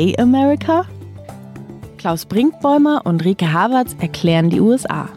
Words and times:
Okay 0.00 0.16
America? 0.18 0.86
Klaus 1.98 2.24
Brinkbäumer 2.24 3.02
und 3.04 3.22
Rike 3.22 3.52
Havertz 3.52 3.94
erklären 4.00 4.48
die 4.48 4.58
USA. 4.58 5.10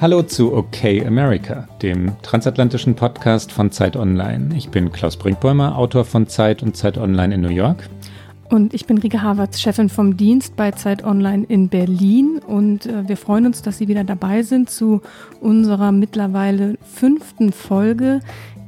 Hallo 0.00 0.22
zu 0.22 0.54
Okay 0.54 1.04
America, 1.04 1.66
dem 1.82 2.12
transatlantischen 2.22 2.94
Podcast 2.94 3.50
von 3.50 3.72
Zeit 3.72 3.96
Online. 3.96 4.54
Ich 4.54 4.68
bin 4.68 4.92
Klaus 4.92 5.16
Brinkbäumer, 5.16 5.76
Autor 5.76 6.04
von 6.04 6.28
Zeit 6.28 6.62
und 6.62 6.76
Zeit 6.76 6.98
Online 6.98 7.34
in 7.34 7.40
New 7.40 7.48
York. 7.48 7.88
Und 8.48 8.74
ich 8.74 8.86
bin 8.86 8.98
Rike 8.98 9.20
Havertz, 9.20 9.60
Chefin 9.60 9.88
vom 9.88 10.16
Dienst 10.16 10.54
bei 10.54 10.70
Zeit 10.70 11.02
Online 11.02 11.44
in 11.48 11.68
Berlin. 11.68 12.38
Und 12.46 12.86
äh, 12.86 13.08
wir 13.08 13.16
freuen 13.16 13.46
uns, 13.46 13.62
dass 13.62 13.78
Sie 13.78 13.88
wieder 13.88 14.04
dabei 14.04 14.44
sind 14.44 14.70
zu 14.70 15.00
unserer 15.40 15.90
mittlerweile 15.90 16.78
fünften 16.82 17.50
Folge, 17.50 18.20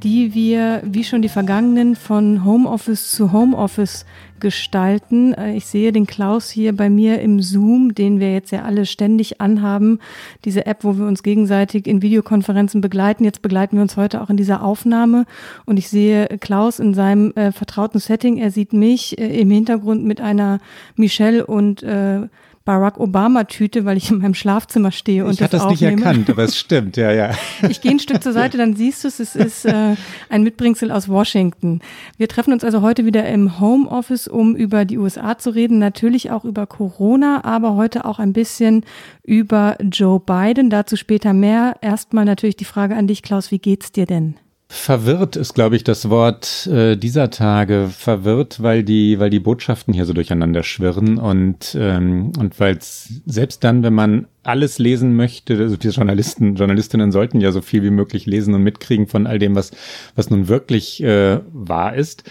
die 0.03 0.33
wir, 0.33 0.81
wie 0.85 1.03
schon 1.03 1.21
die 1.21 1.29
vergangenen, 1.29 1.95
von 1.95 2.45
Homeoffice 2.45 3.11
zu 3.11 3.31
Homeoffice 3.31 4.05
gestalten. 4.39 5.33
Äh, 5.33 5.55
ich 5.55 5.65
sehe 5.65 5.91
den 5.91 6.05
Klaus 6.05 6.49
hier 6.49 6.75
bei 6.75 6.89
mir 6.89 7.21
im 7.21 7.41
Zoom, 7.41 7.95
den 7.95 8.19
wir 8.19 8.33
jetzt 8.33 8.51
ja 8.51 8.63
alle 8.63 8.85
ständig 8.85 9.41
anhaben. 9.41 9.99
Diese 10.45 10.65
App, 10.65 10.83
wo 10.83 10.97
wir 10.97 11.05
uns 11.05 11.23
gegenseitig 11.23 11.87
in 11.87 12.01
Videokonferenzen 12.01 12.81
begleiten. 12.81 13.23
Jetzt 13.23 13.41
begleiten 13.41 13.77
wir 13.77 13.81
uns 13.81 13.97
heute 13.97 14.21
auch 14.21 14.29
in 14.29 14.37
dieser 14.37 14.63
Aufnahme. 14.63 15.25
Und 15.65 15.77
ich 15.77 15.89
sehe 15.89 16.27
Klaus 16.39 16.79
in 16.79 16.93
seinem 16.93 17.31
äh, 17.31 17.51
vertrauten 17.51 17.99
Setting. 17.99 18.37
Er 18.37 18.51
sieht 18.51 18.73
mich 18.73 19.17
äh, 19.17 19.39
im 19.39 19.49
Hintergrund 19.49 20.03
mit 20.03 20.21
einer 20.21 20.59
Michelle 20.95 21.45
und 21.45 21.83
äh, 21.83 22.27
Barack 22.67 22.99
Obama-Tüte, 22.99 23.85
weil 23.85 23.95
ich 23.95 24.11
in 24.11 24.17
meinem 24.17 24.33
Schlafzimmer 24.33 24.91
stehe 24.91 25.23
und 25.23 25.31
ich 25.31 25.37
das, 25.37 25.51
das 25.51 25.61
aufnehme. 25.61 25.95
nicht 25.95 26.05
erkannt, 26.05 26.29
aber 26.29 26.43
es 26.43 26.57
stimmt, 26.57 26.97
ja, 26.97 27.13
ja. 27.13 27.31
Ich 27.69 27.79
gehe 27.79 27.91
ein 27.91 27.99
Stück 27.99 28.21
zur 28.21 28.33
Seite, 28.33 28.57
dann 28.57 28.75
siehst 28.75 29.05
du 29.05 29.07
es, 29.07 29.21
es 29.21 29.37
ist 29.37 29.63
äh, 29.63 29.95
ein 30.27 30.43
Mitbringsel 30.43 30.91
aus 30.91 31.07
Washington. 31.07 31.79
Wir 32.17 32.27
treffen 32.27 32.51
uns 32.51 32.65
also 32.65 32.81
heute 32.81 33.05
wieder 33.05 33.25
im 33.25 33.61
Homeoffice, 33.61 34.27
um 34.27 34.53
über 34.53 34.83
die 34.83 34.97
USA 34.97 35.37
zu 35.37 35.51
reden, 35.51 35.79
natürlich 35.79 36.29
auch 36.29 36.43
über 36.43 36.67
Corona, 36.67 37.45
aber 37.45 37.75
heute 37.75 38.03
auch 38.03 38.19
ein 38.19 38.33
bisschen 38.33 38.83
über 39.23 39.77
Joe 39.81 40.19
Biden. 40.19 40.69
Dazu 40.69 40.97
später 40.97 41.31
mehr. 41.31 41.77
Erstmal 41.79 42.25
natürlich 42.25 42.57
die 42.57 42.65
Frage 42.65 42.97
an 42.97 43.07
dich, 43.07 43.23
Klaus, 43.23 43.49
wie 43.49 43.59
geht's 43.59 43.93
dir 43.93 44.05
denn? 44.05 44.35
Verwirrt 44.69 45.37
ist, 45.37 45.53
glaube 45.53 45.77
ich, 45.77 45.85
das 45.85 46.09
Wort 46.09 46.67
äh, 46.67 46.97
dieser 46.97 47.29
Tage. 47.29 47.89
Verwirrt, 47.89 48.61
weil 48.61 48.83
die, 48.83 49.17
weil 49.17 49.29
die 49.29 49.39
Botschaften 49.39 49.93
hier 49.93 50.05
so 50.05 50.11
durcheinander 50.11 50.61
schwirren 50.63 51.17
und 51.17 51.77
ähm, 51.79 52.33
und 52.37 52.59
weil 52.59 52.77
selbst 52.81 53.63
dann, 53.63 53.83
wenn 53.83 53.93
man 53.93 54.27
alles 54.43 54.77
lesen 54.77 55.15
möchte, 55.15 55.57
also 55.57 55.77
die 55.77 55.87
Journalisten, 55.87 56.55
Journalistinnen 56.55 57.13
sollten 57.13 57.39
ja 57.39 57.53
so 57.53 57.61
viel 57.61 57.81
wie 57.81 57.91
möglich 57.91 58.25
lesen 58.25 58.53
und 58.53 58.63
mitkriegen 58.63 59.07
von 59.07 59.25
all 59.25 59.39
dem, 59.39 59.55
was 59.55 59.71
was 60.15 60.29
nun 60.29 60.49
wirklich 60.49 61.01
äh, 61.01 61.39
wahr 61.53 61.95
ist 61.95 62.25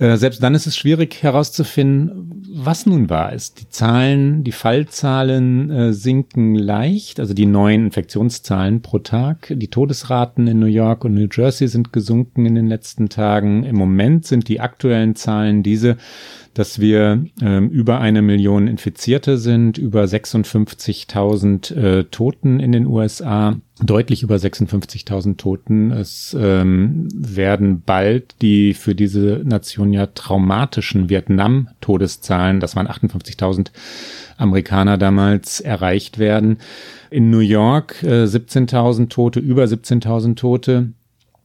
äh, 0.00 0.16
selbst 0.16 0.42
dann 0.42 0.54
ist 0.54 0.66
es 0.66 0.78
schwierig 0.78 1.22
herauszufinden, 1.22 2.42
was 2.54 2.86
nun 2.86 3.10
wahr 3.10 3.34
ist. 3.34 3.60
Die 3.60 3.68
Zahlen, 3.68 4.42
die 4.44 4.52
Fallzahlen 4.52 5.70
äh, 5.70 5.92
sinken 5.92 6.54
leicht, 6.54 7.20
also 7.20 7.34
die 7.34 7.44
neuen 7.44 7.84
Infektionszahlen 7.84 8.80
pro 8.80 9.00
Tag. 9.00 9.52
Die 9.54 9.68
Todesraten 9.68 10.46
in 10.46 10.58
New 10.58 10.66
York 10.66 11.04
und 11.04 11.12
New 11.12 11.28
Jersey 11.30 11.68
sind 11.68 11.92
gesunken 11.92 12.46
in 12.46 12.54
den 12.54 12.66
letzten 12.66 13.10
Tagen. 13.10 13.62
Im 13.64 13.76
Moment 13.76 14.24
sind 14.24 14.48
die 14.48 14.60
aktuellen 14.60 15.16
Zahlen 15.16 15.62
diese, 15.62 15.98
dass 16.54 16.80
wir 16.80 17.24
ähm, 17.40 17.68
über 17.70 18.00
eine 18.00 18.22
Million 18.22 18.66
Infizierte 18.66 19.38
sind, 19.38 19.78
über 19.78 20.04
56.000 20.04 21.74
äh, 21.74 22.04
Toten 22.04 22.58
in 22.58 22.72
den 22.72 22.86
USA, 22.86 23.56
deutlich 23.80 24.22
über 24.22 24.36
56.000 24.36 25.36
Toten. 25.36 25.90
Es 25.92 26.36
ähm, 26.38 27.08
werden 27.14 27.82
bald 27.82 28.34
die 28.42 28.74
für 28.74 28.94
diese 28.94 29.42
Nation 29.44 29.92
ja 29.92 30.06
traumatischen 30.06 31.08
Vietnam-Todeszahlen, 31.08 32.60
das 32.60 32.74
waren 32.74 32.88
58.000 32.88 33.68
Amerikaner 34.36 34.98
damals, 34.98 35.60
erreicht 35.60 36.18
werden. 36.18 36.58
In 37.10 37.30
New 37.30 37.40
York 37.40 38.02
äh, 38.02 38.24
17.000 38.24 39.08
Tote, 39.08 39.38
über 39.40 39.64
17.000 39.64 40.36
Tote. 40.36 40.92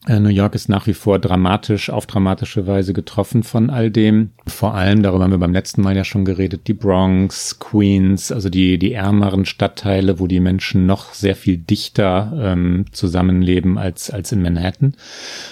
Äh, 0.07 0.19
New 0.19 0.29
York 0.29 0.53
ist 0.53 0.69
nach 0.69 0.85
wie 0.87 0.93
vor 0.93 1.19
dramatisch, 1.19 1.89
auf 1.89 2.05
dramatische 2.05 2.67
Weise 2.67 2.93
getroffen 2.93 3.43
von 3.43 3.69
all 3.69 3.89
dem. 3.89 4.31
Vor 4.45 4.75
allem, 4.75 5.01
darüber 5.01 5.23
haben 5.23 5.31
wir 5.31 5.39
beim 5.39 5.53
letzten 5.53 5.81
Mal 5.81 5.95
ja 5.95 6.03
schon 6.03 6.25
geredet, 6.25 6.67
die 6.67 6.73
Bronx, 6.73 7.59
Queens, 7.59 8.31
also 8.31 8.49
die, 8.49 8.77
die 8.77 8.93
ärmeren 8.93 9.45
Stadtteile, 9.45 10.19
wo 10.19 10.27
die 10.27 10.39
Menschen 10.39 10.85
noch 10.85 11.13
sehr 11.13 11.35
viel 11.35 11.57
dichter 11.57 12.33
ähm, 12.39 12.85
zusammenleben 12.91 13.77
als, 13.77 14.11
als 14.11 14.31
in 14.31 14.43
Manhattan. 14.43 14.95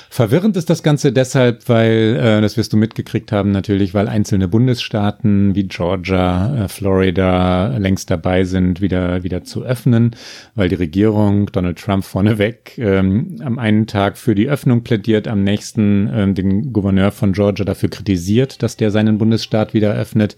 Verwirrend 0.09 0.55
ist 0.57 0.69
das 0.69 0.83
Ganze 0.83 1.11
deshalb, 1.11 1.67
weil, 1.67 2.19
äh, 2.21 2.41
das 2.41 2.55
wirst 2.55 2.71
du 2.73 2.77
mitgekriegt 2.77 3.31
haben 3.31 3.51
natürlich, 3.51 3.95
weil 3.95 4.07
einzelne 4.07 4.47
Bundesstaaten 4.47 5.55
wie 5.55 5.63
Georgia, 5.63 6.65
äh, 6.65 6.67
Florida 6.67 7.77
längst 7.77 8.11
dabei 8.11 8.43
sind, 8.43 8.81
wieder, 8.81 9.23
wieder 9.23 9.43
zu 9.43 9.63
öffnen, 9.63 10.11
weil 10.53 10.69
die 10.69 10.75
Regierung 10.75 11.47
Donald 11.47 11.79
Trump 11.79 12.03
vorneweg 12.03 12.77
ähm, 12.77 13.37
am 13.43 13.57
einen 13.57 13.87
Tag 13.87 14.17
für 14.17 14.35
die 14.35 14.42
Öffnung 14.49 14.83
plädiert, 14.83 15.27
am 15.27 15.43
nächsten 15.43 16.09
ähm, 16.13 16.35
den 16.35 16.73
Gouverneur 16.73 17.11
von 17.11 17.33
Georgia 17.33 17.65
dafür 17.65 17.89
kritisiert, 17.89 18.63
dass 18.63 18.77
der 18.77 18.91
seinen 18.91 19.17
Bundesstaat 19.17 19.73
wieder 19.73 19.93
öffnet. 19.93 20.35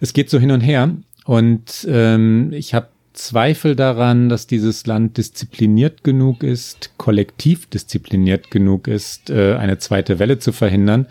Es 0.00 0.12
geht 0.12 0.30
so 0.30 0.38
hin 0.38 0.50
und 0.50 0.60
her. 0.60 0.90
Und 1.24 1.86
ähm, 1.90 2.52
ich 2.52 2.74
habe 2.74 2.88
Zweifel 3.12 3.74
daran, 3.74 4.28
dass 4.28 4.46
dieses 4.46 4.86
Land 4.86 5.16
diszipliniert 5.16 6.04
genug 6.04 6.42
ist, 6.42 6.90
kollektiv 6.98 7.66
diszipliniert 7.66 8.50
genug 8.50 8.86
ist, 8.88 9.30
äh, 9.30 9.54
eine 9.54 9.78
zweite 9.78 10.18
Welle 10.18 10.38
zu 10.38 10.52
verhindern. 10.52 11.06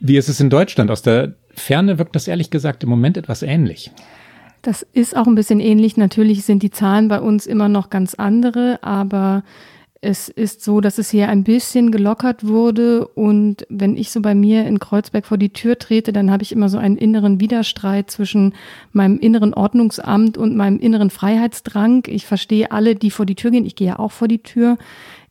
Wie 0.00 0.16
ist 0.16 0.28
es 0.28 0.40
in 0.40 0.50
Deutschland? 0.50 0.90
Aus 0.90 1.02
der 1.02 1.34
Ferne 1.54 1.98
wirkt 1.98 2.16
das 2.16 2.26
ehrlich 2.26 2.50
gesagt 2.50 2.82
im 2.82 2.88
Moment 2.88 3.16
etwas 3.16 3.42
ähnlich. 3.42 3.90
Das 4.62 4.86
ist 4.92 5.16
auch 5.16 5.26
ein 5.26 5.34
bisschen 5.34 5.60
ähnlich. 5.60 5.96
Natürlich 5.96 6.44
sind 6.44 6.62
die 6.62 6.70
Zahlen 6.70 7.08
bei 7.08 7.20
uns 7.20 7.46
immer 7.46 7.68
noch 7.68 7.90
ganz 7.90 8.14
andere, 8.14 8.78
aber 8.82 9.42
es 10.02 10.30
ist 10.30 10.64
so, 10.64 10.80
dass 10.80 10.96
es 10.96 11.10
hier 11.10 11.28
ein 11.28 11.44
bisschen 11.44 11.90
gelockert 11.92 12.46
wurde 12.46 13.06
und 13.06 13.66
wenn 13.68 13.98
ich 13.98 14.10
so 14.10 14.22
bei 14.22 14.34
mir 14.34 14.66
in 14.66 14.78
Kreuzberg 14.78 15.26
vor 15.26 15.36
die 15.36 15.52
Tür 15.52 15.78
trete, 15.78 16.12
dann 16.14 16.30
habe 16.30 16.42
ich 16.42 16.52
immer 16.52 16.70
so 16.70 16.78
einen 16.78 16.96
inneren 16.96 17.38
Widerstreit 17.38 18.10
zwischen 18.10 18.54
meinem 18.92 19.18
inneren 19.18 19.52
Ordnungsamt 19.52 20.38
und 20.38 20.56
meinem 20.56 20.78
inneren 20.78 21.10
Freiheitsdrang. 21.10 22.04
Ich 22.06 22.24
verstehe 22.24 22.72
alle, 22.72 22.94
die 22.94 23.10
vor 23.10 23.26
die 23.26 23.34
Tür 23.34 23.50
gehen. 23.50 23.66
Ich 23.66 23.76
gehe 23.76 23.88
ja 23.88 23.98
auch 23.98 24.12
vor 24.12 24.28
die 24.28 24.42
Tür. 24.42 24.78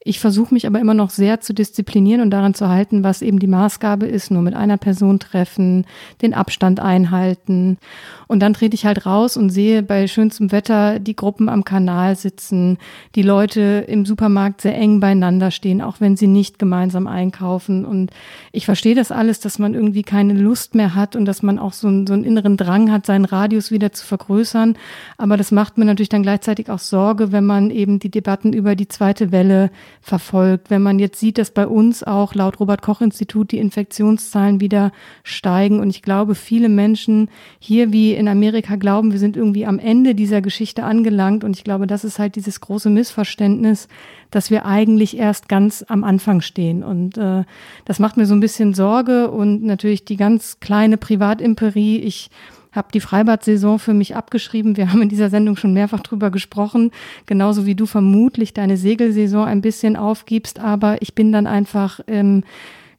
Ich 0.10 0.20
versuche 0.20 0.56
mich 0.56 0.66
aber 0.66 0.80
immer 0.80 0.96
noch 0.96 1.12
sehr 1.12 1.40
zu 1.40 1.54
disziplinieren 1.54 2.22
und 2.22 2.32
daran 2.32 2.56
zu 2.56 2.68
halten, 2.68 3.04
was 3.04 3.22
eben 3.22 3.38
die 3.38 3.46
Maßgabe 3.46 4.08
ist, 4.08 4.32
nur 4.32 4.42
mit 4.42 4.56
einer 4.56 4.78
Person 4.78 5.20
treffen, 5.20 5.86
den 6.24 6.34
Abstand 6.34 6.80
einhalten. 6.80 7.78
Und 8.26 8.40
dann 8.40 8.56
trete 8.56 8.74
ich 8.74 8.88
halt 8.88 9.06
raus 9.06 9.38
und 9.38 9.52
sehe 9.52 9.84
bei 9.84 10.08
schönstem 10.08 10.52
Wetter 10.52 10.98
die 10.98 11.16
Gruppen 11.16 11.48
am 11.48 11.64
Kanal 11.64 12.16
sitzen, 12.16 12.80
die 13.14 13.22
Leute 13.22 13.86
im 13.88 14.04
Supermarkt 14.04 14.62
sehr 14.62 14.76
eng 14.76 15.00
beieinander 15.00 15.52
stehen, 15.52 15.80
auch 15.80 15.98
wenn 16.00 16.18
sie 16.18 16.26
nicht 16.26 16.58
gemeinsam 16.58 17.06
einkaufen. 17.06 17.86
Und 17.86 18.10
ich 18.52 18.66
verstehe 18.66 18.96
das 18.96 19.12
alles, 19.12 19.40
dass 19.40 19.60
man 19.60 19.76
irgendwie 19.76 20.02
keine 20.02 20.34
Lust 20.34 20.74
mehr 20.74 20.96
hat 20.96 21.16
und 21.16 21.26
dass 21.26 21.44
man 21.44 21.60
auch 21.60 21.74
so 21.74 21.88
einen, 21.88 22.08
so 22.08 22.14
einen 22.14 22.24
inneren 22.24 22.58
Drang 22.58 22.92
hat, 22.92 23.06
seinen 23.06 23.26
Radius 23.26 23.70
wieder 23.70 23.92
zu 23.92 24.08
vergrößern. 24.08 24.76
Aber 25.20 25.38
das 25.38 25.52
macht 25.52 25.78
mir 25.78 25.86
natürlich 25.86 26.10
dann 26.10 26.24
gleichzeitig 26.24 26.72
auch 26.72 26.80
Sorge, 26.80 27.32
wenn 27.32 27.46
man 27.46 27.70
eben 27.70 28.00
die 28.00 28.10
Debatten 28.10 28.54
über 28.54 28.76
die 28.76 28.88
zweite 28.88 29.32
Welle 29.32 29.70
verfolgt. 30.02 30.70
Wenn 30.70 30.82
man 30.82 31.00
jetzt 31.00 31.20
sieht, 31.20 31.38
dass 31.38 31.52
bei 31.52 31.68
uns 31.68 32.04
auch 32.04 32.34
laut 32.34 32.60
Robert 32.60 32.82
Koch 32.82 33.02
Institut 33.02 33.52
die 33.52 33.58
Infektionszahlen 33.58 34.60
wieder 34.62 34.92
steigen. 35.24 35.80
Und 35.80 35.90
ich 35.90 36.02
glaube, 36.02 36.36
viele 36.36 36.70
Menschen 36.70 37.30
hier 37.60 37.92
wie 37.92 38.14
in 38.14 38.28
Amerika 38.28 38.76
glauben, 38.76 39.12
wir 39.12 39.20
sind 39.20 39.38
irgendwie 39.38 39.66
am 39.66 39.80
Ende 39.80 40.16
dieser 40.16 40.42
Geschichte 40.42 40.84
angelangt. 40.84 41.44
Und 41.44 41.58
ich 41.58 41.64
glaube, 41.64 41.88
das 41.88 42.04
ist 42.04 42.20
halt 42.20 42.36
dieses 42.36 42.62
große 42.62 42.90
Missverständnis, 42.90 43.88
dass 44.32 44.52
wir 44.52 44.66
eigentlich 44.66 45.18
erst 45.18 45.50
ganz 45.50 45.84
am 45.88 46.04
Anfang 46.04 46.42
stehen. 46.42 46.84
Und 46.84 47.18
äh, 47.18 47.44
das 47.86 48.00
macht 48.00 48.18
mir 48.18 48.26
so 48.26 48.34
ein 48.34 48.40
bisschen 48.40 48.74
Sorge 48.74 49.32
und 49.32 49.64
natürlich 49.64 50.06
die 50.06 50.18
ganz 50.18 50.60
kleine 50.60 50.98
Privatimperie. 50.98 51.98
Ich 51.98 52.30
habe 52.72 52.90
die 52.94 53.00
Freibad-Saison 53.00 53.80
für 53.80 53.94
mich 53.94 54.16
abgeschrieben. 54.16 54.78
Wir 54.78 54.90
haben 54.92 55.02
in 55.02 55.10
dieser 55.10 55.30
Sendung 55.30 55.56
schon 55.56 55.74
mehrfach 55.74 56.02
drüber 56.02 56.32
gesprochen, 56.32 56.92
genauso 57.26 57.66
wie 57.66 57.76
du 57.76 57.86
vermutlich 57.86 58.54
deine 58.54 58.78
Segelsaison 58.78 59.46
ein 59.46 59.62
bisschen 59.62 59.96
aufgibst. 59.96 60.60
Aber 60.60 61.02
ich 61.02 61.16
bin 61.16 61.32
dann 61.32 61.48
einfach 61.48 62.00
ähm, 62.08 62.44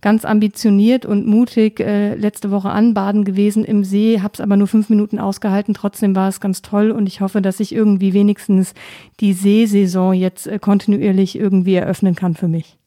ganz 0.01 0.25
ambitioniert 0.25 1.05
und 1.05 1.27
mutig 1.27 1.81
äh, 1.81 2.15
letzte 2.15 2.51
Woche 2.51 2.71
anbaden 2.71 3.25
gewesen 3.25 3.65
im 3.65 3.85
See, 3.85 4.21
habe 4.21 4.33
es 4.35 4.41
aber 4.41 4.57
nur 4.57 4.67
fünf 4.67 4.89
Minuten 4.89 5.19
ausgehalten. 5.19 5.75
Trotzdem 5.75 6.17
war 6.17 6.29
es 6.29 6.41
ganz 6.41 6.63
toll 6.63 6.91
und 6.91 7.07
ich 7.07 7.21
hoffe, 7.21 7.43
dass 7.43 7.61
ich 7.61 7.75
irgendwie 7.75 8.15
wenigstens 8.15 8.75
die 9.21 9.33
Seesaison 9.33 10.15
jetzt 10.15 10.47
äh, 10.47 10.59
kontinuierlich 10.59 11.39
irgendwie 11.39 11.75
eröffnen 11.75 12.15
kann 12.15 12.35
für 12.35 12.49
mich. 12.49 12.79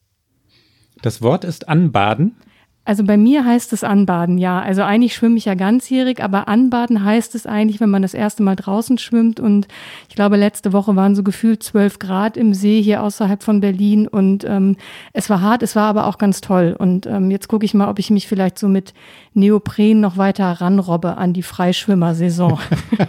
Das 1.02 1.22
Wort 1.22 1.44
ist 1.44 1.68
anbaden. 1.70 2.36
Also 2.86 3.06
bei 3.06 3.16
mir 3.16 3.46
heißt 3.46 3.72
es 3.72 3.86
Anbaden, 3.86 4.38
ja. 4.38 4.62
Also 4.62 4.82
eigentlich 4.82 5.16
schwimme 5.16 5.38
ich 5.38 5.46
ja 5.46 5.54
ganzjährig, 5.54 6.22
aber 6.22 6.50
Anbaden 6.50 7.06
heißt 7.06 7.34
es 7.34 7.46
eigentlich, 7.46 7.80
wenn 7.80 7.90
man 7.90 8.02
das 8.02 8.14
erste 8.14 8.44
Mal 8.44 8.58
draußen 8.58 8.98
schwimmt. 8.98 9.40
Und 9.40 9.70
ich 10.10 10.16
glaube, 10.16 10.36
letzte 10.36 10.74
Woche 10.74 10.94
waren 10.98 11.16
so 11.16 11.24
gefühlt 11.24 11.64
zwölf 11.64 11.98
Grad 11.98 12.36
im 12.36 12.54
See 12.54 12.82
hier 12.82 13.02
außerhalb 13.02 13.42
von 13.42 13.62
Berlin. 13.62 14.06
Und 14.06 14.44
ähm, 14.44 14.76
es 15.14 15.30
war 15.30 15.40
hart, 15.40 15.64
es 15.64 15.78
war 15.78 15.88
aber 15.88 16.08
auch 16.08 16.18
ganz 16.18 16.42
toll. 16.42 16.76
Und 16.78 17.06
ähm, 17.06 17.32
jetzt 17.32 17.48
gucke 17.48 17.64
ich 17.64 17.74
mal, 17.74 17.88
ob 17.88 18.00
ich 18.00 18.10
mich 18.10 18.28
vielleicht 18.28 18.60
so 18.60 18.68
mit 18.68 18.94
Neopren 19.34 20.02
noch 20.02 20.18
weiter 20.18 20.52
ranrobbe 20.52 21.16
an 21.16 21.32
die 21.32 21.44
Freischwimmersaison. 21.44 22.60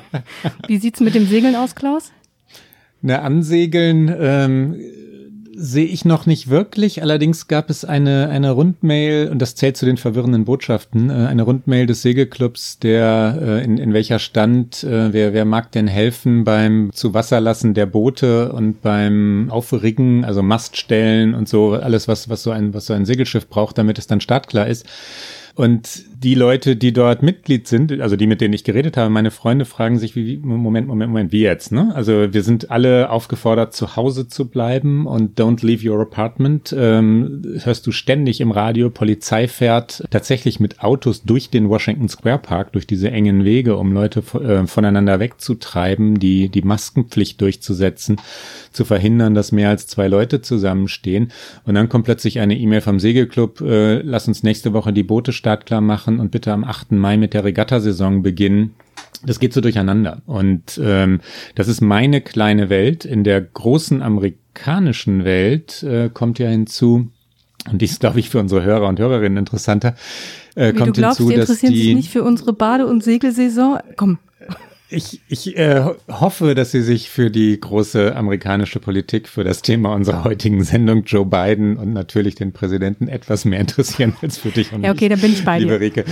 Wie 0.68 0.76
sieht's 0.76 1.00
mit 1.00 1.16
dem 1.16 1.26
Segeln 1.26 1.56
aus, 1.56 1.74
Klaus? 1.74 2.12
Na, 3.02 3.22
ansegeln 3.22 4.14
ähm, 4.18 4.76
sehe 5.56 5.86
ich 5.86 6.04
noch 6.04 6.26
nicht 6.26 6.50
wirklich. 6.50 7.02
Allerdings 7.02 7.48
gab 7.48 7.70
es 7.70 7.84
eine, 7.84 8.28
eine 8.28 8.50
Rundmail, 8.52 9.28
und 9.30 9.40
das 9.40 9.54
zählt 9.54 9.76
zu 9.76 9.86
den 9.86 9.96
verwirrenden 9.96 10.44
Botschaften, 10.44 11.10
äh, 11.10 11.12
eine 11.12 11.42
Rundmail 11.42 11.86
des 11.86 12.02
Segelclubs, 12.02 12.78
der 12.78 13.38
äh, 13.40 13.64
in, 13.64 13.78
in 13.78 13.92
welcher 13.92 14.18
Stand, 14.18 14.84
äh, 14.84 15.12
wer, 15.12 15.32
wer 15.32 15.44
mag 15.44 15.72
denn 15.72 15.86
helfen 15.86 16.44
beim 16.44 16.90
zu 16.92 17.14
Wasser 17.14 17.40
lassen 17.40 17.74
der 17.74 17.86
Boote 17.86 18.52
und 18.52 18.82
beim 18.82 19.48
Aufriggen, 19.50 20.24
also 20.24 20.42
Maststellen 20.42 21.34
und 21.34 21.48
so, 21.48 21.72
alles, 21.72 22.08
was, 22.08 22.28
was 22.28 22.42
so 22.42 22.50
ein, 22.50 22.74
was 22.74 22.86
so 22.86 22.92
ein 22.92 23.04
Segelschiff 23.04 23.48
braucht, 23.48 23.78
damit 23.78 23.98
es 23.98 24.06
dann 24.06 24.20
startklar 24.20 24.66
ist. 24.66 24.86
Und 25.54 26.04
die 26.24 26.34
Leute, 26.34 26.74
die 26.74 26.94
dort 26.94 27.22
Mitglied 27.22 27.68
sind, 27.68 28.00
also 28.00 28.16
die, 28.16 28.26
mit 28.26 28.40
denen 28.40 28.54
ich 28.54 28.64
geredet 28.64 28.96
habe, 28.96 29.10
meine 29.10 29.30
Freunde 29.30 29.66
fragen 29.66 29.98
sich, 29.98 30.16
wie, 30.16 30.38
Moment, 30.38 30.88
Moment, 30.88 31.10
Moment, 31.10 31.32
wie 31.32 31.42
jetzt, 31.42 31.70
ne? 31.70 31.92
Also 31.94 32.32
wir 32.32 32.42
sind 32.42 32.70
alle 32.70 33.10
aufgefordert, 33.10 33.74
zu 33.74 33.94
Hause 33.94 34.26
zu 34.26 34.48
bleiben 34.48 35.06
und 35.06 35.38
don't 35.38 35.64
leave 35.64 35.86
your 35.86 36.00
apartment. 36.00 36.74
Ähm, 36.76 37.42
hörst 37.62 37.86
du 37.86 37.92
ständig 37.92 38.40
im 38.40 38.52
Radio, 38.52 38.88
Polizei 38.88 39.48
fährt 39.48 40.02
tatsächlich 40.08 40.60
mit 40.60 40.80
Autos 40.80 41.24
durch 41.24 41.50
den 41.50 41.68
Washington 41.68 42.08
Square 42.08 42.38
Park, 42.38 42.72
durch 42.72 42.86
diese 42.86 43.10
engen 43.10 43.44
Wege, 43.44 43.76
um 43.76 43.92
Leute 43.92 44.20
äh, 44.40 44.66
voneinander 44.66 45.20
wegzutreiben, 45.20 46.18
die, 46.18 46.48
die 46.48 46.62
Maskenpflicht 46.62 47.38
durchzusetzen, 47.42 48.16
zu 48.72 48.86
verhindern, 48.86 49.34
dass 49.34 49.52
mehr 49.52 49.68
als 49.68 49.88
zwei 49.88 50.08
Leute 50.08 50.40
zusammenstehen. 50.40 51.32
Und 51.66 51.74
dann 51.74 51.90
kommt 51.90 52.06
plötzlich 52.06 52.40
eine 52.40 52.58
E-Mail 52.58 52.80
vom 52.80 52.98
Segelclub, 52.98 53.60
äh, 53.60 54.00
lass 54.00 54.26
uns 54.26 54.42
nächste 54.42 54.72
Woche 54.72 54.94
die 54.94 55.02
Boote 55.02 55.34
startklar 55.34 55.82
machen 55.82 56.13
machen 56.14 56.20
und 56.20 56.30
bitte 56.30 56.52
am 56.52 56.64
8. 56.64 56.92
Mai 56.92 57.16
mit 57.16 57.34
der 57.34 57.44
Regattasaison 57.44 58.22
beginnen. 58.22 58.74
Das 59.24 59.40
geht 59.40 59.52
so 59.52 59.60
durcheinander. 59.60 60.22
Und 60.26 60.78
ähm, 60.82 61.20
das 61.54 61.68
ist 61.68 61.80
meine 61.80 62.20
kleine 62.20 62.68
Welt. 62.68 63.04
In 63.04 63.24
der 63.24 63.40
großen 63.40 64.02
amerikanischen 64.02 65.24
Welt 65.24 65.82
äh, 65.82 66.10
kommt 66.12 66.38
ja 66.38 66.48
hinzu, 66.48 67.08
und 67.70 67.80
die 67.80 67.86
ist, 67.86 68.00
glaube 68.00 68.20
ich, 68.20 68.28
für 68.28 68.40
unsere 68.40 68.62
Hörer 68.62 68.88
und 68.88 68.98
Hörerinnen 68.98 69.38
interessanter, 69.38 69.94
äh, 70.54 70.74
Wie, 70.74 70.76
kommt 70.76 70.96
du 70.96 71.00
glaubst, 71.00 71.18
hinzu, 71.18 71.32
die 71.32 71.40
interessieren 71.40 71.72
dass 71.72 71.80
die 71.80 71.86
sich 71.86 71.96
nicht 71.96 72.10
für 72.10 72.22
unsere 72.22 72.52
Bade- 72.52 72.86
und 72.86 73.02
Segelsaison? 73.02 73.78
Komm. 73.96 74.18
Ich, 74.90 75.20
ich 75.28 75.56
äh, 75.56 75.82
hoffe, 76.08 76.54
dass 76.54 76.70
Sie 76.70 76.82
sich 76.82 77.08
für 77.08 77.30
die 77.30 77.58
große 77.58 78.14
amerikanische 78.14 78.80
Politik, 78.80 79.28
für 79.28 79.42
das 79.42 79.62
Thema 79.62 79.94
unserer 79.94 80.24
heutigen 80.24 80.62
Sendung, 80.62 81.04
Joe 81.04 81.24
Biden 81.24 81.76
und 81.76 81.92
natürlich 81.92 82.34
den 82.34 82.52
Präsidenten 82.52 83.08
etwas 83.08 83.44
mehr 83.44 83.60
interessieren 83.60 84.14
als 84.22 84.38
für 84.38 84.50
dich 84.50 84.72
und 84.72 84.82
Ja, 84.84 84.92
okay, 84.92 85.08
mich, 85.08 85.18
da 85.20 85.26
bin 85.26 85.32
ich 85.32 85.44
bei 85.44 85.58
liebe 85.58 85.72
dir. 85.72 85.80
Rike. 85.80 86.04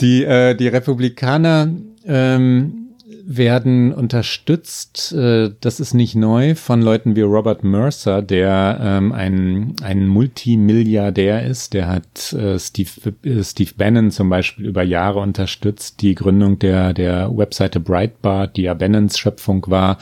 Die, 0.00 0.24
äh, 0.24 0.54
die 0.54 0.68
Republikaner 0.68 1.70
ähm, 2.04 2.83
werden 3.26 3.92
unterstützt, 3.92 5.12
äh, 5.12 5.50
das 5.60 5.80
ist 5.80 5.94
nicht 5.94 6.14
neu, 6.14 6.54
von 6.54 6.82
Leuten 6.82 7.16
wie 7.16 7.22
Robert 7.22 7.64
Mercer, 7.64 8.22
der 8.22 8.78
ähm, 8.80 9.12
ein, 9.12 9.76
ein 9.82 10.06
Multimilliardär 10.06 11.44
ist. 11.44 11.74
Der 11.74 11.88
hat 11.88 12.32
äh, 12.32 12.58
Steve, 12.58 13.14
äh, 13.24 13.42
Steve 13.42 13.72
Bannon 13.76 14.10
zum 14.10 14.28
Beispiel 14.28 14.66
über 14.66 14.82
Jahre 14.82 15.20
unterstützt, 15.20 16.02
die 16.02 16.14
Gründung 16.14 16.58
der, 16.58 16.92
der 16.92 17.30
Webseite 17.36 17.80
Breitbart, 17.80 18.56
die 18.56 18.62
ja 18.62 18.74
Bannons 18.74 19.18
Schöpfung 19.18 19.64
war, 19.68 19.98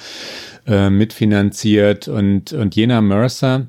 äh, 0.66 0.90
mitfinanziert. 0.90 2.08
Und, 2.08 2.52
und 2.52 2.74
jener 2.74 3.02
Mercer, 3.02 3.68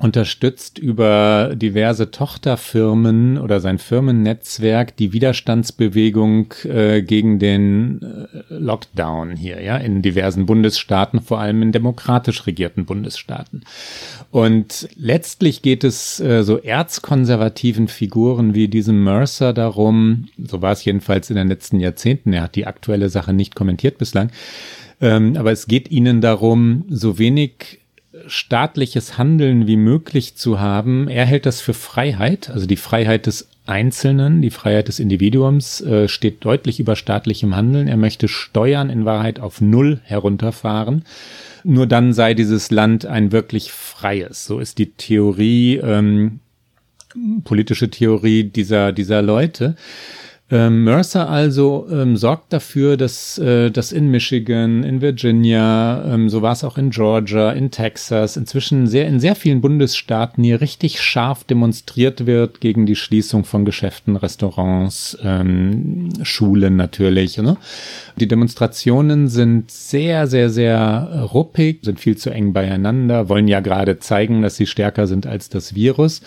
unterstützt 0.00 0.78
über 0.78 1.52
diverse 1.54 2.10
Tochterfirmen 2.10 3.38
oder 3.38 3.60
sein 3.60 3.78
Firmennetzwerk 3.78 4.96
die 4.96 5.12
Widerstandsbewegung 5.12 6.52
äh, 6.64 7.00
gegen 7.02 7.38
den 7.38 8.02
äh, 8.02 8.54
Lockdown 8.54 9.36
hier, 9.36 9.62
ja, 9.62 9.76
in 9.76 10.02
diversen 10.02 10.46
Bundesstaaten, 10.46 11.20
vor 11.20 11.38
allem 11.38 11.62
in 11.62 11.70
demokratisch 11.70 12.44
regierten 12.46 12.86
Bundesstaaten. 12.86 13.62
Und 14.32 14.88
letztlich 14.96 15.62
geht 15.62 15.84
es 15.84 16.18
äh, 16.18 16.42
so 16.42 16.58
erzkonservativen 16.58 17.86
Figuren 17.86 18.54
wie 18.54 18.66
diesem 18.66 19.04
Mercer 19.04 19.52
darum, 19.52 20.26
so 20.44 20.60
war 20.60 20.72
es 20.72 20.84
jedenfalls 20.84 21.30
in 21.30 21.36
den 21.36 21.48
letzten 21.48 21.78
Jahrzehnten, 21.78 22.32
er 22.32 22.42
hat 22.42 22.56
die 22.56 22.66
aktuelle 22.66 23.10
Sache 23.10 23.32
nicht 23.32 23.54
kommentiert 23.54 23.98
bislang, 23.98 24.30
ähm, 25.00 25.36
aber 25.36 25.52
es 25.52 25.68
geht 25.68 25.88
ihnen 25.92 26.20
darum, 26.20 26.84
so 26.88 27.16
wenig 27.16 27.83
staatliches 28.26 29.18
Handeln 29.18 29.66
wie 29.66 29.76
möglich 29.76 30.36
zu 30.36 30.60
haben. 30.60 31.08
Er 31.08 31.24
hält 31.24 31.46
das 31.46 31.60
für 31.60 31.74
Freiheit, 31.74 32.50
also 32.50 32.66
die 32.66 32.76
Freiheit 32.76 33.26
des 33.26 33.48
Einzelnen, 33.66 34.42
die 34.42 34.50
Freiheit 34.50 34.88
des 34.88 35.00
Individuums 35.00 35.80
äh, 35.80 36.06
steht 36.06 36.44
deutlich 36.44 36.80
über 36.80 36.96
staatlichem 36.96 37.56
Handeln. 37.56 37.88
Er 37.88 37.96
möchte 37.96 38.28
Steuern 38.28 38.90
in 38.90 39.06
Wahrheit 39.06 39.40
auf 39.40 39.60
Null 39.60 40.00
herunterfahren. 40.04 41.04
Nur 41.64 41.86
dann 41.86 42.12
sei 42.12 42.34
dieses 42.34 42.70
Land 42.70 43.06
ein 43.06 43.32
wirklich 43.32 43.72
freies. 43.72 44.44
So 44.44 44.58
ist 44.58 44.78
die 44.78 44.90
Theorie, 44.90 45.76
ähm, 45.76 46.40
politische 47.44 47.88
Theorie 47.88 48.44
dieser, 48.44 48.92
dieser 48.92 49.22
Leute. 49.22 49.76
Ähm, 50.54 50.84
Mercer 50.84 51.28
also 51.28 51.88
ähm, 51.90 52.16
sorgt 52.16 52.52
dafür, 52.52 52.96
dass, 52.96 53.38
äh, 53.38 53.72
dass 53.72 53.90
in 53.90 54.12
Michigan, 54.12 54.84
in 54.84 55.00
Virginia, 55.00 56.04
ähm, 56.06 56.28
so 56.28 56.42
war 56.42 56.52
es 56.52 56.62
auch 56.62 56.78
in 56.78 56.90
Georgia, 56.90 57.50
in 57.50 57.72
Texas, 57.72 58.36
inzwischen 58.36 58.86
sehr 58.86 59.08
in 59.08 59.18
sehr 59.18 59.34
vielen 59.34 59.60
Bundesstaaten 59.60 60.44
hier 60.44 60.60
richtig 60.60 61.00
scharf 61.00 61.42
demonstriert 61.42 62.26
wird 62.26 62.60
gegen 62.60 62.86
die 62.86 62.94
Schließung 62.94 63.42
von 63.42 63.64
Geschäften, 63.64 64.14
Restaurants, 64.14 65.18
ähm, 65.24 66.10
Schulen 66.22 66.76
natürlich. 66.76 67.36
Ne? 67.38 67.56
Die 68.14 68.28
Demonstrationen 68.28 69.26
sind 69.26 69.72
sehr, 69.72 70.28
sehr, 70.28 70.50
sehr 70.50 71.26
ruppig, 71.32 71.80
sind 71.82 71.98
viel 71.98 72.16
zu 72.16 72.30
eng 72.30 72.52
beieinander, 72.52 73.28
wollen 73.28 73.48
ja 73.48 73.58
gerade 73.58 73.98
zeigen, 73.98 74.42
dass 74.42 74.54
sie 74.54 74.66
stärker 74.66 75.08
sind 75.08 75.26
als 75.26 75.48
das 75.48 75.74
Virus. 75.74 76.20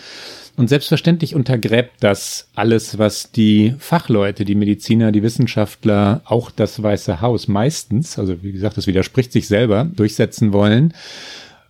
Und 0.58 0.66
selbstverständlich 0.66 1.36
untergräbt 1.36 1.92
das 2.00 2.48
alles, 2.56 2.98
was 2.98 3.30
die 3.30 3.76
Fachleute, 3.78 4.44
die 4.44 4.56
Mediziner, 4.56 5.12
die 5.12 5.22
Wissenschaftler, 5.22 6.20
auch 6.24 6.50
das 6.50 6.82
Weiße 6.82 7.20
Haus 7.20 7.46
meistens, 7.46 8.18
also 8.18 8.42
wie 8.42 8.50
gesagt, 8.50 8.76
das 8.76 8.88
widerspricht 8.88 9.30
sich 9.30 9.46
selber, 9.46 9.84
durchsetzen 9.84 10.52
wollen. 10.52 10.94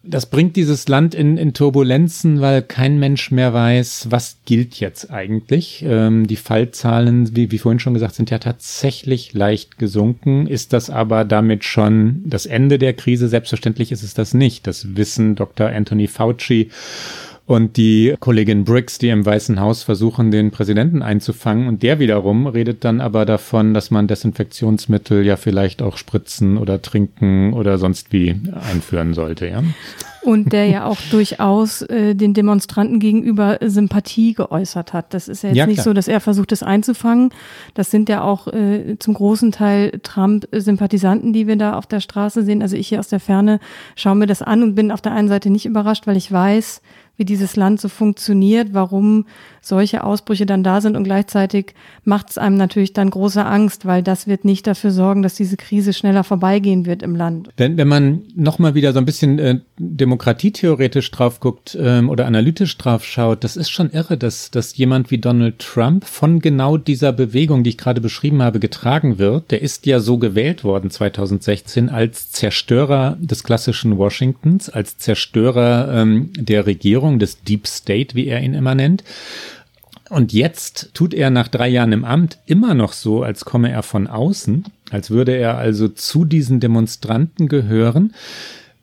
Das 0.03 0.25
bringt 0.25 0.57
dieses 0.57 0.89
Land 0.89 1.15
in, 1.15 1.37
in 1.37 1.53
Turbulenzen, 1.53 2.41
weil 2.41 2.63
kein 2.63 2.99
Mensch 2.99 3.31
mehr 3.31 3.53
weiß, 3.53 4.07
was 4.09 4.39
gilt 4.47 4.81
jetzt 4.81 5.11
eigentlich. 5.11 5.85
Ähm, 5.87 6.27
die 6.27 6.37
Fallzahlen, 6.37 7.37
wie, 7.37 7.51
wie 7.51 7.59
vorhin 7.59 7.81
schon 7.81 7.93
gesagt, 7.93 8.15
sind 8.15 8.31
ja 8.31 8.39
tatsächlich 8.39 9.35
leicht 9.35 9.77
gesunken. 9.77 10.47
Ist 10.47 10.73
das 10.73 10.89
aber 10.89 11.27
damit 11.27 11.65
schon 11.65 12.23
das 12.25 12.47
Ende 12.47 12.79
der 12.79 12.95
Krise? 12.95 13.29
Selbstverständlich 13.29 13.93
ist 13.93 14.03
es 14.03 14.15
das 14.15 14.33
nicht. 14.33 14.67
Das 14.67 14.97
wissen 14.97 15.35
Dr. 15.35 15.69
Anthony 15.69 16.07
Fauci 16.07 16.71
und 17.49 17.79
die 17.79 18.15
Kollegin 18.21 18.65
Briggs, 18.65 18.99
die 18.99 19.09
im 19.09 19.25
Weißen 19.25 19.59
Haus 19.59 19.83
versuchen, 19.83 20.31
den 20.31 20.51
Präsidenten 20.51 21.01
einzufangen. 21.01 21.67
Und 21.67 21.83
der 21.83 21.99
wiederum 21.99 22.47
redet 22.47 22.85
dann 22.85 23.01
aber 23.01 23.25
davon, 23.25 23.73
dass 23.73 23.91
man 23.91 24.07
Desinfektionsmittel 24.07 25.25
ja 25.25 25.37
vielleicht 25.37 25.81
auch 25.81 25.97
spritzen 25.97 26.59
oder 26.59 26.83
trinken 26.83 27.55
oder 27.55 27.79
sonst 27.79 28.13
wie 28.13 28.39
einführen 28.71 29.15
sollte, 29.15 29.49
ja. 29.49 29.63
Und 30.23 30.53
der 30.53 30.67
ja 30.67 30.85
auch 30.85 30.99
durchaus 31.11 31.81
äh, 31.81 32.15
den 32.15 32.35
Demonstranten 32.35 33.01
gegenüber 33.01 33.57
Sympathie 33.63 34.35
geäußert 34.35 34.93
hat. 34.93 35.15
Das 35.15 35.27
ist 35.27 35.43
ja 35.43 35.49
jetzt 35.49 35.57
ja, 35.57 35.67
nicht 35.67 35.83
so, 35.83 35.95
dass 35.95 36.07
er 36.07 36.21
versucht, 36.21 36.53
es 36.53 36.63
einzufangen. 36.63 37.31
Das 37.73 37.91
sind 37.91 38.11
ja 38.11 38.25
auch 38.25 38.49
äh, 38.49 38.99
zum 38.99 39.15
großen 39.15 39.53
Teil 39.53 39.99
Trump-Sympathisanten, 40.03 41.33
die 41.33 41.47
wir 41.47 41.57
da 41.57 41.79
auf 41.79 41.87
der 41.87 42.01
Straße 42.01 42.43
sehen. 42.43 42.61
Also 42.61 42.77
ich 42.77 42.89
hier 42.89 42.99
aus 42.99 43.09
der 43.09 43.21
Ferne 43.21 43.59
schaue 43.97 44.17
mir 44.17 44.27
das 44.27 44.43
an 44.43 44.63
und 44.63 44.75
bin 44.75 44.93
auf 44.93 45.01
der 45.01 45.13
einen 45.13 45.29
Seite 45.29 45.49
nicht 45.49 45.65
überrascht, 45.65 46.07
weil 46.07 46.19
ich 46.19 46.31
weiß, 46.31 46.83
wie 47.19 47.25
dieses 47.25 47.57
Land 47.57 47.81
so 47.81 47.89
funktioniert, 47.89 48.69
warum 48.73 49.27
solche 49.61 50.05
Ausbrüche 50.05 50.47
dann 50.47 50.63
da 50.63 50.81
sind 50.81 50.97
und 50.97 51.05
gleichzeitig 51.05 51.75
macht 52.05 52.31
es 52.31 52.39
einem 52.39 52.57
natürlich 52.57 52.93
dann 52.93 53.11
große 53.11 53.45
Angst, 53.45 53.85
weil 53.85 54.03
das 54.03 54.27
wird 54.27 54.45
nicht 54.45 54.67
dafür 54.67 54.93
sorgen, 54.93 55.23
dass 55.23 55.35
diese 55.35 55.57
Krise 55.57 55.93
schneller 55.93 56.25
vorbeigehen 56.25 56.87
wird 56.87 57.03
im 57.03 57.17
Land. 57.17 57.51
Wenn, 57.57 57.77
wenn 57.77 57.89
man 57.89 58.23
nochmal 58.35 58.75
wieder 58.75 58.93
so 58.93 59.01
ein 59.01 59.05
bisschen 59.05 59.39
äh, 59.39 59.61
demokratietheoretisch 59.79 61.11
drauf 61.11 61.41
guckt 61.41 61.77
ähm, 61.79 62.09
oder 62.09 62.27
analytisch 62.27 62.79
drauf 62.79 63.05
schaut, 63.05 63.43
das 63.45 63.57
ist 63.57 63.71
schon 63.71 63.91
irre, 63.91 64.17
dass, 64.17 64.51
dass 64.51 64.77
jemand 64.77 65.11
wie 65.11 65.19
Donald 65.19 65.59
Trump 65.59 66.05
von 66.05 66.39
genau 66.39 66.77
dieser 66.77 67.13
Bewegung, 67.13 67.65
die 67.65 67.71
ich 67.71 67.79
gerade 67.79 68.01
beschrieben 68.01 68.43
habe, 68.43 68.61
getragen 68.61 69.19
wird. 69.19 69.51
Der 69.51 69.61
ist 69.61 69.87
ja 69.87 69.99
so 69.99 70.19
gewählt 70.19 70.63
worden 70.63 70.91
2016 70.91 71.89
als 71.89 72.31
Zerstörer 72.31 73.17
des 73.21 73.43
klassischen 73.43 73.99
Washingtons, 73.99 74.71
als 74.71 74.99
Zerstörer 74.99 75.93
ähm, 75.93 76.31
der 76.39 76.67
Regierung 76.67 77.08
Regierung, 77.09 77.19
des 77.19 77.43
Deep 77.43 77.67
State, 77.67 78.15
wie 78.15 78.27
er 78.27 78.41
ihn 78.41 78.55
immer 78.55 78.75
nennt. 78.75 79.05
Und 80.11 80.33
jetzt 80.33 80.91
tut 80.95 81.13
er 81.13 81.31
nach 81.31 81.49
drei 81.49 81.69
Jahren 81.69 81.93
im 81.93 82.05
Amt 82.05 82.39
immer 82.47 82.75
noch 82.75 82.93
so, 82.93 83.23
als 83.23 83.45
komme 83.45 83.71
er 83.71 83.83
von 83.83 84.07
außen, 84.07 84.65
als 84.91 85.11
würde 85.11 85.37
er 85.37 85.59
also 85.59 85.89
zu 85.89 86.25
diesen 86.25 86.61
Demonstranten 86.61 87.49
gehören. 87.49 88.15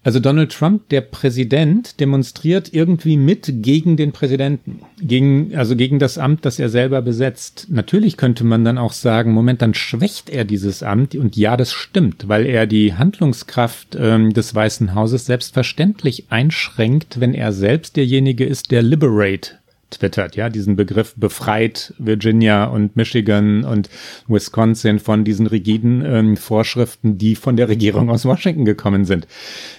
Also 0.06 0.20
Donald 0.20 0.52
Trump, 0.52 0.88
der 0.90 1.02
Präsident, 1.02 2.00
demonstriert 2.00 2.72
irgendwie 2.72 3.18
mit 3.18 3.64
gegen 3.64 3.98
den 3.98 4.12
Präsidenten, 4.12 4.82
gegen, 5.02 5.56
also 5.56 5.76
gegen 5.76 5.98
das 5.98 6.20
Amt, 6.20 6.46
das 6.46 6.60
er 6.60 6.70
selber 6.70 7.02
besetzt. 7.02 7.66
Natürlich 7.72 8.16
könnte 8.16 8.44
man 8.44 8.64
dann 8.64 8.78
auch 8.78 8.94
sagen, 8.94 9.32
Moment, 9.32 9.64
dann 9.64 9.74
schwächt 9.74 10.30
er 10.30 10.46
dieses 10.46 10.84
Amt. 10.84 11.16
Und 11.16 11.36
ja, 11.36 11.58
das 11.58 11.74
stimmt, 11.74 12.28
weil 12.28 12.46
er 12.46 12.68
die 12.68 12.94
Handlungskraft 12.94 13.98
ähm, 14.00 14.32
des 14.32 14.54
Weißen 14.54 14.94
Hauses 14.94 15.26
selbstverständlich 15.26 16.26
einschränkt, 16.30 17.20
wenn 17.20 17.34
er 17.34 17.52
selbst 17.52 17.96
derjenige 17.96 18.46
ist, 18.46 18.70
der 18.70 18.84
Liberate 18.84 19.54
twittert, 19.90 20.36
ja, 20.36 20.50
diesen 20.50 20.76
Begriff 20.76 21.14
befreit 21.16 21.94
Virginia 21.98 22.66
und 22.66 22.96
Michigan 22.96 23.64
und 23.64 23.90
Wisconsin 24.28 25.00
von 25.00 25.24
diesen 25.24 25.48
rigiden 25.48 26.04
ähm, 26.06 26.38
Vorschriften, 26.38 27.18
die 27.18 27.36
von 27.36 27.56
der 27.56 27.70
Regierung 27.70 28.10
aus 28.10 28.26
Washington 28.26 28.66
gekommen 28.66 29.06
sind. 29.06 29.28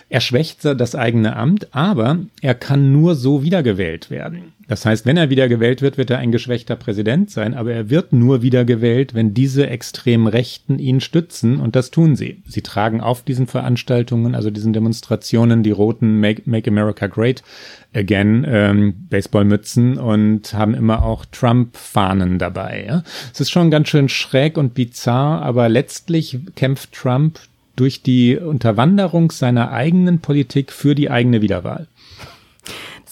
Er 0.09 0.21
schwächt 0.21 0.65
das 0.65 0.95
eigene 0.95 1.37
Amt, 1.37 1.75
aber 1.75 2.19
er 2.41 2.55
kann 2.55 2.93
nur 2.93 3.15
so 3.15 3.43
wiedergewählt 3.43 4.11
werden. 4.11 4.53
Das 4.69 4.85
heißt, 4.85 5.07
wenn 5.07 5.17
er 5.17 5.31
wiedergewählt 5.31 5.81
wird, 5.81 5.97
wird 5.97 6.11
er 6.11 6.19
ein 6.19 6.33
geschwächter 6.33 6.75
Präsident 6.75 7.31
sein, 7.31 7.55
aber 7.55 7.73
er 7.73 7.89
wird 7.89 8.13
nur 8.13 8.43
wiedergewählt, 8.43 9.15
wenn 9.15 9.33
diese 9.33 9.69
extremen 9.69 10.27
Rechten 10.27 10.81
ihn 10.81 11.01
stützen 11.01 11.61
und 11.61 11.77
das 11.77 11.93
tun 11.93 12.17
sie. 12.17 12.43
Sie 12.49 12.63
tragen 12.63 13.01
auf 13.01 13.23
diesen 13.23 13.47
Veranstaltungen, 13.47 14.35
also 14.35 14.51
diesen 14.51 14.73
Demonstrationen, 14.73 15.63
die 15.63 15.71
roten 15.71 16.19
Make, 16.19 16.43
Make 16.47 16.69
America 16.69 17.07
Great 17.07 17.45
Again 17.95 18.45
ähm, 18.49 19.07
Baseballmützen 19.09 19.99
und 19.99 20.53
haben 20.53 20.75
immer 20.75 21.05
auch 21.05 21.25
Trump-Fahnen 21.27 22.39
dabei. 22.39 22.87
Ja? 22.89 23.03
Es 23.33 23.41
ist 23.41 23.51
schon 23.51 23.71
ganz 23.71 23.89
schön 23.89 24.09
schräg 24.09 24.59
und 24.59 24.75
bizarr, 24.75 25.43
aber 25.43 25.69
letztlich 25.69 26.41
kämpft 26.57 26.93
Trump 26.93 27.39
durch 27.77 28.03
die 28.03 28.37
Unterwanderung 28.37 29.31
seiner 29.31 29.71
eigenen 29.71 30.19
Politik 30.19 30.73
für 30.73 30.95
die 30.95 31.11
eigene 31.11 31.41
Wiederwahl. 31.43 31.87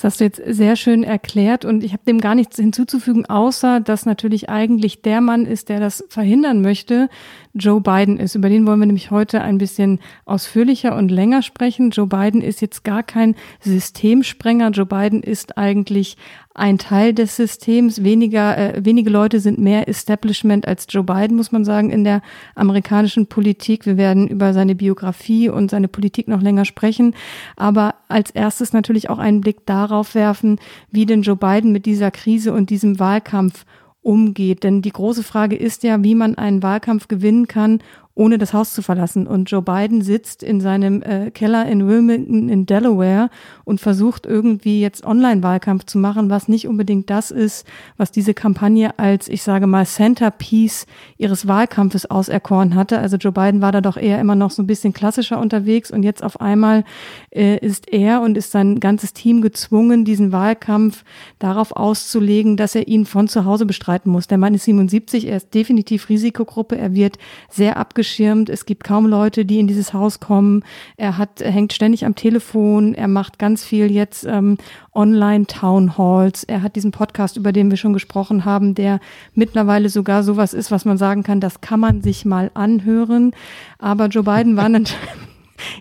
Das 0.04 0.12
hast 0.12 0.20
du 0.20 0.24
jetzt 0.24 0.42
sehr 0.46 0.76
schön 0.76 1.02
erklärt 1.02 1.64
und 1.64 1.82
ich 1.82 1.94
habe 1.94 2.02
dem 2.06 2.20
gar 2.20 2.34
nichts 2.34 2.56
hinzuzufügen, 2.56 3.24
außer 3.24 3.80
dass 3.80 4.04
natürlich 4.04 4.50
eigentlich 4.50 5.00
der 5.00 5.22
Mann 5.22 5.46
ist, 5.46 5.70
der 5.70 5.80
das 5.80 6.04
verhindern 6.10 6.60
möchte, 6.60 7.08
Joe 7.54 7.80
Biden 7.80 8.18
ist. 8.18 8.34
Über 8.34 8.50
den 8.50 8.66
wollen 8.66 8.80
wir 8.80 8.86
nämlich 8.86 9.10
heute 9.10 9.40
ein 9.40 9.56
bisschen 9.56 10.00
ausführlicher 10.26 10.94
und 10.94 11.10
länger 11.10 11.40
sprechen. 11.40 11.88
Joe 11.88 12.06
Biden 12.06 12.42
ist 12.42 12.60
jetzt 12.60 12.84
gar 12.84 13.02
kein 13.02 13.34
Systemsprenger. 13.60 14.72
Joe 14.72 14.84
Biden 14.84 15.22
ist 15.22 15.56
eigentlich 15.56 16.18
ein 16.54 16.78
Teil 16.78 17.12
des 17.12 17.34
Systems. 17.36 18.04
Weniger, 18.04 18.56
äh, 18.56 18.84
wenige 18.84 19.10
Leute 19.10 19.40
sind 19.40 19.58
mehr 19.58 19.88
Establishment 19.88 20.66
als 20.66 20.86
Joe 20.88 21.02
Biden, 21.02 21.36
muss 21.36 21.50
man 21.50 21.64
sagen, 21.64 21.90
in 21.90 22.04
der 22.04 22.22
amerikanischen 22.54 23.26
Politik. 23.26 23.86
Wir 23.86 23.96
werden 23.96 24.28
über 24.28 24.52
seine 24.52 24.76
Biografie 24.76 25.48
und 25.48 25.70
seine 25.70 25.88
Politik 25.88 26.28
noch 26.28 26.40
länger 26.40 26.64
sprechen. 26.64 27.14
Aber 27.56 27.96
als 28.08 28.30
erstes 28.30 28.72
natürlich 28.72 29.10
auch 29.10 29.18
einen 29.18 29.40
Blick 29.40 29.66
darauf 29.66 30.14
werfen, 30.14 30.60
wie 30.90 31.06
denn 31.06 31.22
Joe 31.22 31.36
Biden 31.36 31.72
mit 31.72 31.86
dieser 31.86 32.12
Krise 32.12 32.52
und 32.52 32.70
diesem 32.70 33.00
Wahlkampf 33.00 33.64
umgeht. 34.00 34.62
Denn 34.62 34.80
die 34.80 34.92
große 34.92 35.24
Frage 35.24 35.56
ist 35.56 35.82
ja, 35.82 36.04
wie 36.04 36.14
man 36.14 36.36
einen 36.36 36.62
Wahlkampf 36.62 37.08
gewinnen 37.08 37.48
kann, 37.48 37.80
ohne 38.16 38.38
das 38.38 38.52
Haus 38.52 38.72
zu 38.72 38.82
verlassen. 38.82 39.26
Und 39.26 39.50
Joe 39.50 39.62
Biden 39.62 40.00
sitzt 40.00 40.42
in 40.44 40.60
seinem 40.60 41.02
äh, 41.02 41.32
Keller 41.32 41.66
in 41.66 41.88
Wilmington 41.88 42.48
in 42.48 42.64
Delaware 42.64 43.28
und 43.64 43.80
versucht 43.80 44.24
irgendwie 44.24 44.80
jetzt 44.80 45.04
Online-Wahlkampf 45.04 45.84
zu 45.84 45.98
machen, 45.98 46.30
was 46.30 46.46
nicht 46.46 46.68
unbedingt 46.68 47.10
das 47.10 47.32
ist, 47.32 47.66
was 47.96 48.12
diese 48.12 48.32
Kampagne 48.32 48.98
als, 49.00 49.26
ich 49.26 49.42
sage 49.42 49.66
mal, 49.66 49.84
Centerpiece 49.84 50.86
ihres 51.16 51.48
Wahlkampfes 51.48 52.08
auserkoren 52.08 52.76
hatte. 52.76 53.00
Also 53.00 53.16
Joe 53.16 53.32
Biden 53.32 53.60
war 53.60 53.72
da 53.72 53.80
doch 53.80 53.96
eher 53.96 54.20
immer 54.20 54.36
noch 54.36 54.52
so 54.52 54.62
ein 54.62 54.68
bisschen 54.68 54.92
klassischer 54.92 55.40
unterwegs 55.40 55.90
und 55.90 56.04
jetzt 56.04 56.22
auf 56.22 56.40
einmal 56.40 56.84
äh, 57.30 57.58
ist 57.58 57.92
er 57.92 58.20
und 58.20 58.38
ist 58.38 58.52
sein 58.52 58.78
ganzes 58.78 59.12
Team 59.12 59.42
gezwungen, 59.42 60.04
diesen 60.04 60.30
Wahlkampf 60.30 61.04
darauf 61.40 61.72
auszulegen, 61.72 62.56
dass 62.56 62.76
er 62.76 62.86
ihn 62.86 63.06
von 63.06 63.26
zu 63.26 63.44
Hause 63.44 63.66
bestreiten 63.66 64.12
muss. 64.12 64.28
Der 64.28 64.38
Mann 64.38 64.54
ist 64.54 64.64
77, 64.64 65.26
er 65.26 65.38
ist 65.38 65.52
definitiv 65.52 66.08
Risikogruppe, 66.08 66.78
er 66.78 66.94
wird 66.94 67.18
sehr 67.50 67.76
abgeschlossen 67.76 68.03
abgeschirmt. 68.04 68.50
Es 68.50 68.66
gibt 68.66 68.84
kaum 68.84 69.06
Leute, 69.06 69.46
die 69.46 69.58
in 69.58 69.66
dieses 69.66 69.94
Haus 69.94 70.20
kommen. 70.20 70.62
Er 70.98 71.16
hat, 71.16 71.40
er 71.40 71.50
hängt 71.50 71.72
ständig 71.72 72.04
am 72.04 72.14
Telefon. 72.14 72.94
Er 72.94 73.08
macht 73.08 73.38
ganz 73.38 73.64
viel 73.64 73.90
jetzt 73.90 74.26
ähm, 74.26 74.58
Online-Town 74.92 75.96
Halls. 75.96 76.44
Er 76.44 76.60
hat 76.60 76.76
diesen 76.76 76.90
Podcast, 76.90 77.38
über 77.38 77.52
den 77.52 77.70
wir 77.70 77.78
schon 77.78 77.94
gesprochen 77.94 78.44
haben, 78.44 78.74
der 78.74 79.00
mittlerweile 79.34 79.88
sogar 79.88 80.22
sowas 80.22 80.52
ist, 80.52 80.70
was 80.70 80.84
man 80.84 80.98
sagen 80.98 81.22
kann, 81.22 81.40
das 81.40 81.62
kann 81.62 81.80
man 81.80 82.02
sich 82.02 82.26
mal 82.26 82.50
anhören. 82.52 83.32
Aber 83.78 84.08
Joe 84.08 84.22
Biden 84.24 84.58
war 84.58 84.68
dann 84.68 84.84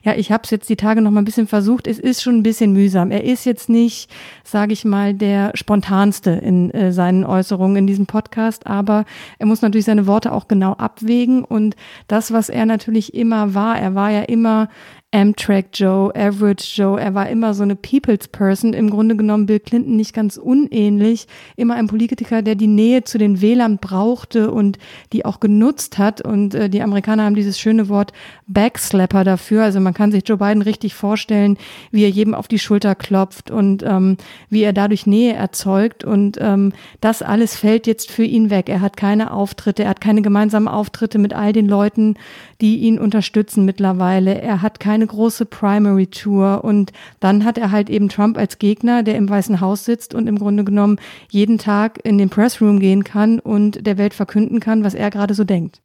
ja, 0.03 0.13
ich 0.15 0.31
habe 0.31 0.43
es 0.43 0.49
jetzt 0.49 0.69
die 0.69 0.75
Tage 0.75 1.01
noch 1.01 1.11
mal 1.11 1.21
ein 1.21 1.25
bisschen 1.25 1.47
versucht. 1.47 1.87
Es 1.87 1.99
ist 1.99 2.21
schon 2.21 2.37
ein 2.37 2.43
bisschen 2.43 2.73
mühsam. 2.73 3.11
Er 3.11 3.23
ist 3.23 3.45
jetzt 3.45 3.69
nicht, 3.69 4.09
sage 4.43 4.73
ich 4.73 4.85
mal, 4.85 5.13
der 5.13 5.51
spontanste 5.55 6.31
in 6.31 6.71
äh, 6.71 6.91
seinen 6.91 7.25
Äußerungen 7.25 7.77
in 7.77 7.87
diesem 7.87 8.05
Podcast, 8.05 8.67
aber 8.67 9.05
er 9.39 9.45
muss 9.45 9.61
natürlich 9.61 9.85
seine 9.85 10.07
Worte 10.07 10.31
auch 10.31 10.47
genau 10.47 10.73
abwägen 10.73 11.43
und 11.43 11.75
das, 12.07 12.31
was 12.31 12.49
er 12.49 12.65
natürlich 12.65 13.13
immer 13.13 13.53
war, 13.53 13.77
er 13.77 13.95
war 13.95 14.11
ja 14.11 14.21
immer 14.21 14.69
Amtrak 15.13 15.65
Joe, 15.73 16.11
Average 16.15 16.81
Joe, 16.81 16.99
er 16.99 17.13
war 17.13 17.29
immer 17.29 17.53
so 17.53 17.61
eine 17.61 17.75
People's 17.75 18.27
Person, 18.27 18.73
im 18.73 18.89
Grunde 18.89 19.15
genommen 19.15 19.45
Bill 19.45 19.59
Clinton 19.59 19.95
nicht 19.95 20.11
ganz 20.11 20.37
unähnlich, 20.37 21.27
immer 21.55 21.75
ein 21.75 21.85
Politiker, 21.85 22.41
der 22.41 22.55
die 22.55 22.65
Nähe 22.65 23.03
zu 23.03 23.19
den 23.19 23.39
Wählern 23.39 23.77
brauchte 23.77 24.49
und 24.49 24.79
die 25.11 25.23
auch 25.23 25.39
genutzt 25.39 25.99
hat. 25.99 26.21
Und 26.21 26.55
äh, 26.55 26.67
die 26.67 26.81
Amerikaner 26.81 27.25
haben 27.25 27.35
dieses 27.35 27.59
schöne 27.59 27.89
Wort 27.89 28.11
Backslapper 28.47 29.23
dafür, 29.23 29.63
also 29.63 29.79
man 29.79 29.93
kann 29.93 30.11
sich 30.11 30.27
Joe 30.27 30.37
Biden 30.37 30.63
richtig 30.63 30.95
vorstellen, 30.95 31.57
wie 31.91 32.03
er 32.03 32.09
jedem 32.09 32.33
auf 32.33 32.47
die 32.47 32.57
Schulter 32.57 32.95
klopft 32.95 33.51
und 33.51 33.83
ähm, 33.83 34.17
wie 34.49 34.63
er 34.63 34.73
dadurch 34.73 35.05
Nähe 35.05 35.33
erzeugt. 35.33 36.03
Und 36.03 36.39
ähm, 36.41 36.73
das 37.01 37.21
alles 37.21 37.55
fällt 37.55 37.85
jetzt 37.85 38.09
für 38.09 38.23
ihn 38.23 38.49
weg. 38.49 38.67
Er 38.67 38.81
hat 38.81 38.97
keine 38.97 39.31
Auftritte, 39.31 39.83
er 39.83 39.89
hat 39.89 40.01
keine 40.01 40.23
gemeinsamen 40.23 40.67
Auftritte 40.67 41.19
mit 41.19 41.35
all 41.35 41.53
den 41.53 41.67
Leuten, 41.67 42.15
die 42.61 42.77
ihn 42.77 42.97
unterstützen 42.97 43.63
mittlerweile. 43.63 44.41
Er 44.41 44.63
hat 44.63 44.79
keine 44.79 45.02
große 45.07 45.45
Primary 45.45 46.07
Tour 46.07 46.63
und 46.63 46.91
dann 47.19 47.45
hat 47.45 47.57
er 47.57 47.71
halt 47.71 47.89
eben 47.89 48.09
Trump 48.09 48.37
als 48.37 48.59
Gegner, 48.59 49.03
der 49.03 49.15
im 49.15 49.29
Weißen 49.29 49.61
Haus 49.61 49.85
sitzt 49.85 50.13
und 50.13 50.27
im 50.27 50.39
Grunde 50.39 50.63
genommen 50.63 50.99
jeden 51.29 51.57
Tag 51.57 51.99
in 52.03 52.17
den 52.17 52.29
Pressroom 52.29 52.79
gehen 52.79 53.03
kann 53.03 53.39
und 53.39 53.85
der 53.85 53.97
Welt 53.97 54.13
verkünden 54.13 54.59
kann, 54.59 54.83
was 54.83 54.93
er 54.93 55.09
gerade 55.09 55.33
so 55.33 55.43
denkt. 55.43 55.83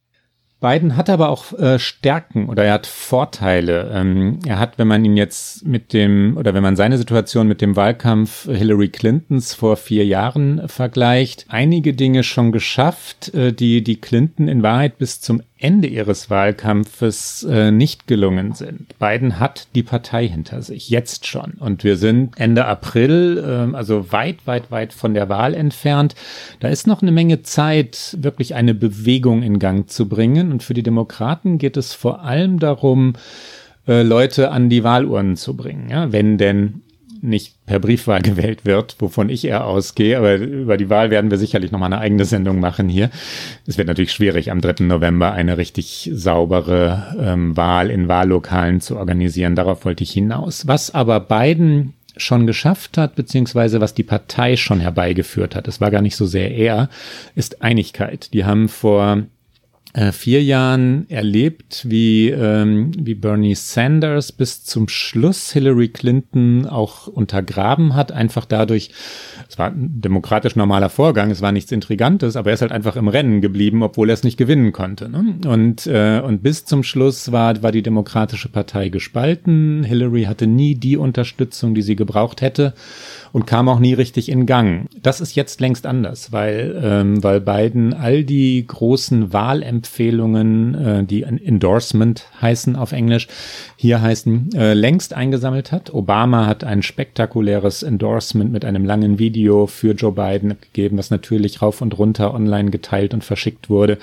Biden 0.60 0.96
hat 0.96 1.08
aber 1.08 1.28
auch 1.28 1.52
äh, 1.52 1.78
Stärken 1.78 2.48
oder 2.48 2.64
er 2.64 2.72
hat 2.74 2.88
Vorteile. 2.88 3.92
Ähm, 3.94 4.40
er 4.44 4.58
hat, 4.58 4.76
wenn 4.76 4.88
man 4.88 5.04
ihn 5.04 5.16
jetzt 5.16 5.64
mit 5.64 5.92
dem 5.92 6.36
oder 6.36 6.52
wenn 6.52 6.64
man 6.64 6.74
seine 6.74 6.98
Situation 6.98 7.46
mit 7.46 7.60
dem 7.60 7.76
Wahlkampf 7.76 8.46
Hillary 8.46 8.88
Clintons 8.88 9.54
vor 9.54 9.76
vier 9.76 10.04
Jahren 10.04 10.66
vergleicht, 10.66 11.46
einige 11.48 11.94
Dinge 11.94 12.24
schon 12.24 12.50
geschafft, 12.50 13.32
äh, 13.34 13.52
die 13.52 13.84
die 13.84 14.00
Clinton 14.00 14.48
in 14.48 14.64
Wahrheit 14.64 14.98
bis 14.98 15.20
zum 15.20 15.42
Ende 15.58 15.88
ihres 15.88 16.30
Wahlkampfes 16.30 17.44
äh, 17.50 17.70
nicht 17.70 18.06
gelungen 18.06 18.52
sind. 18.52 18.98
Biden 18.98 19.40
hat 19.40 19.66
die 19.74 19.82
Partei 19.82 20.28
hinter 20.28 20.62
sich, 20.62 20.88
jetzt 20.88 21.26
schon. 21.26 21.54
Und 21.58 21.84
wir 21.84 21.96
sind 21.96 22.38
Ende 22.38 22.64
April, 22.66 23.70
äh, 23.72 23.76
also 23.76 24.12
weit, 24.12 24.46
weit, 24.46 24.70
weit 24.70 24.92
von 24.92 25.14
der 25.14 25.28
Wahl 25.28 25.54
entfernt. 25.54 26.14
Da 26.60 26.68
ist 26.68 26.86
noch 26.86 27.02
eine 27.02 27.12
Menge 27.12 27.42
Zeit, 27.42 28.16
wirklich 28.20 28.54
eine 28.54 28.74
Bewegung 28.74 29.42
in 29.42 29.58
Gang 29.58 29.90
zu 29.90 30.08
bringen. 30.08 30.52
Und 30.52 30.62
für 30.62 30.74
die 30.74 30.82
Demokraten 30.84 31.58
geht 31.58 31.76
es 31.76 31.92
vor 31.92 32.22
allem 32.22 32.60
darum, 32.60 33.14
äh, 33.88 34.02
Leute 34.02 34.52
an 34.52 34.68
die 34.68 34.84
Wahlurnen 34.84 35.36
zu 35.36 35.56
bringen. 35.56 35.88
Ja, 35.90 36.12
wenn 36.12 36.38
denn 36.38 36.82
nicht 37.20 37.54
per 37.66 37.78
Briefwahl 37.78 38.22
gewählt 38.22 38.64
wird, 38.64 38.96
wovon 38.98 39.28
ich 39.28 39.44
eher 39.44 39.66
ausgehe, 39.66 40.18
aber 40.18 40.36
über 40.36 40.76
die 40.76 40.90
Wahl 40.90 41.10
werden 41.10 41.30
wir 41.30 41.38
sicherlich 41.38 41.72
nochmal 41.72 41.92
eine 41.92 42.00
eigene 42.00 42.24
Sendung 42.24 42.60
machen 42.60 42.88
hier. 42.88 43.10
Es 43.66 43.78
wird 43.78 43.88
natürlich 43.88 44.12
schwierig, 44.12 44.50
am 44.50 44.60
3. 44.60 44.84
November 44.84 45.32
eine 45.32 45.58
richtig 45.58 46.10
saubere 46.12 47.16
ähm, 47.20 47.56
Wahl 47.56 47.90
in 47.90 48.08
Wahllokalen 48.08 48.80
zu 48.80 48.96
organisieren. 48.96 49.54
Darauf 49.54 49.84
wollte 49.84 50.04
ich 50.04 50.12
hinaus. 50.12 50.66
Was 50.66 50.94
aber 50.94 51.20
Biden 51.20 51.94
schon 52.16 52.46
geschafft 52.46 52.98
hat, 52.98 53.14
beziehungsweise 53.14 53.80
was 53.80 53.94
die 53.94 54.02
Partei 54.02 54.56
schon 54.56 54.80
herbeigeführt 54.80 55.54
hat, 55.54 55.68
es 55.68 55.80
war 55.80 55.90
gar 55.90 56.02
nicht 56.02 56.16
so 56.16 56.26
sehr 56.26 56.50
er, 56.50 56.88
ist 57.34 57.62
Einigkeit. 57.62 58.32
Die 58.32 58.44
haben 58.44 58.68
vor 58.68 59.22
äh, 59.94 60.12
vier 60.12 60.42
Jahren 60.42 61.08
erlebt, 61.08 61.86
wie, 61.88 62.28
ähm, 62.28 62.92
wie 62.98 63.14
Bernie 63.14 63.54
Sanders 63.54 64.32
bis 64.32 64.62
zum 64.64 64.86
Schluss 64.88 65.52
Hillary 65.52 65.88
Clinton 65.88 66.66
auch 66.66 67.06
untergraben 67.06 67.94
hat, 67.94 68.12
einfach 68.12 68.44
dadurch, 68.44 68.90
es 69.48 69.58
war 69.58 69.70
ein 69.70 70.00
demokratisch 70.00 70.56
normaler 70.56 70.90
Vorgang, 70.90 71.30
es 71.30 71.40
war 71.40 71.52
nichts 71.52 71.72
Intrigantes, 71.72 72.36
aber 72.36 72.50
er 72.50 72.54
ist 72.54 72.60
halt 72.60 72.72
einfach 72.72 72.96
im 72.96 73.08
Rennen 73.08 73.40
geblieben, 73.40 73.82
obwohl 73.82 74.10
er 74.10 74.14
es 74.14 74.24
nicht 74.24 74.36
gewinnen 74.36 74.72
konnte. 74.72 75.08
Ne? 75.08 75.36
Und, 75.46 75.86
äh, 75.86 76.20
und 76.20 76.42
bis 76.42 76.66
zum 76.66 76.82
Schluss 76.82 77.32
war, 77.32 77.62
war 77.62 77.72
die 77.72 77.82
Demokratische 77.82 78.50
Partei 78.50 78.90
gespalten. 78.90 79.84
Hillary 79.84 80.24
hatte 80.24 80.46
nie 80.46 80.74
die 80.74 80.98
Unterstützung, 80.98 81.74
die 81.74 81.82
sie 81.82 81.96
gebraucht 81.96 82.42
hätte 82.42 82.74
und 83.32 83.46
kam 83.46 83.68
auch 83.68 83.78
nie 83.78 83.94
richtig 83.94 84.28
in 84.28 84.46
Gang. 84.46 84.86
Das 85.02 85.20
ist 85.20 85.34
jetzt 85.34 85.60
längst 85.60 85.86
anders, 85.86 86.32
weil, 86.32 86.78
ähm, 86.82 87.22
weil 87.22 87.40
Biden 87.40 87.94
all 87.94 88.24
die 88.24 88.66
großen 88.66 89.32
Wahlempfehlungen, 89.78 90.74
äh, 90.74 91.04
die 91.04 91.24
ein 91.24 91.40
Endorsement 91.42 92.26
heißen 92.40 92.76
auf 92.76 92.92
Englisch, 92.92 93.28
hier 93.76 94.00
heißen, 94.02 94.50
äh, 94.54 94.74
längst 94.74 95.14
eingesammelt 95.14 95.72
hat. 95.72 95.92
Obama 95.94 96.46
hat 96.46 96.64
ein 96.64 96.82
spektakuläres 96.82 97.82
Endorsement 97.82 98.52
mit 98.52 98.64
einem 98.64 98.84
langen 98.84 99.18
Video 99.18 99.66
für 99.66 99.92
Joe 99.92 100.12
Biden 100.12 100.56
gegeben, 100.60 100.98
was 100.98 101.10
natürlich 101.10 101.62
rauf 101.62 101.80
und 101.80 101.98
runter 101.98 102.34
online 102.34 102.70
geteilt 102.70 103.14
und 103.14 103.24
verschickt 103.24 103.70
wurde. 103.70 103.98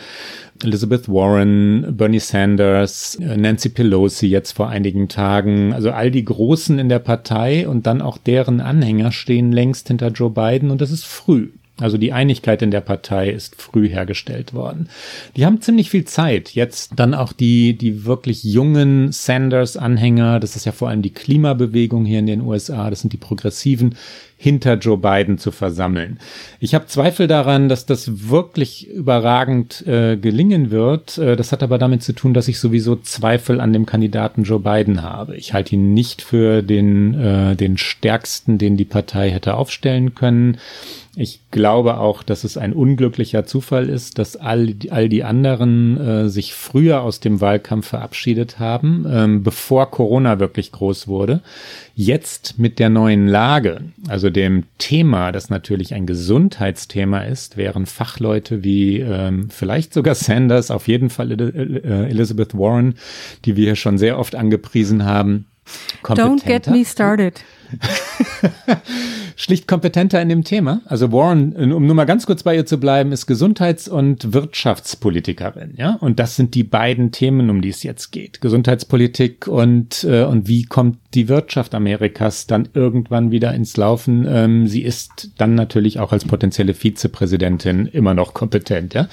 Elizabeth 0.63 1.09
Warren, 1.09 1.95
Bernie 1.97 2.19
Sanders, 2.19 3.15
äh, 3.15 3.35
Nancy 3.37 3.69
Pelosi 3.69 4.27
jetzt 4.27 4.53
vor 4.53 4.69
einigen 4.69 5.09
Tagen, 5.09 5.73
also 5.73 5.91
all 5.91 6.11
die 6.11 6.25
Großen 6.25 6.79
in 6.79 6.89
der 6.89 6.99
Partei 6.99 7.67
und 7.67 7.85
dann 7.85 8.01
auch 8.01 8.17
deren 8.17 8.61
Anhänger 8.61 9.11
stehen 9.11 9.51
längst 9.51 9.87
hinter 9.89 10.09
Joe 10.09 10.29
Biden 10.29 10.71
und 10.71 10.81
das 10.81 10.91
ist 10.91 11.05
früh. 11.05 11.49
Also 11.77 11.97
die 11.97 12.13
Einigkeit 12.13 12.61
in 12.61 12.71
der 12.71 12.79
Partei 12.79 13.29
ist 13.29 13.61
früh 13.61 13.89
hergestellt 13.89 14.53
worden. 14.53 14.87
Die 15.35 15.45
haben 15.45 15.59
ziemlich 15.59 15.89
viel 15.89 16.05
Zeit. 16.05 16.51
Jetzt 16.51 16.93
dann 16.95 17.13
auch 17.13 17.33
die, 17.33 17.77
die 17.77 18.05
wirklich 18.05 18.45
jungen 18.45 19.11
Sanders-Anhänger, 19.11 20.39
das 20.39 20.55
ist 20.55 20.65
ja 20.65 20.71
vor 20.71 20.87
allem 20.87 21.01
die 21.01 21.13
Klimabewegung 21.13 22.05
hier 22.05 22.19
in 22.19 22.27
den 22.27 22.41
USA, 22.41 22.89
das 22.89 23.01
sind 23.01 23.11
die 23.11 23.17
Progressiven, 23.17 23.95
hinter 24.45 24.75
Joe 24.75 24.99
Biden 24.99 25.39
zu 25.39 25.49
versammeln. 25.49 26.19
Ich 26.59 26.75
habe 26.75 26.85
Zweifel 26.85 27.25
daran, 27.25 27.67
dass 27.67 27.87
das 27.87 28.29
wirklich 28.29 28.87
überragend 28.87 29.83
äh, 29.87 30.17
gelingen 30.17 30.69
wird. 30.69 31.17
Äh, 31.17 31.35
das 31.35 31.51
hat 31.51 31.63
aber 31.63 31.79
damit 31.79 32.03
zu 32.03 32.13
tun, 32.13 32.35
dass 32.35 32.47
ich 32.47 32.59
sowieso 32.59 32.95
Zweifel 32.95 33.59
an 33.59 33.73
dem 33.73 33.87
Kandidaten 33.87 34.43
Joe 34.43 34.59
Biden 34.59 35.01
habe. 35.01 35.35
Ich 35.35 35.53
halte 35.53 35.73
ihn 35.73 35.95
nicht 35.95 36.21
für 36.21 36.61
den, 36.61 37.15
äh, 37.15 37.55
den 37.55 37.79
stärksten, 37.79 38.59
den 38.59 38.77
die 38.77 38.85
Partei 38.85 39.31
hätte 39.31 39.55
aufstellen 39.55 40.13
können. 40.13 40.59
Ich 41.17 41.39
glaube 41.49 41.97
auch, 41.97 42.23
dass 42.23 42.43
es 42.43 42.57
ein 42.57 42.73
unglücklicher 42.73 43.45
Zufall 43.45 43.87
ist, 43.87 44.19
dass 44.19 44.35
all, 44.35 44.75
all 44.89 45.07
die 45.07 45.23
anderen 45.23 45.97
äh, 45.97 46.29
sich 46.29 46.53
früher 46.53 47.01
aus 47.01 47.21
dem 47.21 47.39
Wahlkampf 47.39 47.87
verabschiedet 47.87 48.59
haben, 48.59 49.05
ähm, 49.09 49.41
bevor 49.41 49.89
Corona 49.89 50.39
wirklich 50.39 50.73
groß 50.73 51.07
wurde. 51.07 51.41
Jetzt 51.97 52.59
mit 52.59 52.77
der 52.79 52.89
neuen 52.89 53.25
Lage, 53.25 53.79
also 54.09 54.29
dem 54.29 54.65
Thema, 54.79 55.31
das 55.31 55.49
natürlich 55.49 55.93
ein 55.93 56.05
Gesundheitsthema 56.05 57.19
ist, 57.21 57.55
wären 57.55 57.85
Fachleute 57.85 58.65
wie 58.65 58.99
ähm, 58.99 59.49
vielleicht 59.49 59.93
sogar 59.93 60.13
Sanders, 60.13 60.71
auf 60.71 60.89
jeden 60.89 61.09
Fall 61.09 61.31
äh, 61.31 62.09
Elizabeth 62.09 62.53
Warren, 62.53 62.95
die 63.45 63.55
wir 63.55 63.67
hier 63.67 63.75
schon 63.77 63.97
sehr 63.97 64.19
oft 64.19 64.35
angepriesen 64.35 65.05
haben. 65.05 65.45
Don't 66.03 66.45
get 66.45 66.67
me 66.67 66.83
started. 66.83 67.41
schlicht 69.35 69.67
kompetenter 69.67 70.21
in 70.21 70.29
dem 70.29 70.43
Thema. 70.43 70.81
Also 70.85 71.11
Warren, 71.11 71.53
um 71.73 71.85
nur 71.85 71.95
mal 71.95 72.05
ganz 72.05 72.25
kurz 72.25 72.43
bei 72.43 72.55
ihr 72.55 72.65
zu 72.65 72.79
bleiben, 72.79 73.11
ist 73.11 73.27
Gesundheits- 73.27 73.87
und 73.87 74.33
Wirtschaftspolitikerin, 74.33 75.73
ja. 75.77 75.97
Und 75.99 76.19
das 76.19 76.35
sind 76.35 76.55
die 76.55 76.63
beiden 76.63 77.11
Themen, 77.11 77.49
um 77.49 77.61
die 77.61 77.69
es 77.69 77.83
jetzt 77.83 78.11
geht. 78.11 78.41
Gesundheitspolitik 78.41 79.47
und, 79.47 80.03
äh, 80.03 80.23
und 80.23 80.47
wie 80.47 80.63
kommt 80.63 80.97
die 81.15 81.29
Wirtschaft 81.29 81.73
Amerikas 81.73 82.45
dann 82.45 82.67
irgendwann 82.73 83.31
wieder 83.31 83.53
ins 83.53 83.77
Laufen. 83.77 84.25
Ähm, 84.27 84.67
sie 84.67 84.83
ist 84.83 85.31
dann 85.37 85.55
natürlich 85.55 85.99
auch 85.99 86.11
als 86.11 86.25
potenzielle 86.25 86.73
Vizepräsidentin 86.73 87.87
immer 87.87 88.13
noch 88.13 88.33
kompetent, 88.33 88.93
ja. 88.93 89.07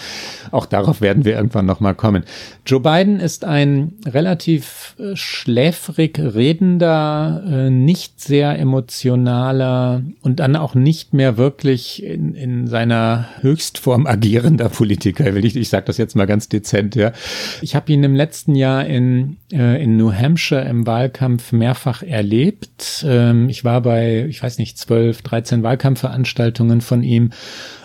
Auch 0.51 0.67
darauf 0.67 1.01
werden 1.01 1.25
wir 1.25 1.37
irgendwann 1.37 1.67
nochmal 1.67 1.95
kommen. 1.95 2.25
Joe 2.67 2.81
Biden 2.81 3.21
ist 3.21 3.45
ein 3.45 3.95
relativ 4.05 4.97
äh, 4.99 5.17
schläfrig 5.17 6.19
redender, 6.19 7.43
äh, 7.47 7.71
nicht 7.71 8.21
sehr 8.21 8.59
emotionaler 8.59 10.03
und 10.21 10.41
dann 10.41 10.57
auch 10.57 10.75
nicht 10.75 11.15
mehr 11.15 11.37
wirklich 11.37 12.03
in, 12.03 12.35
in 12.35 12.67
seiner 12.67 13.29
Höchstform 13.41 14.07
agierender 14.07 14.69
Politiker. 14.69 15.35
Ich, 15.37 15.57
ich 15.57 15.69
sage 15.69 15.87
das 15.87 15.99
jetzt 15.99 16.17
mal 16.17 16.27
ganz 16.27 16.49
dezent, 16.49 16.95
ja. 16.95 17.13
Ich 17.61 17.75
habe 17.75 17.93
ihn 17.93 18.05
im 18.05 18.15
letzten 18.15 18.55
Jahr 18.55 18.87
in, 18.87 19.39
äh, 19.53 19.83
in 19.83 19.97
New 19.97 20.13
Hampshire 20.13 20.65
im 20.65 20.87
Wahlkampf 20.87 21.53
mehrfach 21.53 22.03
erlebt. 22.03 23.05
Ähm, 23.07 23.49
ich 23.49 23.65
war 23.65 23.81
bei, 23.81 24.27
ich 24.29 24.43
weiß 24.43 24.59
nicht, 24.59 24.79
zwölf, 24.79 25.23
dreizehn 25.23 25.63
Wahlkampfveranstaltungen 25.63 26.81
von 26.81 27.03
ihm. 27.03 27.31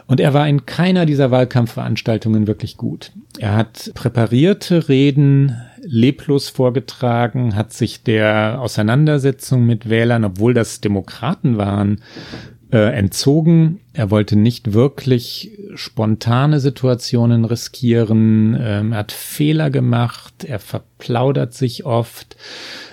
Und 0.08 0.20
er 0.22 0.34
war 0.34 0.48
in 0.48 0.66
keiner 0.66 1.06
dieser 1.06 1.32
Wahlkampfveranstaltungen 1.32 2.48
wirklich 2.48 2.78
gut. 2.78 3.12
Er 3.40 3.56
hat 3.56 3.92
präparierte 3.94 4.88
Reden 4.88 5.58
leblos 5.88 6.50
vorgetragen, 6.50 7.56
hat 7.56 7.74
sich 7.74 8.04
der 8.04 8.60
Auseinandersetzung 8.62 9.66
mit 9.66 9.90
Wählern, 9.90 10.26
obwohl 10.26 10.54
das 10.54 10.82
Demokraten 10.82 11.58
waren, 11.58 12.02
äh, 12.72 12.94
entzogen. 12.94 13.80
Er 13.94 14.12
wollte 14.12 14.36
nicht 14.36 14.74
wirklich 14.74 15.58
spontane 15.76 16.60
Situationen 16.60 17.46
riskieren. 17.46 18.58
Ähm, 18.60 18.92
er 18.92 19.00
hat 19.00 19.12
Fehler 19.12 19.70
gemacht. 19.70 20.44
Er 20.44 20.60
verplaudert 20.60 21.54
sich 21.54 21.86
oft. 21.86 22.36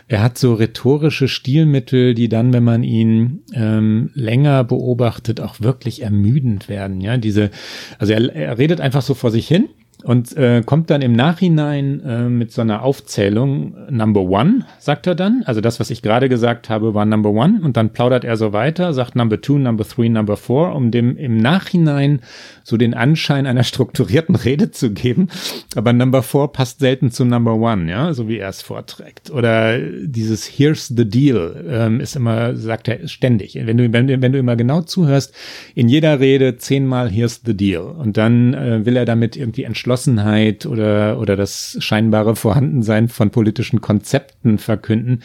Er 0.07 0.23
hat 0.23 0.39
so 0.39 0.55
rhetorische 0.55 1.29
Stilmittel, 1.29 2.15
die 2.15 2.29
dann, 2.29 2.53
wenn 2.53 2.63
man 2.63 2.83
ihn 2.83 3.41
ähm, 3.55 4.11
länger 4.15 4.63
beobachtet, 4.63 5.41
auch 5.41 5.61
wirklich 5.61 6.03
ermüdend 6.03 6.69
werden. 6.69 7.01
Ja, 7.01 7.17
diese, 7.17 7.51
also 7.99 8.13
er, 8.13 8.35
er 8.35 8.59
redet 8.59 8.81
einfach 8.81 9.03
so 9.03 9.15
vor 9.15 9.31
sich 9.31 9.49
hin 9.49 9.69
und 10.05 10.37
äh, 10.37 10.63
kommt 10.65 10.91
dann 10.91 11.01
im 11.01 11.15
Nachhinein 11.15 12.01
äh, 12.05 12.29
mit 12.29 12.53
so 12.53 12.61
einer 12.61 12.83
Aufzählung 12.83 13.75
Number 13.89 14.21
One, 14.21 14.67
sagt 14.79 15.07
er 15.07 15.15
dann. 15.15 15.43
Also 15.47 15.63
das, 15.63 15.81
was 15.81 15.89
ich 15.89 16.03
gerade 16.03 16.29
gesagt 16.29 16.69
habe, 16.69 16.93
war 16.93 17.07
Number 17.07 17.31
One 17.31 17.61
und 17.63 17.79
dann 17.79 17.91
plaudert 17.91 18.23
er 18.23 18.37
so 18.37 18.53
weiter, 18.53 18.93
sagt 18.93 19.17
Number 19.17 19.41
Two, 19.41 19.59
Number 19.59 19.89
Three, 19.89 20.11
Number 20.11 20.37
Four, 20.37 20.75
um 20.75 20.91
dem 20.91 21.17
im 21.17 21.39
Nachhinein 21.39 22.21
so 22.65 22.77
den 22.77 22.93
Anschein 22.93 23.47
einer 23.47 23.63
strukturierten 23.65 24.37
Rede 24.37 24.71
zu 24.71 24.91
geben. 24.93 25.29
Aber 25.75 25.95
Number 25.95 26.23
Four 26.23 26.53
passt 26.53 26.81
selten 26.81 27.11
zu 27.11 27.25
Number 27.25 27.55
One, 27.55 27.91
ja, 27.91 28.13
so 28.13 28.29
wie 28.29 28.37
er 28.37 28.51
es 28.51 28.61
vorträgt. 28.61 29.31
Oder 29.31 29.79
dieses 29.79 30.47
Here's 30.47 30.89
the 30.89 31.09
Deal 31.09 31.65
ähm, 31.67 32.01
ist 32.01 32.15
immer, 32.15 32.57
sagt 32.57 32.89
er 32.89 33.09
ständig. 33.09 33.59
Wenn 33.59 33.79
du, 33.79 33.91
wenn, 33.91 34.09
wenn 34.21 34.33
du 34.33 34.39
immer 34.39 34.57
genau 34.57 34.83
zuhörst, 34.83 35.35
in 35.75 35.89
jeder 35.89 36.21
Rede 36.21 36.59
zehnmal 36.59 37.09
Here's 37.11 37.41
the 37.43 37.57
Deal. 37.57 37.85
Und 37.85 38.19
dann 38.19 38.53
äh, 38.53 38.85
will 38.85 38.97
er 38.97 39.07
damit 39.07 39.35
irgendwie 39.35 39.63
entschlossen 39.63 39.94
Entschlossenheit 39.95 40.67
oder, 40.67 41.19
oder 41.21 41.37
das 41.37 41.77
scheinbare 41.79 42.35
Vorhandensein 42.35 43.09
von 43.09 43.31
politischen 43.31 43.81
Konzepten 43.81 44.59
verkünden. 44.59 45.23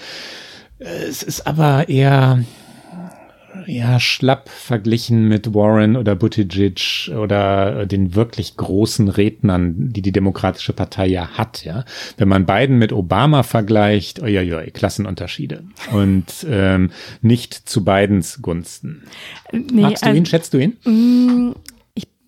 Es 0.77 1.23
ist 1.23 1.47
aber 1.47 1.89
eher, 1.89 2.43
ja, 3.65 3.99
schlapp 3.99 4.47
verglichen 4.47 5.27
mit 5.27 5.53
Warren 5.53 5.97
oder 5.97 6.15
Buttigieg 6.15 7.11
oder 7.17 7.87
den 7.87 8.13
wirklich 8.13 8.55
großen 8.57 9.09
Rednern, 9.09 9.91
die 9.91 10.03
die 10.03 10.11
Demokratische 10.11 10.73
Partei 10.73 11.07
ja 11.07 11.29
hat, 11.29 11.65
ja. 11.65 11.83
Wenn 12.17 12.27
man 12.27 12.45
beiden 12.45 12.77
mit 12.77 12.93
Obama 12.93 13.41
vergleicht, 13.41 14.21
uiuiui, 14.21 14.71
Klassenunterschiede. 14.71 15.63
Und 15.91 16.45
ähm, 16.47 16.91
nicht 17.21 17.53
zu 17.53 17.83
Bidens 17.83 18.41
Gunsten. 18.41 19.03
Nee, 19.51 19.81
Magst 19.81 20.05
du 20.05 20.09
ihn? 20.09 20.19
Also, 20.19 20.29
Schätzt 20.29 20.53
du 20.53 20.59
ihn? 20.59 21.55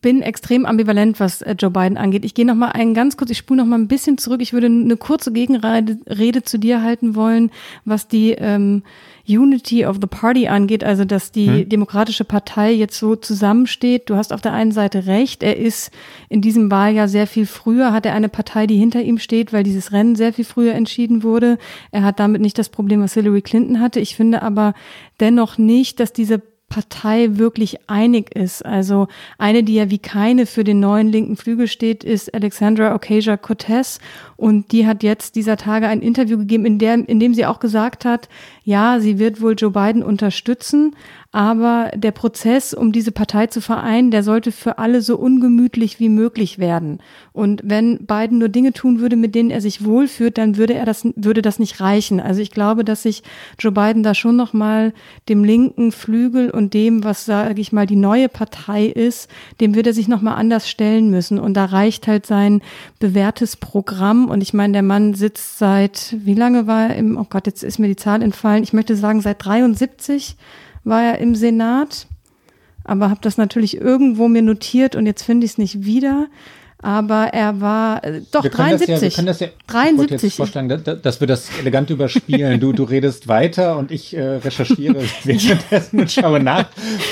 Bin 0.01 0.21
extrem 0.21 0.65
ambivalent, 0.65 1.19
was 1.19 1.41
äh, 1.41 1.55
Joe 1.57 1.69
Biden 1.69 1.97
angeht. 1.97 2.25
Ich 2.25 2.33
gehe 2.33 2.45
noch 2.45 2.55
mal 2.55 2.69
einen 2.69 2.93
ganz 2.93 3.17
kurz, 3.17 3.29
ich 3.29 3.37
spule 3.37 3.61
noch 3.61 3.67
mal 3.67 3.77
ein 3.77 3.87
bisschen 3.87 4.17
zurück. 4.17 4.41
Ich 4.41 4.53
würde 4.53 4.67
eine 4.67 4.97
kurze 4.97 5.31
Gegenrede 5.31 6.43
zu 6.43 6.57
dir 6.57 6.81
halten 6.81 7.15
wollen, 7.15 7.51
was 7.85 8.07
die 8.07 8.31
ähm, 8.31 8.83
Unity 9.27 9.85
of 9.85 9.97
the 10.01 10.07
Party 10.07 10.47
angeht, 10.47 10.83
also 10.83 11.05
dass 11.05 11.31
die 11.31 11.47
hm. 11.47 11.69
Demokratische 11.69 12.25
Partei 12.25 12.71
jetzt 12.71 12.97
so 12.97 13.15
zusammensteht. 13.15 14.09
Du 14.09 14.15
hast 14.15 14.33
auf 14.33 14.41
der 14.41 14.53
einen 14.53 14.71
Seite 14.71 15.05
recht, 15.05 15.43
er 15.43 15.57
ist 15.57 15.91
in 16.29 16.41
diesem 16.41 16.71
Wahljahr 16.71 17.07
sehr 17.07 17.27
viel 17.27 17.45
früher, 17.45 17.93
hat 17.93 18.05
er 18.05 18.13
eine 18.13 18.29
Partei, 18.29 18.67
die 18.67 18.77
hinter 18.77 19.01
ihm 19.01 19.19
steht, 19.19 19.53
weil 19.53 19.63
dieses 19.63 19.91
Rennen 19.91 20.15
sehr 20.15 20.33
viel 20.33 20.45
früher 20.45 20.73
entschieden 20.73 21.23
wurde. 21.23 21.57
Er 21.91 22.03
hat 22.03 22.19
damit 22.19 22.41
nicht 22.41 22.57
das 22.57 22.69
Problem, 22.69 23.01
was 23.01 23.13
Hillary 23.13 23.41
Clinton 23.41 23.79
hatte. 23.79 23.99
Ich 23.99 24.15
finde 24.15 24.41
aber 24.41 24.73
dennoch 25.19 25.57
nicht, 25.57 25.99
dass 25.99 26.13
diese 26.13 26.41
Partei 26.71 27.37
wirklich 27.37 27.77
einig 27.87 28.33
ist. 28.33 28.65
Also 28.65 29.07
eine, 29.37 29.61
die 29.61 29.75
ja 29.75 29.91
wie 29.91 29.99
keine 29.99 30.45
für 30.45 30.63
den 30.63 30.79
neuen 30.79 31.09
linken 31.09 31.35
Flügel 31.35 31.67
steht, 31.67 32.03
ist 32.03 32.33
Alexandra 32.33 32.95
Ocasio-Cortez. 32.95 33.99
Und 34.37 34.71
die 34.71 34.87
hat 34.87 35.03
jetzt 35.03 35.35
dieser 35.35 35.57
Tage 35.57 35.87
ein 35.87 36.01
Interview 36.01 36.37
gegeben, 36.37 36.65
in, 36.65 36.79
der, 36.79 37.07
in 37.07 37.19
dem 37.19 37.33
sie 37.33 37.45
auch 37.45 37.59
gesagt 37.59 38.05
hat, 38.05 38.29
ja, 38.63 38.99
sie 38.99 39.19
wird 39.19 39.41
wohl 39.41 39.55
Joe 39.55 39.71
Biden 39.71 40.01
unterstützen, 40.01 40.95
Aber 41.33 41.91
der 41.95 42.11
Prozess, 42.11 42.73
um 42.73 42.91
diese 42.91 43.13
Partei 43.13 43.47
zu 43.47 43.61
vereinen, 43.61 44.11
der 44.11 44.21
sollte 44.21 44.51
für 44.51 44.79
alle 44.79 45.01
so 45.01 45.17
ungemütlich 45.17 45.97
wie 45.97 46.09
möglich 46.09 46.59
werden. 46.59 46.99
Und 47.31 47.61
wenn 47.63 48.05
Biden 48.05 48.37
nur 48.37 48.49
Dinge 48.49 48.73
tun 48.73 48.99
würde, 48.99 49.15
mit 49.15 49.33
denen 49.33 49.49
er 49.49 49.61
sich 49.61 49.85
wohlfühlt, 49.85 50.37
dann 50.37 50.57
würde 50.57 50.73
er 50.73 50.85
das, 50.85 51.07
würde 51.15 51.41
das 51.41 51.57
nicht 51.57 51.79
reichen. 51.79 52.19
Also 52.19 52.41
ich 52.41 52.51
glaube, 52.51 52.83
dass 52.83 53.03
sich 53.03 53.23
Joe 53.57 53.71
Biden 53.71 54.03
da 54.03 54.13
schon 54.13 54.35
nochmal 54.35 54.93
dem 55.29 55.45
linken 55.45 55.93
Flügel 55.93 56.49
und 56.49 56.73
dem, 56.73 57.05
was 57.05 57.23
sage 57.23 57.61
ich 57.61 57.71
mal 57.71 57.85
die 57.85 57.95
neue 57.95 58.27
Partei 58.27 58.87
ist, 58.87 59.29
dem 59.61 59.73
wird 59.73 59.87
er 59.87 59.93
sich 59.93 60.09
nochmal 60.09 60.35
anders 60.35 60.69
stellen 60.69 61.09
müssen. 61.09 61.39
Und 61.39 61.53
da 61.53 61.63
reicht 61.63 62.07
halt 62.07 62.25
sein 62.25 62.61
bewährtes 62.99 63.55
Programm. 63.55 64.27
Und 64.29 64.41
ich 64.41 64.53
meine, 64.53 64.73
der 64.73 64.83
Mann 64.83 65.13
sitzt 65.13 65.59
seit, 65.59 66.13
wie 66.19 66.35
lange 66.35 66.67
war 66.67 66.89
er 66.89 66.97
im, 66.97 67.15
oh 67.15 67.25
Gott, 67.29 67.47
jetzt 67.47 67.63
ist 67.63 67.79
mir 67.79 67.87
die 67.87 67.95
Zahl 67.95 68.21
entfallen. 68.21 68.63
Ich 68.63 68.73
möchte 68.73 68.97
sagen, 68.97 69.21
seit 69.21 69.45
73 69.45 70.35
war 70.83 71.03
er 71.03 71.19
im 71.19 71.35
Senat, 71.35 72.07
aber 72.83 73.09
habe 73.09 73.21
das 73.21 73.37
natürlich 73.37 73.77
irgendwo 73.77 74.27
mir 74.27 74.41
notiert 74.41 74.95
und 74.95 75.05
jetzt 75.05 75.23
finde 75.23 75.45
ich 75.45 75.51
es 75.53 75.57
nicht 75.57 75.85
wieder 75.85 76.27
aber 76.81 77.29
er 77.33 77.61
war 77.61 78.03
äh, 78.03 78.21
doch 78.31 78.43
wir 78.43 78.49
73. 78.49 78.89
Ja, 78.89 79.01
wir 79.01 79.11
können 79.11 79.27
das 79.27 79.39
ja, 79.39 79.47
73. 79.67 80.15
Ich 80.15 80.21
jetzt 80.23 80.35
vorschlagen, 80.35 80.69
dass, 80.69 81.01
dass 81.01 81.19
wir 81.19 81.27
das 81.27 81.49
elegant 81.59 81.89
überspielen. 81.89 82.59
Du, 82.59 82.73
du 82.73 82.83
redest 82.83 83.27
weiter 83.27 83.77
und 83.77 83.91
ich 83.91 84.15
äh, 84.15 84.21
recherchiere 84.37 85.03
währenddessen 85.23 85.99
und 85.99 86.11
schaue 86.11 86.39
nach. 86.39 86.65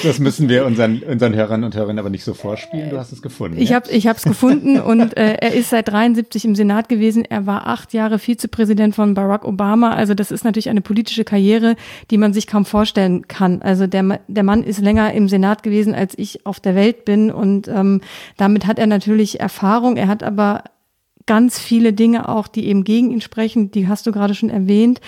Das 0.03 0.19
müssen 0.19 0.49
wir 0.49 0.65
unseren, 0.65 1.03
unseren 1.03 1.35
Hörern 1.35 1.63
und 1.63 1.75
Hörerinnen 1.75 1.99
aber 1.99 2.09
nicht 2.09 2.23
so 2.23 2.33
vorspielen. 2.33 2.89
Du 2.89 2.97
hast 2.97 3.11
es 3.11 3.21
gefunden. 3.21 3.57
Ich 3.59 3.69
ja? 3.69 3.75
habe 3.75 3.91
ich 3.91 4.05
es 4.05 4.23
gefunden 4.23 4.79
und 4.79 5.15
äh, 5.17 5.33
er 5.33 5.53
ist 5.53 5.69
seit 5.69 5.87
73 5.87 6.45
im 6.45 6.55
Senat 6.55 6.89
gewesen. 6.89 7.23
Er 7.25 7.45
war 7.45 7.67
acht 7.67 7.93
Jahre 7.93 8.17
Vizepräsident 8.17 8.95
von 8.95 9.13
Barack 9.13 9.45
Obama. 9.45 9.91
Also 9.91 10.15
das 10.15 10.31
ist 10.31 10.43
natürlich 10.43 10.69
eine 10.69 10.81
politische 10.81 11.23
Karriere, 11.23 11.75
die 12.09 12.17
man 12.17 12.33
sich 12.33 12.47
kaum 12.47 12.65
vorstellen 12.65 13.27
kann. 13.27 13.61
Also 13.61 13.87
der, 13.87 14.19
der 14.27 14.43
Mann 14.43 14.63
ist 14.63 14.79
länger 14.79 15.13
im 15.13 15.29
Senat 15.29 15.63
gewesen, 15.63 15.93
als 15.93 16.13
ich 16.17 16.45
auf 16.45 16.59
der 16.59 16.75
Welt 16.75 17.05
bin 17.05 17.31
und 17.31 17.67
ähm, 17.67 18.01
damit 18.37 18.65
hat 18.65 18.79
er 18.79 18.87
natürlich 18.87 19.39
Erfahrung 19.39 19.58
Erfahrung. 19.59 19.97
Er 19.97 20.07
hat 20.07 20.23
aber 20.23 20.63
ganz 21.29 21.59
viele 21.59 21.93
Dinge 21.93 22.27
auch, 22.27 22.47
die 22.47 22.65
eben 22.65 22.83
gegen 22.83 23.11
ihn 23.11 23.21
sprechen, 23.21 23.69
die 23.69 23.87
hast 23.87 24.07
du 24.07 24.11
gerade 24.11 24.33
schon 24.33 24.49
erwähnt. 24.49 24.99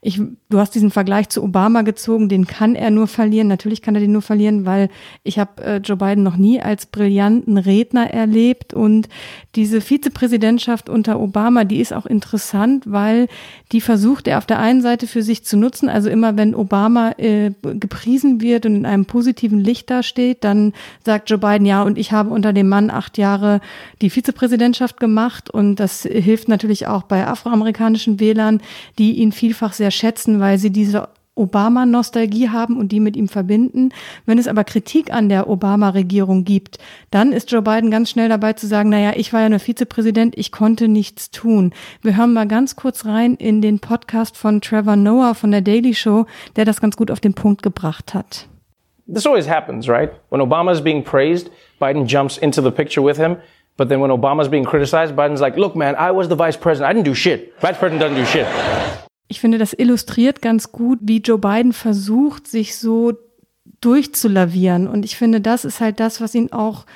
Ich, 0.00 0.20
du 0.48 0.58
hast 0.58 0.74
diesen 0.74 0.90
Vergleich 0.90 1.28
zu 1.28 1.40
Obama 1.40 1.82
gezogen, 1.82 2.28
den 2.28 2.48
kann 2.48 2.74
er 2.74 2.90
nur 2.90 3.06
verlieren. 3.06 3.46
Natürlich 3.46 3.80
kann 3.80 3.94
er 3.94 4.00
den 4.00 4.10
nur 4.10 4.22
verlieren, 4.22 4.66
weil 4.66 4.88
ich 5.22 5.38
habe 5.38 5.62
äh, 5.62 5.76
Joe 5.76 5.96
Biden 5.96 6.24
noch 6.24 6.36
nie 6.36 6.60
als 6.60 6.86
brillanten 6.86 7.58
Redner 7.58 8.10
erlebt. 8.10 8.74
Und 8.74 9.08
diese 9.54 9.80
Vizepräsidentschaft 9.80 10.88
unter 10.88 11.20
Obama, 11.20 11.62
die 11.62 11.80
ist 11.80 11.92
auch 11.92 12.06
interessant, 12.06 12.84
weil 12.86 13.28
die 13.70 13.80
versucht 13.80 14.26
er 14.26 14.38
auf 14.38 14.46
der 14.46 14.58
einen 14.58 14.82
Seite 14.82 15.06
für 15.06 15.22
sich 15.22 15.44
zu 15.44 15.56
nutzen. 15.56 15.88
Also 15.88 16.10
immer 16.10 16.36
wenn 16.36 16.56
Obama 16.56 17.12
äh, 17.18 17.52
gepriesen 17.62 18.40
wird 18.40 18.66
und 18.66 18.74
in 18.74 18.86
einem 18.86 19.04
positiven 19.04 19.60
Licht 19.60 19.90
dasteht, 19.90 20.42
dann 20.42 20.72
sagt 21.04 21.30
Joe 21.30 21.38
Biden, 21.38 21.66
ja, 21.66 21.82
und 21.82 21.98
ich 21.98 22.10
habe 22.10 22.30
unter 22.30 22.52
dem 22.52 22.68
Mann 22.68 22.90
acht 22.90 23.16
Jahre 23.16 23.60
die 24.00 24.10
Vizepräsidentschaft 24.10 24.98
gemacht. 24.98 25.50
Und 25.50 25.67
das 25.74 26.02
hilft 26.02 26.48
natürlich 26.48 26.86
auch 26.86 27.02
bei 27.02 27.26
afroamerikanischen 27.26 28.20
Wählern, 28.20 28.60
die 28.98 29.14
ihn 29.18 29.32
vielfach 29.32 29.72
sehr 29.72 29.88
sehr 29.88 29.90
schätzen, 29.90 30.40
weil 30.40 30.58
sie 30.58 30.70
diese 30.70 31.08
Obama-Nostalgie 31.34 32.48
haben 32.48 32.76
und 32.76 32.90
die 32.90 33.00
mit 33.00 33.16
ihm 33.16 33.28
verbinden. 33.28 33.90
Wenn 34.26 34.38
es 34.38 34.48
aber 34.48 34.64
Kritik 34.64 35.12
an 35.12 35.28
der 35.28 35.48
Obama-Regierung 35.48 36.44
gibt, 36.44 36.78
dann 37.12 37.32
ist 37.32 37.52
Joe 37.52 37.62
Biden 37.62 37.92
ganz 37.92 38.10
schnell 38.10 38.28
dabei 38.28 38.54
zu 38.54 38.66
sagen, 38.66 38.90
naja, 38.90 39.12
ich 39.14 39.32
war 39.32 39.42
ja 39.42 39.48
nur 39.48 39.60
Vizepräsident, 39.60 40.36
ich 40.36 40.50
konnte 40.50 40.88
nichts 40.88 41.30
tun. 41.30 41.72
Wir 42.02 42.16
hören 42.16 42.32
mal 42.32 42.48
ganz 42.48 42.74
kurz 42.74 43.06
rein 43.06 43.34
in 43.36 43.62
den 43.62 43.78
Podcast 43.78 44.36
von 44.36 44.60
Trevor 44.60 44.96
Noah 44.96 45.34
von 45.34 45.52
der 45.52 45.62
Daily 45.62 45.94
Show, 45.94 46.26
der 46.56 46.64
das 46.64 46.80
ganz 46.80 46.96
gut 46.96 47.10
auf 47.10 47.20
den 47.20 47.34
Punkt 47.34 47.62
gebracht 47.62 48.14
hat. 48.14 48.48
This 49.06 49.26
always 49.26 49.48
happens, 49.48 49.88
right? 49.88 50.10
When 50.30 50.42
Obama 50.42 50.72
is 50.72 50.82
being 50.82 51.02
praised, 51.02 51.50
Biden 51.80 52.06
jumps 52.06 52.36
into 52.36 52.60
the 52.60 52.70
picture 52.70 53.02
with 53.02 53.16
him. 53.16 53.36
But 53.78 53.88
then 53.88 54.00
when 54.00 54.10
Obama's 54.10 54.50
being 54.50 54.64
criticized, 54.64 55.14
Biden's 55.14 55.40
like, 55.40 55.56
look, 55.56 55.76
man, 55.76 55.94
I 55.94 56.10
was 56.10 56.28
the 56.28 56.34
vice 56.34 56.58
president. 56.58 56.90
I 56.90 56.94
didn't 56.94 57.06
do 57.06 57.14
shit. 57.14 57.54
Vice 57.60 57.78
president 57.78 58.02
doesn't 58.02 58.16
do 58.16 58.26
shit. 58.26 58.46
Ich 59.28 59.40
finde, 59.40 59.58
das 59.58 59.72
illustriert 59.72 60.42
ganz 60.42 60.72
gut, 60.72 60.98
wie 61.02 61.18
Joe 61.18 61.38
Biden 61.38 61.72
versucht, 61.72 62.48
sich 62.48 62.76
so 62.76 63.12
durchzulavieren. 63.80 64.88
Und 64.88 65.04
ich 65.04 65.16
finde, 65.16 65.40
das 65.40 65.64
ist 65.64 65.80
halt 65.80 66.00
das, 66.00 66.20
was 66.20 66.34
ihn 66.34 66.50
auch 66.50 66.86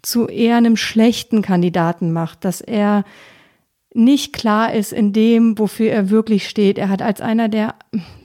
zu 0.00 0.28
eher 0.28 0.56
einem 0.56 0.76
schlechten 0.76 1.42
Kandidaten 1.42 2.12
macht, 2.12 2.44
dass 2.44 2.60
er 2.60 3.04
nicht 3.98 4.32
klar 4.32 4.72
ist 4.72 4.92
in 4.92 5.12
dem, 5.12 5.58
wofür 5.58 5.90
er 5.90 6.08
wirklich 6.08 6.48
steht. 6.48 6.78
Er 6.78 6.88
hat 6.88 7.02
als 7.02 7.20
einer 7.20 7.48
der 7.48 7.74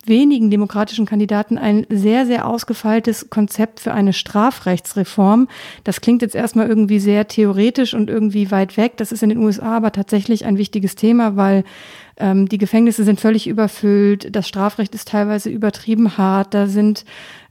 wenigen 0.05 0.51
demokratischen 0.51 1.05
Kandidaten 1.05 1.57
ein 1.57 1.87
sehr, 1.89 2.25
sehr 2.25 2.47
ausgefeiltes 2.47 3.29
Konzept 3.29 3.79
für 3.79 3.93
eine 3.93 4.13
Strafrechtsreform. 4.13 5.47
Das 5.83 6.01
klingt 6.01 6.21
jetzt 6.21 6.35
erstmal 6.35 6.67
irgendwie 6.67 6.99
sehr 6.99 7.27
theoretisch 7.27 7.93
und 7.93 8.09
irgendwie 8.09 8.51
weit 8.51 8.77
weg. 8.77 8.97
Das 8.97 9.11
ist 9.11 9.23
in 9.23 9.29
den 9.29 9.39
USA 9.39 9.77
aber 9.77 9.91
tatsächlich 9.91 10.45
ein 10.45 10.57
wichtiges 10.57 10.95
Thema, 10.95 11.37
weil 11.37 11.63
ähm, 12.17 12.47
die 12.47 12.59
Gefängnisse 12.59 13.03
sind 13.03 13.19
völlig 13.19 13.47
überfüllt, 13.47 14.35
das 14.35 14.47
Strafrecht 14.47 14.93
ist 14.93 15.07
teilweise 15.07 15.49
übertrieben 15.49 16.17
hart, 16.17 16.53
da 16.53 16.67
sind 16.67 17.05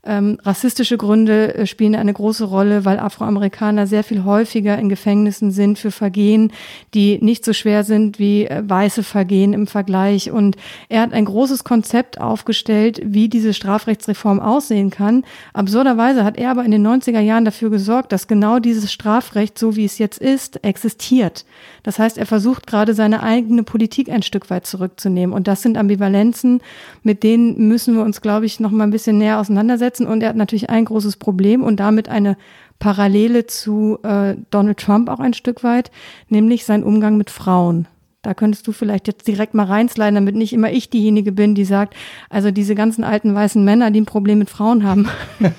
ähm, 0.05 0.37
rassistische 0.43 0.97
Gründe 0.97 1.55
äh, 1.55 1.65
spielen 1.65 1.95
eine 1.95 2.11
große 2.11 2.43
Rolle, 2.43 2.83
weil 2.83 2.99
Afroamerikaner 2.99 3.87
sehr 3.87 4.03
viel 4.03 4.25
häufiger 4.25 4.77
in 4.77 4.89
Gefängnissen 4.89 5.51
sind 5.51 5.79
für 5.79 5.91
Vergehen, 5.91 6.51
die 6.93 7.19
nicht 7.21 7.45
so 7.45 7.53
schwer 7.53 7.85
sind 7.85 8.19
wie 8.19 8.45
äh, 8.45 8.61
weiße 8.65 9.03
Vergehen 9.03 9.53
im 9.53 9.65
Vergleich. 9.65 10.29
Und 10.29 10.57
er 10.89 11.01
hat 11.01 11.13
ein 11.13 11.23
großes 11.23 11.63
Konzept 11.63 12.19
aufgestellt, 12.19 12.99
wie 13.05 13.29
diese 13.29 13.53
Strafrechtsreform 13.53 14.41
aussehen 14.41 14.89
kann. 14.89 15.23
Absurderweise 15.53 16.25
hat 16.25 16.37
er 16.37 16.51
aber 16.51 16.65
in 16.65 16.71
den 16.71 16.85
90er 16.85 17.21
Jahren 17.21 17.45
dafür 17.45 17.69
gesorgt, 17.69 18.11
dass 18.11 18.27
genau 18.27 18.59
dieses 18.59 18.91
Strafrecht, 18.91 19.57
so 19.57 19.77
wie 19.77 19.85
es 19.85 19.99
jetzt 19.99 20.19
ist, 20.19 20.65
existiert. 20.65 21.45
Das 21.83 21.97
heißt, 21.97 22.17
er 22.17 22.25
versucht 22.25 22.67
gerade 22.67 22.93
seine 22.93 23.23
eigene 23.23 23.63
Politik 23.63 24.09
ein 24.09 24.21
Stück 24.21 24.49
weit 24.49 24.67
zurückzunehmen. 24.67 25.33
Und 25.33 25.47
das 25.47 25.61
sind 25.61 25.77
Ambivalenzen, 25.77 26.59
mit 27.03 27.23
denen 27.23 27.69
müssen 27.69 27.95
wir 27.95 28.03
uns, 28.03 28.19
glaube 28.19 28.45
ich, 28.45 28.59
noch 28.59 28.71
mal 28.71 28.83
ein 28.83 28.91
bisschen 28.91 29.17
näher 29.17 29.39
auseinandersetzen 29.39 29.92
setzen. 29.93 30.07
Und 30.07 30.21
er 30.21 30.29
hat 30.29 30.35
natürlich 30.35 30.69
ein 30.69 30.85
großes 30.85 31.17
Problem 31.17 31.63
und 31.63 31.79
damit 31.79 32.09
eine 32.09 32.37
Parallele 32.79 33.45
zu 33.45 33.99
äh, 34.03 34.35
Donald 34.49 34.79
Trump 34.79 35.09
auch 35.09 35.19
ein 35.19 35.33
Stück 35.33 35.63
weit, 35.63 35.91
nämlich 36.27 36.65
sein 36.65 36.83
Umgang 36.83 37.17
mit 37.17 37.29
Frauen. 37.29 37.87
Da 38.23 38.33
könntest 38.33 38.65
du 38.67 38.71
vielleicht 38.71 39.07
jetzt 39.07 39.27
direkt 39.27 39.53
mal 39.53 39.65
reinsliden, 39.65 40.15
damit 40.15 40.35
nicht 40.35 40.53
immer 40.53 40.71
ich 40.71 40.89
diejenige 40.89 41.33
bin, 41.33 41.55
die 41.55 41.65
sagt, 41.65 41.93
also 42.29 42.51
diese 42.51 42.73
ganzen 42.73 43.03
alten 43.03 43.35
weißen 43.35 43.63
Männer, 43.63 43.91
die 43.91 44.01
ein 44.01 44.05
Problem 44.05 44.39
mit 44.39 44.49
Frauen 44.49 44.83
haben. 44.83 45.09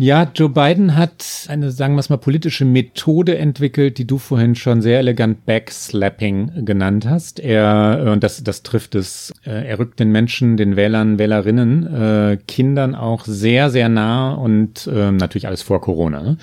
Ja, 0.00 0.30
Joe 0.32 0.48
Biden 0.48 0.94
hat 0.94 1.26
eine, 1.48 1.72
sagen 1.72 1.96
wir 1.96 1.98
es 1.98 2.08
mal, 2.08 2.18
politische 2.18 2.64
Methode 2.64 3.36
entwickelt, 3.36 3.98
die 3.98 4.06
du 4.06 4.18
vorhin 4.18 4.54
schon 4.54 4.80
sehr 4.80 5.00
elegant 5.00 5.44
Backslapping 5.44 6.64
genannt 6.64 7.04
hast. 7.04 7.40
Er, 7.40 8.04
äh, 8.06 8.10
und 8.10 8.22
das, 8.22 8.44
das 8.44 8.62
trifft 8.62 8.94
es, 8.94 9.34
äh, 9.44 9.66
er 9.66 9.80
rückt 9.80 9.98
den 9.98 10.12
Menschen, 10.12 10.56
den 10.56 10.76
Wählern, 10.76 11.18
Wählerinnen, 11.18 11.92
äh, 11.92 12.38
Kindern 12.46 12.94
auch 12.94 13.24
sehr, 13.24 13.70
sehr 13.70 13.88
nah 13.88 14.34
und 14.34 14.86
äh, 14.86 15.10
natürlich 15.10 15.48
alles 15.48 15.62
vor 15.62 15.80
Corona. 15.80 16.22
Ne? 16.22 16.36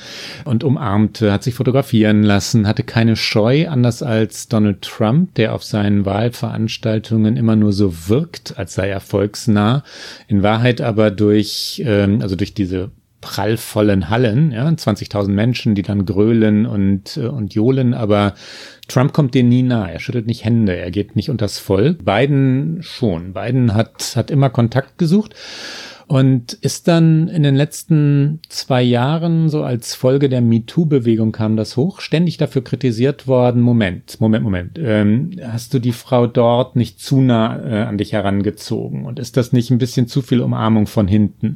Und 0.43 0.65
umarmte, 0.65 1.31
hat 1.31 1.43
sich 1.43 1.53
fotografieren 1.53 2.23
lassen, 2.23 2.67
hatte 2.67 2.83
keine 2.83 3.15
Scheu, 3.15 3.69
anders 3.69 4.03
als 4.03 4.49
Donald 4.49 4.81
Trump, 4.81 5.33
der 5.35 5.53
auf 5.53 5.63
seinen 5.63 6.05
Wahlveranstaltungen 6.05 7.37
immer 7.37 7.55
nur 7.55 7.71
so 7.71 8.09
wirkt, 8.09 8.57
als 8.57 8.73
sei 8.73 8.89
er 8.89 8.99
volksnah. 8.99 9.85
In 10.27 10.43
Wahrheit 10.43 10.81
aber 10.81 11.09
durch, 11.09 11.81
ähm, 11.85 12.21
also 12.21 12.35
durch 12.35 12.53
diese 12.53 12.91
prallvollen 13.25 14.11
Hallen, 14.11 14.51
ja, 14.51 14.67
20.000 14.67 15.29
Menschen, 15.29 15.73
die 15.73 15.81
dann 15.81 16.05
grölen 16.05 16.67
und, 16.67 17.17
äh, 17.17 17.25
und 17.25 17.55
johlen, 17.55 17.95
aber 17.95 18.35
Trump 18.87 19.13
kommt 19.13 19.33
denen 19.33 19.49
nie 19.49 19.63
nahe, 19.63 19.91
er 19.93 19.99
schüttelt 19.99 20.27
nicht 20.27 20.45
Hände, 20.45 20.75
er 20.75 20.91
geht 20.91 21.15
nicht 21.15 21.31
unters 21.31 21.57
Volk. 21.57 22.05
Biden 22.05 22.77
schon. 22.81 23.33
Biden 23.33 23.73
hat, 23.73 24.15
hat 24.15 24.29
immer 24.29 24.51
Kontakt 24.51 24.99
gesucht 24.99 25.33
und 26.07 26.53
ist 26.53 26.87
dann 26.87 27.27
in 27.27 27.41
den 27.41 27.55
letzten 27.55 28.39
zwei 28.47 28.83
Jahren, 28.83 29.49
so 29.49 29.63
als 29.63 29.95
Folge 29.95 30.29
der 30.29 30.41
MeToo-Bewegung 30.41 31.31
kam 31.31 31.57
das 31.57 31.77
hoch, 31.77 31.99
ständig 31.99 32.37
dafür 32.37 32.63
kritisiert 32.63 33.27
worden, 33.27 33.61
Moment, 33.61 34.21
Moment, 34.21 34.43
Moment, 34.43 34.79
ähm, 34.79 35.31
hast 35.41 35.73
du 35.73 35.79
die 35.79 35.93
Frau 35.93 36.27
dort 36.27 36.75
nicht 36.75 36.99
zu 36.99 37.21
nah 37.21 37.59
äh, 37.59 37.83
an 37.83 37.97
dich 37.97 38.13
herangezogen? 38.13 39.05
Und 39.05 39.17
ist 39.17 39.35
das 39.35 39.51
nicht 39.51 39.71
ein 39.71 39.79
bisschen 39.79 40.07
zu 40.07 40.21
viel 40.21 40.41
Umarmung 40.41 40.85
von 40.85 41.07
hinten? 41.07 41.55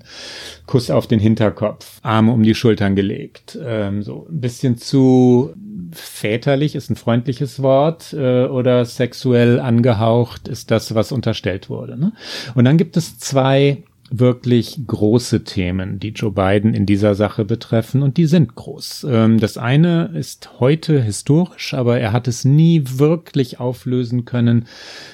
Kuss 0.65 0.89
auf 0.89 1.05
den 1.05 1.19
Hinterkopf, 1.19 1.99
Arme 2.01 2.31
um 2.31 2.41
die 2.41 2.55
Schultern 2.55 2.95
gelegt, 2.95 3.57
ähm, 3.63 4.01
so 4.01 4.25
ein 4.29 4.41
bisschen 4.41 4.77
zu 4.77 5.53
väterlich 5.91 6.75
ist 6.75 6.89
ein 6.89 6.95
freundliches 6.95 7.61
Wort 7.61 8.13
äh, 8.13 8.45
oder 8.45 8.85
sexuell 8.85 9.59
angehaucht 9.59 10.47
ist 10.47 10.71
das, 10.71 10.93
was 10.95 11.11
unterstellt 11.11 11.69
wurde. 11.69 11.97
Ne? 11.97 12.13
Und 12.55 12.65
dann 12.65 12.77
gibt 12.77 12.97
es 12.97 13.17
zwei 13.17 13.83
wirklich 14.11 14.79
große 14.85 15.43
Themen, 15.43 15.99
die 15.99 16.09
Joe 16.09 16.31
Biden 16.31 16.73
in 16.73 16.85
dieser 16.85 17.15
Sache 17.15 17.45
betreffen 17.45 18.01
und 18.01 18.17
die 18.17 18.25
sind 18.25 18.55
groß. 18.55 19.07
Ähm, 19.09 19.39
das 19.39 19.57
eine 19.57 20.11
ist 20.13 20.59
heute 20.59 21.01
historisch, 21.01 21.73
aber 21.73 21.99
er 21.99 22.11
hat 22.11 22.27
es 22.27 22.45
nie 22.45 22.83
wirklich 22.85 23.59
auflösen 23.59 24.25
können. 24.25 24.65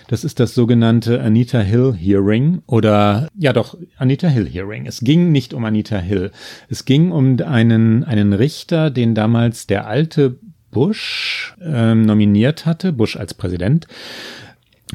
Das 0.08 0.24
ist 0.24 0.40
das 0.40 0.56
sogenannte 0.56 1.22
Anita 1.22 1.60
Hill 1.60 1.94
Hearing 1.94 2.62
oder 2.68 3.28
ja 3.38 3.54
doch 3.54 3.78
Anita 3.98 4.28
Hill 4.28 4.48
Hearing. 4.48 4.86
Es 4.86 5.02
ging 5.02 5.32
nicht 5.32 5.54
um 5.54 5.66
Anita 5.66 5.98
Hill. 5.98 6.32
Es 6.70 6.86
ging 6.86 7.12
um 7.12 7.40
einen, 7.40 8.04
einen 8.04 8.34
Richter, 8.34 8.90
den 8.90 9.16
damals 9.16 9.68
der 9.68 9.88
alte 9.88 10.38
Bush 10.72 11.56
ähm, 11.62 12.02
nominiert 12.02 12.66
hatte, 12.66 12.92
Bush 12.92 13.16
als 13.16 13.34
Präsident 13.34 13.88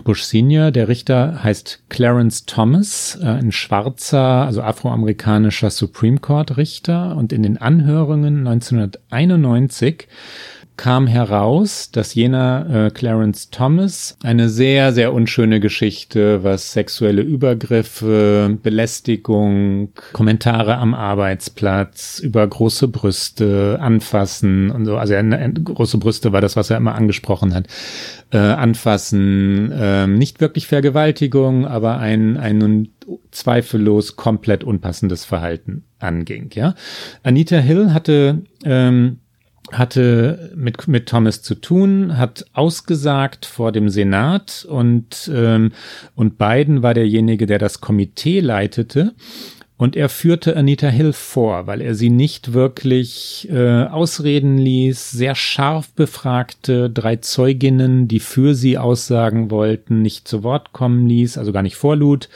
Bush 0.04 0.22
Senior. 0.22 0.70
Der 0.70 0.88
Richter 0.88 1.42
heißt 1.42 1.82
Clarence 1.88 2.46
Thomas, 2.46 3.18
äh, 3.20 3.26
ein 3.26 3.52
schwarzer, 3.52 4.20
also 4.20 4.62
afroamerikanischer 4.62 5.70
Supreme 5.70 6.18
Court 6.18 6.56
Richter. 6.56 7.16
Und 7.16 7.32
in 7.32 7.42
den 7.42 7.58
Anhörungen 7.58 8.46
1991 8.46 10.06
kam 10.80 11.06
heraus, 11.06 11.90
dass 11.90 12.14
jener 12.14 12.86
äh, 12.86 12.90
Clarence 12.90 13.50
Thomas 13.50 14.16
eine 14.22 14.48
sehr, 14.48 14.94
sehr 14.94 15.12
unschöne 15.12 15.60
Geschichte, 15.60 16.42
was 16.42 16.72
sexuelle 16.72 17.20
Übergriffe, 17.20 18.56
Belästigung, 18.62 19.92
Kommentare 20.14 20.78
am 20.78 20.94
Arbeitsplatz, 20.94 22.18
über 22.20 22.46
große 22.46 22.88
Brüste, 22.88 23.76
Anfassen 23.78 24.70
und 24.70 24.86
so, 24.86 24.96
also 24.96 25.12
er, 25.12 25.22
große 25.22 25.98
Brüste 25.98 26.32
war 26.32 26.40
das, 26.40 26.56
was 26.56 26.70
er 26.70 26.78
immer 26.78 26.94
angesprochen 26.94 27.52
hat, 27.52 27.66
äh, 28.32 28.38
Anfassen, 28.38 29.70
äh, 29.72 30.06
nicht 30.06 30.40
wirklich 30.40 30.66
Vergewaltigung, 30.66 31.66
aber 31.66 31.98
ein, 31.98 32.38
ein 32.38 32.88
zweifellos 33.32 34.16
komplett 34.16 34.64
unpassendes 34.64 35.26
Verhalten 35.26 35.84
anging, 35.98 36.48
ja. 36.54 36.74
Anita 37.22 37.58
Hill 37.58 37.92
hatte 37.92 38.44
ähm, 38.64 39.18
hatte 39.72 40.52
mit, 40.54 40.88
mit 40.88 41.08
Thomas 41.08 41.42
zu 41.42 41.54
tun, 41.54 42.16
hat 42.18 42.46
ausgesagt 42.52 43.46
vor 43.46 43.72
dem 43.72 43.88
Senat 43.88 44.66
und, 44.68 45.30
ähm, 45.34 45.72
und 46.14 46.38
Biden 46.38 46.82
war 46.82 46.94
derjenige, 46.94 47.46
der 47.46 47.58
das 47.58 47.80
Komitee 47.80 48.40
leitete. 48.40 49.14
Und 49.76 49.96
er 49.96 50.10
führte 50.10 50.58
Anita 50.58 50.88
Hill 50.88 51.14
vor, 51.14 51.66
weil 51.66 51.80
er 51.80 51.94
sie 51.94 52.10
nicht 52.10 52.52
wirklich 52.52 53.48
äh, 53.50 53.84
ausreden 53.84 54.58
ließ, 54.58 55.10
sehr 55.10 55.34
scharf 55.34 55.90
befragte, 55.94 56.90
drei 56.90 57.16
Zeuginnen, 57.16 58.06
die 58.06 58.20
für 58.20 58.54
sie 58.54 58.76
aussagen 58.76 59.50
wollten, 59.50 60.02
nicht 60.02 60.28
zu 60.28 60.42
Wort 60.42 60.74
kommen 60.74 61.08
ließ, 61.08 61.38
also 61.38 61.52
gar 61.52 61.62
nicht 61.62 61.76
vorlud 61.76 62.28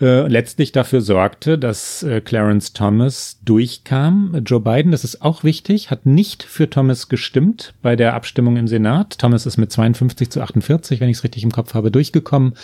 äh, 0.00 0.26
letztlich 0.28 0.72
dafür 0.72 1.00
sorgte, 1.00 1.58
dass 1.58 2.02
äh, 2.02 2.20
Clarence 2.20 2.72
Thomas 2.72 3.38
durchkam. 3.44 4.42
Joe 4.46 4.60
Biden, 4.60 4.92
das 4.92 5.04
ist 5.04 5.22
auch 5.22 5.44
wichtig, 5.44 5.90
hat 5.90 6.06
nicht 6.06 6.42
für 6.42 6.70
Thomas 6.70 7.08
gestimmt 7.08 7.74
bei 7.82 7.96
der 7.96 8.14
Abstimmung 8.14 8.56
im 8.56 8.66
Senat. 8.66 9.18
Thomas 9.18 9.44
ist 9.44 9.58
mit 9.58 9.70
52 9.70 10.30
zu 10.30 10.40
48, 10.40 11.00
wenn 11.00 11.10
ich 11.10 11.18
es 11.18 11.24
richtig 11.24 11.42
im 11.42 11.52
Kopf 11.52 11.74
habe, 11.74 11.90
durchgekommen. 11.90 12.54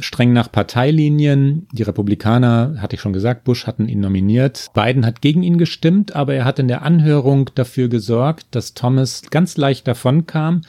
Streng 0.00 0.32
nach 0.32 0.50
Parteilinien. 0.50 1.68
Die 1.72 1.84
Republikaner, 1.84 2.76
hatte 2.78 2.96
ich 2.96 3.00
schon 3.00 3.12
gesagt, 3.12 3.44
Bush 3.44 3.66
hatten 3.66 3.88
ihn 3.88 4.00
nominiert. 4.00 4.70
Biden 4.74 5.06
hat 5.06 5.22
gegen 5.22 5.42
ihn 5.42 5.58
gestimmt, 5.58 6.16
aber 6.16 6.34
er 6.34 6.44
hat 6.44 6.58
in 6.58 6.68
der 6.68 6.82
Anhörung 6.82 7.50
dafür 7.54 7.88
gesorgt, 7.88 8.46
dass 8.50 8.74
Thomas 8.74 9.22
ganz 9.30 9.56
leicht 9.56 9.86
davonkam 9.86 10.62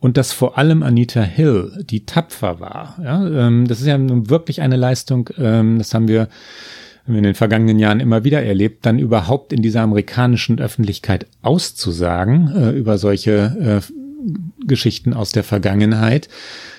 und 0.00 0.16
dass 0.16 0.32
vor 0.32 0.58
allem 0.58 0.82
Anita 0.82 1.22
Hill, 1.22 1.84
die 1.88 2.06
tapfer 2.06 2.60
war. 2.60 2.96
Ja, 3.02 3.26
ähm, 3.26 3.66
das 3.66 3.80
ist 3.80 3.86
ja 3.86 3.98
wirklich 3.98 4.60
eine 4.60 4.76
Leistung, 4.76 5.30
ähm, 5.38 5.78
das 5.78 5.94
haben 5.94 6.08
wir 6.08 6.28
in 7.06 7.22
den 7.22 7.34
vergangenen 7.34 7.78
Jahren 7.78 8.00
immer 8.00 8.24
wieder 8.24 8.42
erlebt, 8.42 8.84
dann 8.84 8.98
überhaupt 8.98 9.52
in 9.52 9.62
dieser 9.62 9.80
amerikanischen 9.80 10.60
Öffentlichkeit 10.60 11.26
auszusagen 11.40 12.52
äh, 12.54 12.70
über 12.72 12.98
solche 12.98 13.80
äh, 13.82 14.07
Geschichten 14.66 15.14
aus 15.14 15.32
der 15.32 15.44
Vergangenheit. 15.44 16.28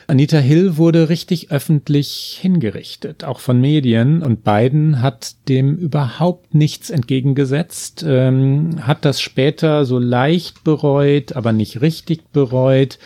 Anita 0.07 0.39
Hill 0.39 0.77
wurde 0.77 1.09
richtig 1.09 1.51
öffentlich 1.51 2.39
hingerichtet, 2.41 3.23
auch 3.23 3.39
von 3.39 3.61
Medien, 3.61 4.23
und 4.23 4.43
Biden 4.43 5.01
hat 5.01 5.35
dem 5.47 5.77
überhaupt 5.77 6.55
nichts 6.55 6.89
entgegengesetzt, 6.89 8.03
ähm, 8.07 8.87
hat 8.87 9.05
das 9.05 9.21
später 9.21 9.85
so 9.85 9.99
leicht 9.99 10.63
bereut, 10.63 11.33
aber 11.33 11.53
nicht 11.53 11.81
richtig 11.81 12.31
bereut. 12.31 12.97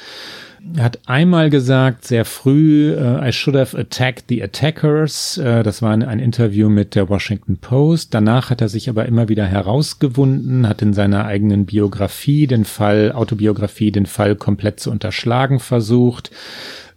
Hat 0.77 0.99
einmal 1.07 1.49
gesagt, 1.49 2.05
sehr 2.05 2.23
früh, 2.23 2.95
uh, 2.95 3.21
I 3.21 3.33
should 3.33 3.55
have 3.55 3.77
attacked 3.77 4.25
the 4.29 4.41
attackers. 4.41 5.37
Uh, 5.37 5.61
das 5.61 5.81
war 5.81 5.91
ein, 5.91 6.19
Interview 6.19 6.69
mit 6.69 6.95
der 6.95 7.09
Washington 7.09 7.57
Post. 7.57 8.13
Danach 8.13 8.49
hat 8.49 8.61
er 8.61 8.69
sich 8.69 8.89
aber 8.89 9.05
immer 9.05 9.27
wieder 9.27 9.45
herausgewunden, 9.45 10.67
hat 10.67 10.81
in 10.81 10.93
seiner 10.93 11.25
eigenen 11.25 11.65
Biografie 11.65 12.47
den 12.47 12.63
Fall, 12.63 13.11
Autobiografie, 13.11 13.91
den 13.91 14.05
Fall 14.05 14.37
komplett 14.37 14.79
zu 14.79 14.89
unterschlagen 14.89 15.59
versucht. 15.59 16.31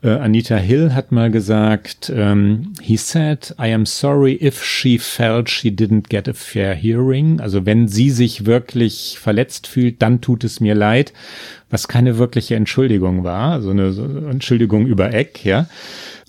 Äh, 0.03 0.11
Anita 0.11 0.57
Hill 0.57 0.95
hat 0.95 1.13
mal 1.13 1.31
gesagt, 1.31 2.13
ähm, 2.15 2.73
he 2.81 2.97
said, 2.97 3.55
I 3.59 3.73
am 3.73 3.87
sorry 3.87 4.39
if 4.41 4.63
she 4.63 4.99
felt 4.99 5.49
she 5.49 5.71
didn't 5.71 6.09
get 6.09 6.29
a 6.29 6.35
fair 6.35 6.75
hearing. 6.75 7.41
Also 7.41 7.67
wenn 7.67 7.89
sie 7.89 8.11
sich 8.11 8.47
wirklich 8.47 9.19
verletzt 9.21 9.67
fühlt, 9.67 10.03
dann 10.03 10.21
tut 10.21 10.45
es 10.45 10.61
mir 10.61 10.75
leid, 10.75 11.13
was 11.71 11.89
keine 11.89 12.19
wirkliche 12.19 12.57
Entschuldigung 12.57 13.25
war, 13.25 13.61
so 13.61 13.71
eine, 13.71 13.93
so 13.93 14.05
eine 14.05 14.29
Entschuldigung 14.31 14.87
über 14.87 15.13
Eck, 15.13 15.45
ja. 15.45 15.67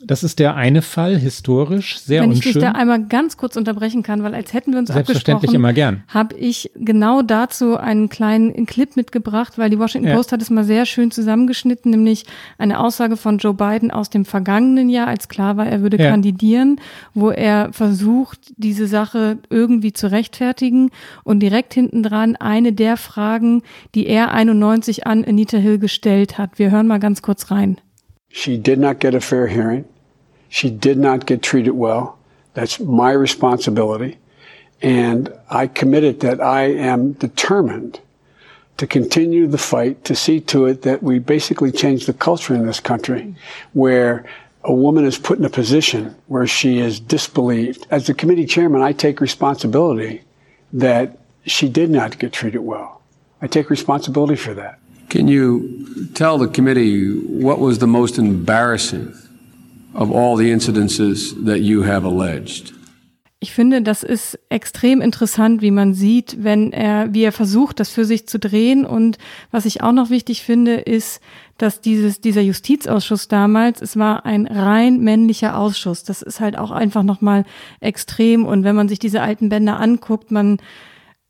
Das 0.08 0.24
ist 0.24 0.39
der 0.39 0.56
eine 0.56 0.82
Fall, 0.82 1.17
historisch, 1.17 2.00
sehr 2.00 2.22
Wenn 2.22 2.30
unschön. 2.30 2.43
Wenn 2.43 2.50
ich 2.50 2.54
dich 2.56 2.63
da 2.63 2.72
einmal 2.72 3.04
ganz 3.04 3.36
kurz 3.36 3.58
unterbrechen 3.58 4.04
kann, 4.04 4.24
weil 4.24 4.34
als 4.34 4.54
hätten 4.54 4.72
wir 4.72 4.80
uns 4.80 4.89
Selbstverständlich 4.89 5.54
immer 5.54 5.74
gern. 5.74 6.04
habe 6.08 6.36
ich 6.38 6.72
genau 6.76 7.22
dazu 7.22 7.76
einen 7.76 8.08
kleinen 8.08 8.65
Clip 8.65 8.96
mitgebracht, 8.96 9.58
weil 9.58 9.70
die 9.70 9.78
Washington 9.78 10.08
ja. 10.10 10.15
Post 10.15 10.32
hat 10.32 10.41
es 10.41 10.50
mal 10.50 10.63
sehr 10.63 10.86
schön 10.86 11.12
zusammengeschnitten, 11.12 11.91
nämlich 11.91 12.26
eine 12.58 12.80
Aussage 12.80 13.17
von 13.17 13.38
Joe 13.38 13.54
Biden 13.54 13.91
aus 13.91 14.10
dem 14.10 14.24
vergangenen 14.24 14.89
Jahr, 14.89 15.08
als 15.08 15.28
klar 15.28 15.58
war, 15.58 15.67
er 15.67 15.82
würde 15.82 15.98
ja. 15.98 16.10
kandidieren, 16.10 16.80
wo 17.13 17.30
er 17.30 17.74
versucht, 17.74 18.54
diese 18.56 18.88
Sache 18.88 19.39
irgendwie 19.50 19.91
zu 19.91 20.10
rechtfertigen 20.10 20.89
und 21.26 21.41
direkt 21.41 21.74
hinten 21.74 22.02
dran 22.02 22.38
eine 22.38 22.72
der 22.72 22.96
Fragen, 22.96 23.62
die 23.93 24.08
er 24.08 24.32
91 24.32 25.06
an 25.06 25.26
Anita 25.26 25.58
Hill 25.58 25.80
gestellt 25.80 26.38
hat. 26.38 26.60
Wir 26.60 26.72
hören 26.72 26.88
mal 26.88 27.00
ganz 27.00 27.22
kurz 27.22 27.52
rein. 27.52 27.82
She 28.30 28.58
did 28.58 28.80
not 28.80 29.00
get 29.00 29.13
a 29.15 29.20
fair 29.20 29.48
hearing. 29.48 29.86
She 30.50 30.70
did 30.70 30.98
not 30.98 31.26
get 31.26 31.42
treated 31.42 31.72
well. 31.72 32.18
That's 32.54 32.80
my 32.80 33.12
responsibility. 33.12 34.18
And 34.82 35.34
I 35.50 35.68
committed 35.68 36.20
that 36.22 36.42
I 36.42 36.64
am 36.64 37.14
determined 37.14 38.00
to 38.78 38.88
continue 38.88 39.48
the 39.48 39.58
fight 39.58 40.06
to 40.06 40.16
see 40.16 40.40
to 40.40 40.66
it 40.66 40.84
that 40.84 41.02
we 41.02 41.20
basically 41.20 41.72
change 41.72 42.06
the 42.06 42.14
culture 42.14 42.54
in 42.54 42.66
this 42.66 42.80
country 42.80 43.36
where 43.74 44.26
a 44.64 44.74
woman 44.74 45.06
is 45.06 45.18
put 45.18 45.40
in 45.40 45.46
a 45.46 45.50
position 45.50 46.16
where 46.28 46.46
she 46.46 46.80
is 46.80 47.00
disbelieved. 47.00 47.88
As 47.90 48.08
the 48.08 48.14
committee 48.14 48.46
chairman, 48.46 48.82
I 48.82 48.92
take 48.92 49.20
responsibility 49.22 50.22
that 50.74 51.18
she 51.46 51.70
did 51.70 51.90
not 51.90 52.20
get 52.20 52.34
treated 52.34 52.60
well. 52.60 53.02
I 53.42 53.48
take 53.48 53.70
responsibility 53.70 54.36
for 54.36 54.54
that. 54.54 54.80
Can 55.10 55.28
you 55.28 56.08
tell 56.14 56.38
the 56.38 56.48
committee 56.48 57.18
what 57.20 57.60
was 57.60 57.80
the 57.80 57.88
most 57.88 58.18
embarrassing 58.18 59.14
of 59.98 60.12
all 60.12 60.38
the 60.38 60.52
incidences 60.52 61.36
that 61.44 61.60
you 61.60 61.86
have 61.86 62.06
alleged? 62.06 62.74
Ich 63.40 63.52
finde, 63.52 63.84
das 63.84 64.02
ist 64.02 64.40
extrem 64.50 65.00
interessant, 65.00 65.62
wie 65.62 65.70
man 65.70 65.94
sieht, 65.94 66.44
wenn 66.44 66.74
er, 66.74 67.14
wie 67.14 67.22
er 67.22 67.32
versucht, 67.32 67.80
das 67.80 67.92
für 67.92 68.04
sich 68.04 68.28
zu 68.28 68.40
drehen. 68.40 68.84
Und 68.84 69.20
was 69.52 69.66
ich 69.66 69.84
auch 69.84 69.92
noch 69.92 70.10
wichtig 70.10 70.42
finde, 70.42 70.74
ist, 70.76 71.22
dass 71.60 71.80
dieses, 71.80 72.20
dieser 72.20 72.42
Justizausschuss 72.42 73.28
damals, 73.28 73.80
es 73.84 73.96
war 73.96 74.26
ein 74.26 74.48
rein 74.48 75.02
männlicher 75.02 75.56
Ausschuss. 75.56 76.04
Das 76.04 76.24
ist 76.24 76.40
halt 76.40 76.58
auch 76.58 76.72
einfach 76.72 77.04
nochmal 77.04 77.46
extrem. 77.80 78.44
Und 78.44 78.64
wenn 78.64 78.76
man 78.76 78.90
sich 78.90 78.98
diese 78.98 79.22
alten 79.22 79.50
Bänder 79.50 79.80
anguckt, 79.80 80.32
man, 80.32 80.58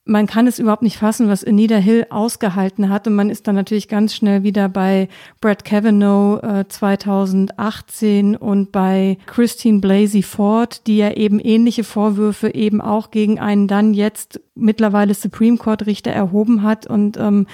man 0.07 0.25
kann 0.25 0.47
es 0.47 0.59
überhaupt 0.59 0.81
nicht 0.81 0.97
fassen, 0.97 1.27
was 1.27 1.43
Anita 1.43 1.75
Hill 1.75 2.07
ausgehalten 2.09 2.89
hat. 2.89 3.07
Und 3.07 3.15
man 3.15 3.29
ist 3.29 3.47
dann 3.47 3.55
natürlich 3.55 3.87
ganz 3.87 4.15
schnell 4.15 4.43
wieder 4.43 4.69
bei 4.69 5.09
Brett 5.41 5.65
Kavanaugh 5.65 6.39
äh, 6.41 6.67
2018 6.67 8.35
und 8.35 8.71
bei 8.71 9.17
Christine 9.27 9.79
Blasey 9.79 10.23
Ford, 10.23 10.87
die 10.87 10.97
ja 10.97 11.11
eben 11.11 11.39
ähnliche 11.39 11.83
Vorwürfe 11.83 12.53
eben 12.53 12.81
auch 12.81 13.11
gegen 13.11 13.39
einen 13.39 13.67
dann 13.67 13.93
jetzt 13.93 14.39
mittlerweile 14.55 15.13
Supreme 15.13 15.57
Court 15.57 15.85
Richter 15.85 16.11
erhoben 16.11 16.63
hat. 16.63 16.87
Und 16.87 17.17
ähm, 17.17 17.45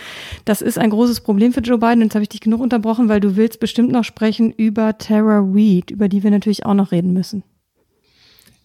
das 0.46 0.62
ist 0.62 0.78
ein 0.78 0.92
großes 0.92 1.22
Problem 1.22 1.54
für 1.54 1.62
Joe 1.62 1.80
Biden. 1.80 2.02
Jetzt 2.02 2.16
habe 2.16 2.24
ich 2.24 2.30
dich 2.30 2.42
genug 2.42 2.62
unterbrochen, 2.62 3.10
weil 3.10 3.20
du 3.20 3.36
willst 3.36 3.60
bestimmt 3.60 3.92
noch 3.92 4.04
sprechen 4.04 4.52
über 4.52 4.98
Tara 4.98 5.40
Reid, 5.44 5.92
über 5.92 6.08
die 6.08 6.24
wir 6.24 6.32
natürlich 6.32 6.66
auch 6.66 6.74
noch 6.76 6.92
reden 6.92 7.14
müssen. 7.14 7.44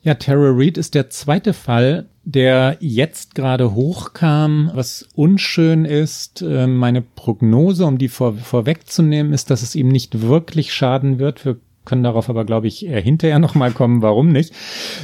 Ja, 0.03 0.15
Tara 0.15 0.53
Reid 0.53 0.79
ist 0.79 0.95
der 0.95 1.11
zweite 1.11 1.53
Fall, 1.53 2.07
der 2.25 2.77
jetzt 2.81 3.35
gerade 3.35 3.75
hochkam. 3.75 4.71
Was 4.75 5.09
unschön 5.15 5.85
ist, 5.85 6.43
ähm, 6.43 6.77
meine 6.77 7.03
Prognose, 7.03 7.85
um 7.85 7.99
die 7.99 8.09
vor, 8.09 8.35
vorwegzunehmen, 8.35 9.33
ist, 9.33 9.51
dass 9.51 9.63
es 9.63 9.75
ihm 9.75 9.89
nicht 9.89 10.21
wirklich 10.23 10.73
schaden 10.73 11.19
wird. 11.19 11.45
Wir 11.45 11.57
können 11.89 12.05
darauf 12.05 12.29
aber, 12.29 12.45
glaube 12.45 12.69
ich, 12.69 12.81
hinterher 12.81 13.39
nochmal 13.39 13.73
kommen, 13.73 14.03
warum 14.03 14.29
nicht. 14.29 14.53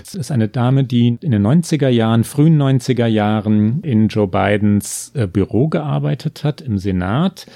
Es 0.02 0.14
ist 0.14 0.30
eine 0.30 0.48
Dame, 0.48 0.84
die 0.84 1.16
in 1.20 1.30
den 1.30 1.44
90er 1.44 1.88
Jahren, 1.88 2.24
frühen 2.24 2.60
90er 2.60 3.06
Jahren 3.06 3.80
in 3.80 4.08
Joe 4.08 4.28
Bidens 4.28 5.10
äh, 5.14 5.26
Büro 5.26 5.68
gearbeitet 5.68 6.44
hat, 6.44 6.60
im 6.60 6.78
Senat. 6.78 7.46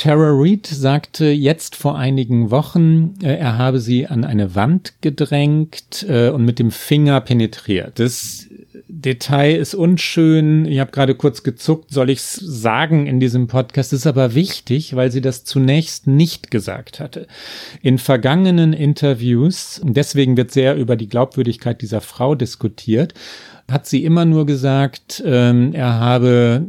Tara 0.00 0.30
Reid 0.32 0.66
sagte 0.66 1.26
jetzt 1.26 1.76
vor 1.76 1.98
einigen 1.98 2.50
Wochen, 2.50 3.16
äh, 3.22 3.34
er 3.34 3.58
habe 3.58 3.80
sie 3.80 4.06
an 4.06 4.24
eine 4.24 4.54
Wand 4.54 4.94
gedrängt 5.02 6.06
äh, 6.08 6.30
und 6.30 6.46
mit 6.46 6.58
dem 6.58 6.70
Finger 6.70 7.20
penetriert. 7.20 7.98
Das 7.98 8.46
Detail 8.88 9.56
ist 9.56 9.74
unschön. 9.74 10.64
Ich 10.64 10.78
habe 10.78 10.90
gerade 10.90 11.14
kurz 11.14 11.42
gezuckt, 11.42 11.90
soll 11.90 12.08
ich 12.08 12.20
es 12.20 12.34
sagen 12.34 13.06
in 13.06 13.20
diesem 13.20 13.46
Podcast? 13.46 13.92
Das 13.92 14.00
ist 14.00 14.06
aber 14.06 14.34
wichtig, 14.34 14.96
weil 14.96 15.12
sie 15.12 15.20
das 15.20 15.44
zunächst 15.44 16.06
nicht 16.06 16.50
gesagt 16.50 16.98
hatte. 16.98 17.26
In 17.82 17.98
vergangenen 17.98 18.72
Interviews, 18.72 19.82
deswegen 19.84 20.38
wird 20.38 20.50
sehr 20.50 20.76
über 20.76 20.96
die 20.96 21.10
Glaubwürdigkeit 21.10 21.82
dieser 21.82 22.00
Frau 22.00 22.34
diskutiert, 22.34 23.12
hat 23.70 23.86
sie 23.86 24.02
immer 24.02 24.24
nur 24.24 24.46
gesagt, 24.46 25.22
ähm, 25.26 25.74
er 25.74 26.00
habe 26.00 26.66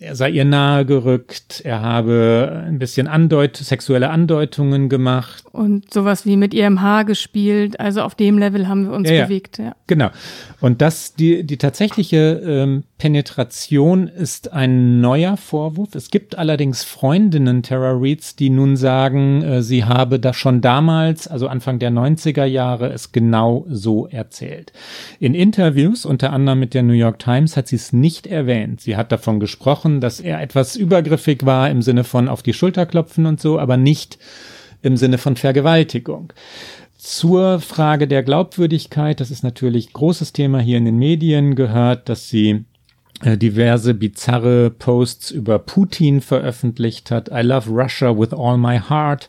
er 0.00 0.16
sei 0.16 0.30
ihr 0.30 0.44
nahe 0.44 0.84
gerückt, 0.84 1.62
er 1.64 1.80
habe 1.80 2.64
ein 2.66 2.78
bisschen 2.78 3.06
Andeut 3.06 3.56
sexuelle 3.56 4.10
Andeutungen 4.10 4.88
gemacht. 4.88 5.44
Und 5.52 5.92
sowas 5.92 6.26
wie 6.26 6.36
mit 6.36 6.52
ihrem 6.52 6.82
Haar 6.82 7.04
gespielt. 7.04 7.78
Also 7.78 8.02
auf 8.02 8.14
dem 8.14 8.38
Level 8.38 8.66
haben 8.66 8.86
wir 8.86 8.92
uns 8.92 9.08
ja, 9.08 9.24
bewegt. 9.24 9.58
Ja. 9.58 9.76
Genau. 9.86 10.10
Und 10.60 10.82
das, 10.82 11.14
die, 11.14 11.44
die 11.44 11.58
tatsächliche 11.58 12.42
ähm, 12.44 12.84
Penetration 12.98 14.08
ist 14.08 14.52
ein 14.52 15.00
neuer 15.00 15.36
Vorwurf. 15.36 15.94
Es 15.94 16.10
gibt 16.10 16.36
allerdings 16.38 16.82
Freundinnen 16.82 17.62
Tara 17.62 17.92
Reeds, 17.92 18.34
die 18.34 18.50
nun 18.50 18.76
sagen, 18.76 19.42
äh, 19.42 19.62
sie 19.62 19.84
habe 19.84 20.18
das 20.18 20.36
schon 20.36 20.60
damals, 20.60 21.28
also 21.28 21.48
Anfang 21.48 21.78
der 21.78 21.90
90er 21.90 22.44
Jahre, 22.44 22.92
es 22.92 23.12
genau 23.12 23.64
so 23.68 24.08
erzählt. 24.08 24.72
In 25.20 25.34
Interviews, 25.34 26.04
unter 26.04 26.32
anderem 26.32 26.60
mit 26.60 26.74
der 26.74 26.82
New 26.82 26.94
York 26.94 27.18
Times, 27.18 27.56
hat 27.56 27.68
sie 27.68 27.76
es 27.76 27.92
nicht 27.92 28.26
erwähnt. 28.26 28.80
Sie 28.80 28.96
hat 28.96 29.12
davon 29.12 29.38
gesprochen, 29.38 29.83
dass 30.00 30.20
er 30.20 30.40
etwas 30.40 30.76
übergriffig 30.76 31.44
war 31.44 31.70
im 31.70 31.82
Sinne 31.82 32.04
von 32.04 32.28
auf 32.28 32.42
die 32.42 32.52
Schulter 32.52 32.86
klopfen 32.86 33.26
und 33.26 33.40
so, 33.40 33.58
aber 33.58 33.76
nicht 33.76 34.18
im 34.82 34.96
Sinne 34.96 35.18
von 35.18 35.36
Vergewaltigung. 35.36 36.32
Zur 36.96 37.60
Frage 37.60 38.08
der 38.08 38.22
Glaubwürdigkeit, 38.22 39.20
das 39.20 39.30
ist 39.30 39.44
natürlich 39.44 39.92
großes 39.92 40.32
Thema 40.32 40.60
hier 40.60 40.78
in 40.78 40.84
den 40.84 40.98
Medien, 40.98 41.54
gehört, 41.54 42.08
dass 42.08 42.28
sie 42.28 42.64
diverse 43.22 43.94
bizarre 43.94 44.70
Posts 44.70 45.30
über 45.30 45.58
Putin 45.58 46.20
veröffentlicht 46.20 47.10
hat. 47.10 47.28
I 47.28 47.42
love 47.42 47.70
Russia 47.70 48.10
with 48.10 48.32
all 48.32 48.58
my 48.58 48.78
heart. 48.78 49.28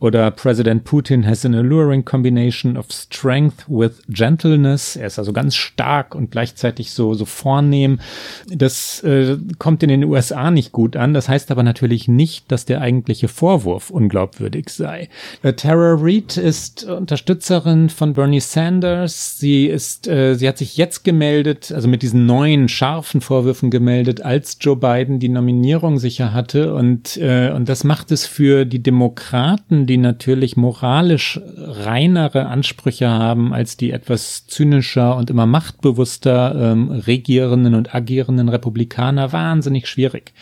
Oder 0.00 0.30
President 0.30 0.84
Putin 0.84 1.26
has 1.26 1.44
an 1.44 1.54
alluring 1.54 2.04
combination 2.04 2.76
of 2.76 2.86
strength 2.90 3.64
with 3.68 4.02
gentleness. 4.08 4.96
Er 4.96 5.06
ist 5.06 5.18
also 5.18 5.32
ganz 5.32 5.54
stark 5.54 6.14
und 6.14 6.30
gleichzeitig 6.30 6.90
so, 6.92 7.14
so 7.14 7.24
vornehm. 7.24 8.00
Das 8.48 9.02
äh, 9.04 9.36
kommt 9.58 9.82
in 9.82 9.90
den 9.90 10.04
USA 10.04 10.50
nicht 10.50 10.72
gut 10.72 10.96
an. 10.96 11.14
Das 11.14 11.28
heißt 11.28 11.50
aber 11.50 11.62
natürlich 11.62 12.08
nicht, 12.08 12.50
dass 12.50 12.64
der 12.64 12.80
eigentliche 12.80 13.28
Vorwurf 13.28 13.90
unglaubwürdig 13.90 14.70
sei. 14.70 15.08
Äh, 15.42 15.52
Tara 15.52 15.96
Reid 15.98 16.36
ist 16.36 16.84
Unterstützerin 16.84 17.90
von 17.90 18.14
Bernie 18.14 18.40
Sanders. 18.40 19.38
Sie 19.38 19.66
ist, 19.66 20.08
äh, 20.08 20.34
sie 20.34 20.48
hat 20.48 20.58
sich 20.58 20.76
jetzt 20.76 21.04
gemeldet, 21.04 21.70
also 21.70 21.86
mit 21.86 22.02
diesen 22.02 22.26
neuen 22.26 22.68
scharfen 22.68 23.20
Vorwürfen 23.26 23.70
gemeldet, 23.70 24.22
als 24.22 24.56
Joe 24.60 24.76
Biden 24.76 25.18
die 25.18 25.28
Nominierung 25.28 25.98
sicher 25.98 26.32
hatte. 26.32 26.74
Und, 26.74 27.16
äh, 27.16 27.50
und 27.50 27.68
das 27.68 27.82
macht 27.82 28.12
es 28.12 28.24
für 28.24 28.64
die 28.64 28.82
Demokraten, 28.82 29.86
die 29.86 29.96
natürlich 29.96 30.56
moralisch 30.56 31.40
reinere 31.56 32.46
Ansprüche 32.46 33.08
haben 33.08 33.52
als 33.52 33.76
die 33.76 33.90
etwas 33.90 34.46
zynischer 34.46 35.16
und 35.16 35.28
immer 35.28 35.46
machtbewusster 35.46 36.72
ähm, 36.72 36.90
regierenden 36.90 37.74
und 37.74 37.94
agierenden 37.94 38.48
Republikaner, 38.48 39.32
wahnsinnig 39.32 39.88
schwierig. 39.88 40.32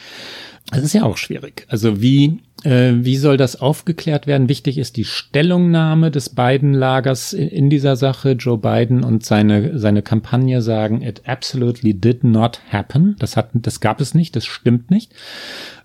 Das 0.75 0.85
ist 0.85 0.93
ja 0.93 1.05
auch 1.05 1.17
schwierig. 1.17 1.67
Also 1.69 2.01
wie 2.01 2.41
äh, 2.65 3.05
wie 3.05 3.17
soll 3.17 3.37
das 3.37 3.61
aufgeklärt 3.61 4.27
werden? 4.27 4.49
Wichtig 4.49 4.79
ist 4.79 4.97
die 4.97 5.05
Stellungnahme 5.05 6.11
des 6.11 6.31
beiden 6.31 6.73
Lagers 6.73 7.33
in, 7.33 7.49
in, 7.49 7.71
dieser 7.71 7.97
Sache. 7.97 8.33
Joe 8.33 8.59
Biden 8.59 9.05
und 9.05 9.25
seine, 9.25 9.79
seine 9.79 10.03
Kampagne 10.03 10.63
sagen, 10.63 11.03
it 11.03 11.23
absolutely 11.27 11.93
did 11.95 12.25
not 12.25 12.61
happen. 12.71 13.17
Das 13.19 13.37
hat, 13.37 13.51
das 13.53 13.81
gab 13.81 14.01
es 14.01 14.15
nicht, 14.15 14.35
das 14.35 14.47
stimmt 14.47 14.91
nicht. 14.91 15.13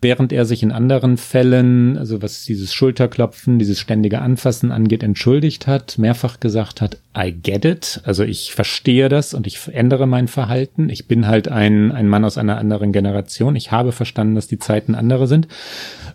Während 0.01 0.31
er 0.31 0.45
sich 0.45 0.63
in 0.63 0.71
anderen 0.71 1.17
Fällen, 1.17 1.97
also 1.97 2.21
was 2.21 2.45
dieses 2.45 2.73
Schulterklopfen, 2.73 3.59
dieses 3.59 3.79
ständige 3.79 4.21
Anfassen 4.21 4.71
angeht, 4.71 5.03
entschuldigt 5.03 5.67
hat, 5.67 5.97
mehrfach 5.97 6.39
gesagt 6.39 6.79
hat, 6.79 6.97
I 7.17 7.33
get 7.33 7.65
it. 7.65 8.01
Also 8.05 8.23
ich 8.23 8.53
verstehe 8.53 9.09
das 9.09 9.33
und 9.33 9.45
ich 9.45 9.59
ändere 9.73 10.07
mein 10.07 10.29
Verhalten. 10.29 10.89
Ich 10.89 11.07
bin 11.07 11.27
halt 11.27 11.49
ein, 11.49 11.91
ein 11.91 12.07
Mann 12.07 12.23
aus 12.23 12.38
einer 12.38 12.57
anderen 12.57 12.93
Generation. 12.93 13.57
Ich 13.57 13.71
habe 13.71 13.91
verstanden, 13.91 14.35
dass 14.35 14.47
die 14.47 14.59
Zeiten 14.59 14.95
andere 14.95 15.27
sind. 15.27 15.47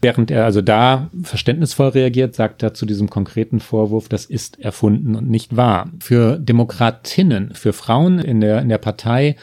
Während 0.00 0.30
er 0.30 0.44
also 0.44 0.62
da 0.62 1.10
verständnisvoll 1.22 1.88
reagiert, 1.88 2.34
sagt 2.34 2.62
er 2.62 2.72
zu 2.72 2.86
diesem 2.86 3.10
konkreten 3.10 3.60
Vorwurf, 3.60 4.08
das 4.08 4.24
ist 4.24 4.60
erfunden 4.60 5.14
und 5.14 5.28
nicht 5.28 5.56
wahr. 5.56 5.90
Für 6.00 6.38
Demokratinnen, 6.38 7.54
für 7.54 7.74
Frauen 7.74 8.18
in 8.18 8.40
der, 8.40 8.62
in 8.62 8.68
der 8.70 8.78
Partei, 8.78 9.36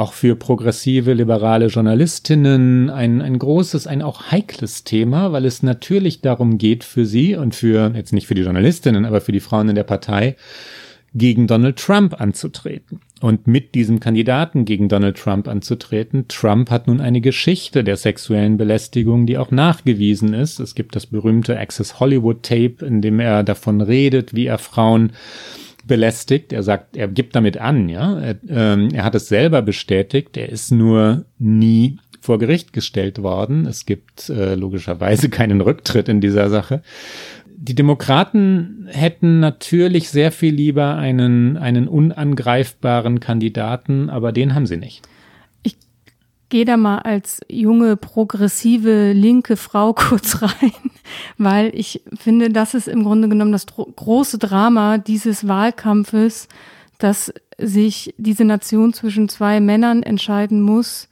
auch 0.00 0.12
für 0.12 0.34
progressive, 0.34 1.12
liberale 1.12 1.66
Journalistinnen 1.66 2.90
ein, 2.90 3.22
ein 3.22 3.38
großes, 3.38 3.86
ein 3.86 4.02
auch 4.02 4.30
heikles 4.30 4.84
Thema, 4.84 5.32
weil 5.32 5.44
es 5.44 5.62
natürlich 5.62 6.20
darum 6.22 6.58
geht 6.58 6.82
für 6.82 7.06
sie 7.06 7.36
und 7.36 7.54
für, 7.54 7.92
jetzt 7.94 8.12
nicht 8.12 8.26
für 8.26 8.34
die 8.34 8.42
Journalistinnen, 8.42 9.04
aber 9.04 9.20
für 9.20 9.32
die 9.32 9.40
Frauen 9.40 9.68
in 9.68 9.74
der 9.74 9.84
Partei, 9.84 10.36
gegen 11.12 11.46
Donald 11.46 11.76
Trump 11.76 12.20
anzutreten. 12.20 13.00
Und 13.20 13.46
mit 13.46 13.74
diesem 13.74 14.00
Kandidaten 14.00 14.64
gegen 14.64 14.88
Donald 14.88 15.18
Trump 15.18 15.46
anzutreten, 15.48 16.26
Trump 16.28 16.70
hat 16.70 16.86
nun 16.86 17.00
eine 17.00 17.20
Geschichte 17.20 17.84
der 17.84 17.96
sexuellen 17.96 18.56
Belästigung, 18.56 19.26
die 19.26 19.36
auch 19.36 19.50
nachgewiesen 19.50 20.32
ist. 20.32 20.58
Es 20.60 20.74
gibt 20.74 20.96
das 20.96 21.06
berühmte 21.06 21.58
Access 21.58 22.00
Hollywood 22.00 22.42
Tape, 22.42 22.84
in 22.86 23.02
dem 23.02 23.20
er 23.20 23.42
davon 23.42 23.80
redet, 23.80 24.34
wie 24.34 24.46
er 24.46 24.58
Frauen 24.58 25.12
belästigt. 25.86 26.52
Er 26.52 26.62
sagt, 26.62 26.96
er 26.96 27.08
gibt 27.08 27.34
damit 27.36 27.58
an, 27.58 27.88
ja. 27.88 28.18
Er, 28.18 28.36
ähm, 28.48 28.88
er 28.92 29.04
hat 29.04 29.14
es 29.14 29.28
selber 29.28 29.62
bestätigt. 29.62 30.36
Er 30.36 30.48
ist 30.48 30.70
nur 30.70 31.24
nie 31.38 31.98
vor 32.20 32.38
Gericht 32.38 32.72
gestellt 32.72 33.22
worden. 33.22 33.66
Es 33.66 33.86
gibt 33.86 34.28
äh, 34.28 34.54
logischerweise 34.54 35.28
keinen 35.30 35.60
Rücktritt 35.60 36.08
in 36.08 36.20
dieser 36.20 36.50
Sache 36.50 36.82
die 37.62 37.74
Demokraten 37.74 38.88
hätten 38.88 39.38
natürlich 39.38 40.08
sehr 40.08 40.32
viel 40.32 40.54
lieber 40.54 40.96
einen, 40.96 41.58
einen 41.58 41.88
unangreifbaren 41.88 43.20
Kandidaten, 43.20 44.08
aber 44.08 44.32
den 44.32 44.54
haben 44.54 44.66
sie 44.66 44.78
nicht. 44.78 45.02
Gehe 46.50 46.64
da 46.64 46.76
mal 46.76 46.98
als 46.98 47.40
junge, 47.48 47.96
progressive, 47.96 49.12
linke 49.12 49.56
Frau 49.56 49.92
kurz 49.94 50.42
rein, 50.42 50.72
weil 51.38 51.74
ich 51.74 52.02
finde, 52.18 52.50
das 52.50 52.74
ist 52.74 52.88
im 52.88 53.04
Grunde 53.04 53.28
genommen 53.28 53.52
das 53.52 53.66
große 53.66 54.38
Drama 54.38 54.98
dieses 54.98 55.48
Wahlkampfes, 55.48 56.48
dass 56.98 57.32
sich 57.58 58.14
diese 58.18 58.44
Nation 58.44 58.92
zwischen 58.92 59.28
zwei 59.28 59.60
Männern 59.60 60.02
entscheiden 60.02 60.60
muss, 60.60 61.08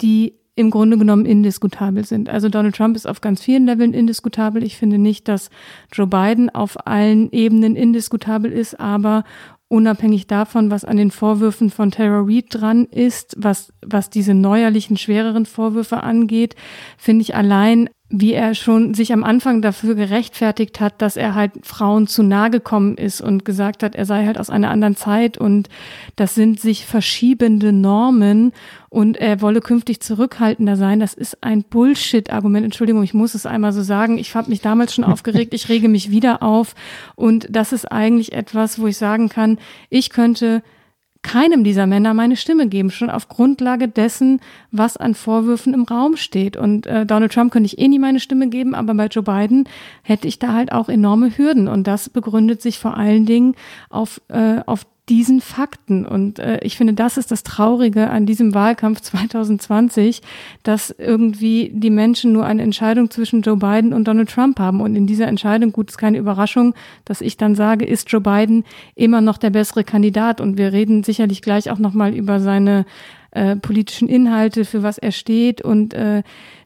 die 0.00 0.34
im 0.54 0.70
Grunde 0.70 0.98
genommen 0.98 1.24
indiskutabel 1.24 2.04
sind. 2.04 2.28
Also 2.28 2.48
Donald 2.48 2.76
Trump 2.76 2.94
ist 2.96 3.06
auf 3.06 3.20
ganz 3.20 3.42
vielen 3.42 3.66
Leveln 3.66 3.94
indiskutabel. 3.94 4.62
Ich 4.62 4.76
finde 4.76 4.98
nicht, 4.98 5.28
dass 5.28 5.48
Joe 5.92 6.06
Biden 6.06 6.50
auf 6.50 6.86
allen 6.86 7.30
Ebenen 7.32 7.74
indiskutabel 7.74 8.52
ist, 8.52 8.78
aber 8.78 9.24
unabhängig 9.72 10.26
davon, 10.26 10.70
was 10.70 10.84
an 10.84 10.98
den 10.98 11.10
Vorwürfen 11.10 11.70
von 11.70 11.90
Tara 11.90 12.22
Reid 12.26 12.46
dran 12.50 12.84
ist, 12.84 13.34
was, 13.38 13.72
was 13.80 14.10
diese 14.10 14.34
neuerlichen, 14.34 14.98
schwereren 14.98 15.46
Vorwürfe 15.46 16.02
angeht, 16.02 16.56
finde 16.98 17.22
ich 17.22 17.34
allein 17.34 17.88
wie 18.14 18.34
er 18.34 18.54
schon 18.54 18.92
sich 18.92 19.12
am 19.14 19.24
Anfang 19.24 19.62
dafür 19.62 19.94
gerechtfertigt 19.94 20.80
hat, 20.80 21.00
dass 21.00 21.16
er 21.16 21.34
halt 21.34 21.52
Frauen 21.62 22.06
zu 22.06 22.22
nahe 22.22 22.50
gekommen 22.50 22.98
ist 22.98 23.22
und 23.22 23.46
gesagt 23.46 23.82
hat, 23.82 23.94
er 23.94 24.04
sei 24.04 24.26
halt 24.26 24.38
aus 24.38 24.50
einer 24.50 24.70
anderen 24.70 24.96
Zeit 24.96 25.38
und 25.38 25.70
das 26.14 26.34
sind 26.34 26.60
sich 26.60 26.84
verschiebende 26.84 27.72
Normen 27.72 28.52
und 28.90 29.16
er 29.16 29.40
wolle 29.40 29.60
künftig 29.60 30.02
zurückhaltender 30.02 30.76
sein. 30.76 31.00
Das 31.00 31.14
ist 31.14 31.42
ein 31.42 31.62
Bullshit-Argument. 31.62 32.66
Entschuldigung, 32.66 33.02
ich 33.02 33.14
muss 33.14 33.34
es 33.34 33.46
einmal 33.46 33.72
so 33.72 33.82
sagen. 33.82 34.18
Ich 34.18 34.34
habe 34.34 34.50
mich 34.50 34.60
damals 34.60 34.94
schon 34.94 35.04
aufgeregt, 35.12 35.54
ich 35.54 35.70
rege 35.70 35.88
mich 35.88 36.10
wieder 36.10 36.42
auf 36.42 36.74
und 37.14 37.46
das 37.50 37.72
ist 37.72 37.90
eigentlich 37.90 38.32
etwas, 38.32 38.78
wo 38.78 38.86
ich 38.88 38.98
sagen 38.98 39.30
kann, 39.30 39.58
ich 39.88 40.10
könnte 40.10 40.62
keinem 41.22 41.64
dieser 41.64 41.86
Männer 41.86 42.14
meine 42.14 42.36
Stimme 42.36 42.66
geben, 42.68 42.90
schon 42.90 43.10
auf 43.10 43.28
Grundlage 43.28 43.88
dessen, 43.88 44.40
was 44.70 44.96
an 44.96 45.14
Vorwürfen 45.14 45.72
im 45.72 45.84
Raum 45.84 46.16
steht. 46.16 46.56
Und 46.56 46.86
äh, 46.86 47.06
Donald 47.06 47.32
Trump 47.32 47.52
könnte 47.52 47.66
ich 47.66 47.78
eh 47.78 47.88
nie 47.88 47.98
meine 47.98 48.20
Stimme 48.20 48.48
geben, 48.48 48.74
aber 48.74 48.94
bei 48.94 49.06
Joe 49.06 49.22
Biden 49.22 49.68
hätte 50.02 50.26
ich 50.26 50.38
da 50.38 50.52
halt 50.52 50.72
auch 50.72 50.88
enorme 50.88 51.36
Hürden. 51.36 51.68
Und 51.68 51.86
das 51.86 52.10
begründet 52.10 52.60
sich 52.60 52.78
vor 52.78 52.96
allen 52.96 53.24
Dingen 53.24 53.54
auf, 53.88 54.20
äh, 54.28 54.60
auf 54.66 54.84
diesen 55.08 55.40
Fakten. 55.40 56.06
Und 56.06 56.38
äh, 56.38 56.60
ich 56.62 56.76
finde, 56.76 56.94
das 56.94 57.16
ist 57.16 57.30
das 57.32 57.42
Traurige 57.42 58.10
an 58.10 58.24
diesem 58.24 58.54
Wahlkampf 58.54 59.00
2020, 59.02 60.22
dass 60.62 60.90
irgendwie 60.90 61.70
die 61.74 61.90
Menschen 61.90 62.32
nur 62.32 62.46
eine 62.46 62.62
Entscheidung 62.62 63.10
zwischen 63.10 63.42
Joe 63.42 63.56
Biden 63.56 63.92
und 63.92 64.06
Donald 64.06 64.30
Trump 64.30 64.58
haben. 64.60 64.80
Und 64.80 64.94
in 64.94 65.06
dieser 65.06 65.26
Entscheidung, 65.26 65.72
gut, 65.72 65.90
ist 65.90 65.98
keine 65.98 66.18
Überraschung, 66.18 66.74
dass 67.04 67.20
ich 67.20 67.36
dann 67.36 67.54
sage, 67.54 67.84
ist 67.84 68.10
Joe 68.12 68.20
Biden 68.20 68.64
immer 68.94 69.20
noch 69.20 69.38
der 69.38 69.50
bessere 69.50 69.84
Kandidat. 69.84 70.40
Und 70.40 70.56
wir 70.56 70.72
reden 70.72 71.02
sicherlich 71.02 71.42
gleich 71.42 71.70
auch 71.70 71.78
nochmal 71.78 72.14
über 72.14 72.38
seine 72.38 72.86
äh, 73.32 73.56
politischen 73.56 74.08
Inhalte, 74.08 74.64
für 74.64 74.82
was 74.82 74.98
er 74.98 75.10
steht. 75.10 75.62
Und 75.62 75.94
äh, 75.94 76.22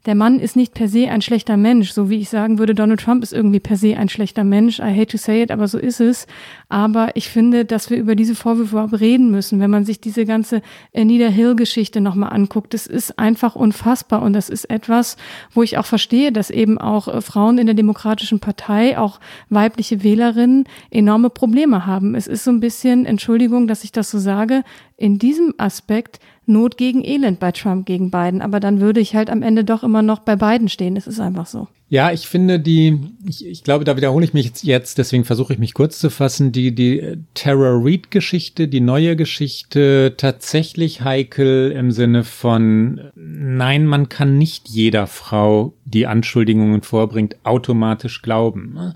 der 0.07 0.14
Mann 0.14 0.38
ist 0.38 0.54
nicht 0.54 0.72
per 0.72 0.88
se 0.88 1.09
ein 1.11 1.20
schlechter 1.20 1.57
Mensch, 1.57 1.90
so 1.90 2.09
wie 2.09 2.18
ich 2.18 2.28
sagen 2.28 2.59
würde, 2.59 2.76
Donald 2.76 3.00
Trump 3.00 3.24
ist 3.24 3.32
irgendwie 3.32 3.59
per 3.59 3.76
se 3.76 3.96
ein 3.96 4.09
schlechter 4.09 4.44
Mensch. 4.44 4.78
I 4.78 4.94
hate 4.94 5.07
to 5.07 5.18
say 5.18 5.42
it, 5.42 5.50
aber 5.50 5.66
so 5.66 5.78
ist 5.78 6.00
es. 6.00 6.28
Aber 6.68 7.11
ich 7.16 7.28
finde, 7.28 7.64
dass 7.64 7.90
wir 7.90 7.96
über 7.96 8.14
diese 8.14 8.36
Vorwürfe 8.36 8.76
überhaupt 8.76 9.00
reden 9.00 9.32
müssen, 9.32 9.59
wenn 9.59 9.70
man 9.70 9.84
sich 9.84 10.00
diese 10.00 10.24
ganze 10.24 10.62
Anita 10.94 11.26
Hill-Geschichte 11.26 12.00
nochmal 12.00 12.32
anguckt. 12.32 12.72
Das 12.72 12.86
ist 12.86 13.18
einfach 13.18 13.57
unfassbar 13.57 14.22
und 14.22 14.32
das 14.32 14.48
ist 14.48 14.70
etwas, 14.70 15.16
wo 15.52 15.64
ich 15.64 15.76
auch 15.76 15.86
verstehe, 15.86 16.30
dass 16.30 16.50
eben 16.50 16.78
auch 16.78 17.09
äh, 17.09 17.20
Frauen 17.20 17.59
in 17.59 17.66
der 17.66 17.74
Demokratischen 17.74 18.38
Partei, 18.38 18.98
auch 18.98 19.18
weibliche 19.50 20.04
Wählerinnen 20.04 20.64
enorme 20.90 21.30
Probleme 21.30 21.84
haben. 21.84 22.14
Es 22.14 22.28
ist 22.28 22.44
so 22.44 22.52
ein 22.52 22.61
bisschen, 22.61 23.07
Entschuldigung, 23.07 23.66
dass 23.66 23.82
ich 23.82 23.90
das 23.90 24.11
so 24.11 24.18
sage, 24.18 24.62
in 24.96 25.18
diesem 25.18 25.52
Aspekt 25.59 26.20
Not 26.47 26.76
gegen 26.76 27.05
Elend 27.05 27.40
bei 27.40 27.53
Trump 27.53 27.86
gegen 27.86 28.11
Biden. 28.11 28.40
Aber 28.40 28.61
dann 28.61 28.80
würde 28.80 29.01
ich 29.01 29.14
halt 29.14 29.30
am 29.30 29.42
Ende 29.42 29.64
doch 29.64 29.82
immer 29.82 30.03
noch 30.03 30.20
bei 30.20 30.36
Biden 30.36 30.68
stehen. 30.68 30.97
Es 30.97 31.07
ist 31.07 31.20
einfach 31.20 31.47
so. 31.47 31.68
Ja, 31.88 32.11
ich 32.11 32.26
finde 32.26 32.59
die, 32.59 32.99
ich, 33.28 33.47
ich 33.47 33.62
glaube, 33.62 33.84
da 33.84 33.97
wiederhole 33.97 34.24
ich 34.24 34.34
mich 34.34 34.51
jetzt, 34.62 34.99
deswegen 34.99 35.24
versuche 35.24 35.53
ich 35.53 35.61
mich 35.61 35.72
kurz 35.72 36.01
zu 36.01 36.11
fassen, 36.11 36.51
die, 36.51 36.74
die 36.74 37.18
Tara 37.34 37.78
Reid-Geschichte, 37.80 38.66
die 38.66 38.80
neue 38.80 39.14
Geschichte 39.14 40.14
tatsächlich 40.16 41.03
heikel 41.03 41.70
im 41.70 41.92
Sinne 41.92 42.24
von, 42.24 43.01
nein, 43.14 43.86
man 43.86 44.09
kann 44.09 44.36
nicht 44.36 44.68
jeder 44.68 45.07
Frau, 45.07 45.74
die 45.84 46.09
Anschuldigungen 46.09 46.82
vorbringt, 46.82 47.36
automatisch 47.44 48.20
glauben. 48.20 48.94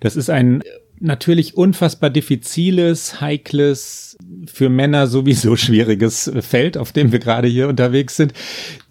Das 0.00 0.16
ist 0.16 0.28
ein 0.28 0.64
natürlich 0.98 1.56
unfassbar 1.56 2.10
diffiziles, 2.10 3.20
heikles, 3.20 4.16
für 4.46 4.68
Männer 4.68 5.06
sowieso 5.06 5.56
schwieriges 5.56 6.30
Feld, 6.40 6.76
auf 6.76 6.92
dem 6.92 7.12
wir 7.12 7.18
gerade 7.18 7.48
hier 7.48 7.68
unterwegs 7.68 8.16
sind. 8.16 8.32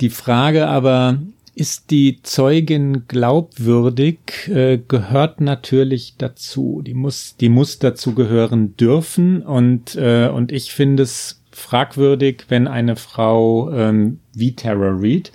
Die 0.02 0.10
Frage 0.10 0.68
aber, 0.68 1.20
ist 1.56 1.92
die 1.92 2.20
Zeugin 2.24 3.08
glaubwürdig, 3.08 4.48
äh, 4.48 4.80
gehört 4.88 5.40
natürlich 5.40 6.16
dazu. 6.18 6.82
Die 6.86 6.96
muss, 6.96 7.36
die 7.38 7.50
muss 7.50 7.80
dazu 7.80 8.16
gehören 8.16 8.76
dürfen 8.76 9.44
und, 9.44 9.96
äh, 9.96 10.30
und 10.30 10.52
ich 10.52 10.74
finde 10.74 11.04
es 11.04 11.43
fragwürdig, 11.56 12.46
wenn 12.50 12.68
eine 12.68 12.96
Frau 12.96 13.72
ähm, 13.72 14.20
wie 14.34 14.56
Tara 14.56 14.96
Reid 15.00 15.32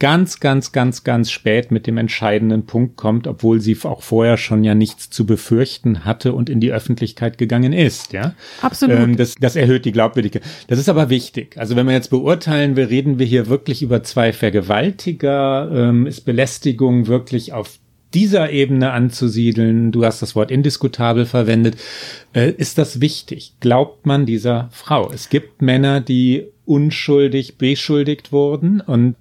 ganz, 0.00 0.40
ganz, 0.40 0.72
ganz, 0.72 1.04
ganz 1.04 1.30
spät 1.30 1.70
mit 1.70 1.86
dem 1.86 1.96
entscheidenden 1.98 2.66
Punkt 2.66 2.96
kommt, 2.96 3.28
obwohl 3.28 3.60
sie 3.60 3.76
auch 3.84 4.02
vorher 4.02 4.36
schon 4.36 4.64
ja 4.64 4.74
nichts 4.74 5.10
zu 5.10 5.26
befürchten 5.26 6.04
hatte 6.04 6.32
und 6.32 6.50
in 6.50 6.58
die 6.58 6.72
Öffentlichkeit 6.72 7.38
gegangen 7.38 7.72
ist, 7.72 8.12
ja. 8.12 8.34
Absolut. 8.62 8.98
Ähm, 8.98 9.16
das, 9.16 9.36
das 9.36 9.54
erhöht 9.54 9.84
die 9.84 9.92
Glaubwürdigkeit. 9.92 10.42
Das 10.66 10.78
ist 10.78 10.88
aber 10.88 11.10
wichtig. 11.10 11.56
Also 11.58 11.76
wenn 11.76 11.86
wir 11.86 11.92
jetzt 11.92 12.10
beurteilen, 12.10 12.74
wir 12.76 12.88
reden 12.90 13.18
wir 13.18 13.26
hier 13.26 13.48
wirklich 13.48 13.82
über 13.82 14.02
zwei 14.02 14.32
Vergewaltiger, 14.32 15.70
ähm, 15.72 16.06
ist 16.06 16.22
Belästigung 16.22 17.06
wirklich 17.06 17.52
auf 17.52 17.78
dieser 18.14 18.50
Ebene 18.50 18.90
anzusiedeln, 18.92 19.92
du 19.92 20.04
hast 20.04 20.22
das 20.22 20.34
Wort 20.34 20.50
indiskutabel 20.50 21.26
verwendet, 21.26 21.76
äh, 22.34 22.50
ist 22.50 22.78
das 22.78 23.00
wichtig? 23.00 23.54
Glaubt 23.60 24.06
man 24.06 24.26
dieser 24.26 24.68
Frau? 24.72 25.10
Es 25.12 25.28
gibt 25.28 25.62
Männer, 25.62 26.00
die 26.00 26.46
unschuldig 26.70 27.58
beschuldigt 27.58 28.30
wurden 28.30 28.80
und 28.80 29.16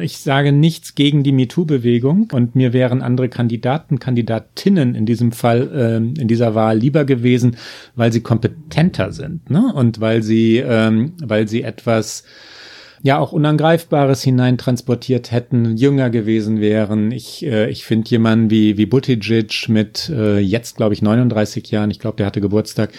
ich 0.00 0.18
sage 0.18 0.52
nichts 0.52 0.94
gegen 0.94 1.24
die 1.24 1.32
MeToo-Bewegung 1.32 2.28
und 2.32 2.54
mir 2.54 2.72
wären 2.72 3.02
andere 3.02 3.28
Kandidaten, 3.28 3.98
Kandidatinnen 3.98 4.94
in 4.94 5.04
diesem 5.04 5.32
Fall, 5.32 5.70
äh, 5.74 5.96
in 5.96 6.28
dieser 6.28 6.54
Wahl 6.54 6.78
lieber 6.78 7.04
gewesen, 7.04 7.56
weil 7.96 8.12
sie 8.12 8.20
kompetenter 8.20 9.10
sind 9.10 9.50
ne? 9.50 9.72
und 9.74 10.00
weil 10.00 10.22
sie, 10.22 10.58
ähm, 10.58 11.14
weil 11.20 11.48
sie 11.48 11.62
etwas 11.62 12.22
ja 13.02 13.18
auch 13.18 13.32
Unangreifbares 13.32 14.22
hineintransportiert 14.22 15.32
hätten, 15.32 15.76
jünger 15.76 16.10
gewesen 16.10 16.60
wären. 16.60 17.10
Ich, 17.12 17.44
äh, 17.44 17.70
ich 17.70 17.84
finde 17.84 18.10
jemanden 18.10 18.50
wie, 18.50 18.76
wie 18.76 18.86
Buttigieg 18.86 19.68
mit 19.68 20.08
äh, 20.08 20.38
jetzt, 20.38 20.76
glaube 20.76 20.94
ich, 20.94 21.02
39 21.02 21.70
Jahren, 21.70 21.90
ich 21.90 21.98
glaube, 21.98 22.16
der 22.16 22.26
hatte 22.26 22.40
Geburtstag, 22.40 22.90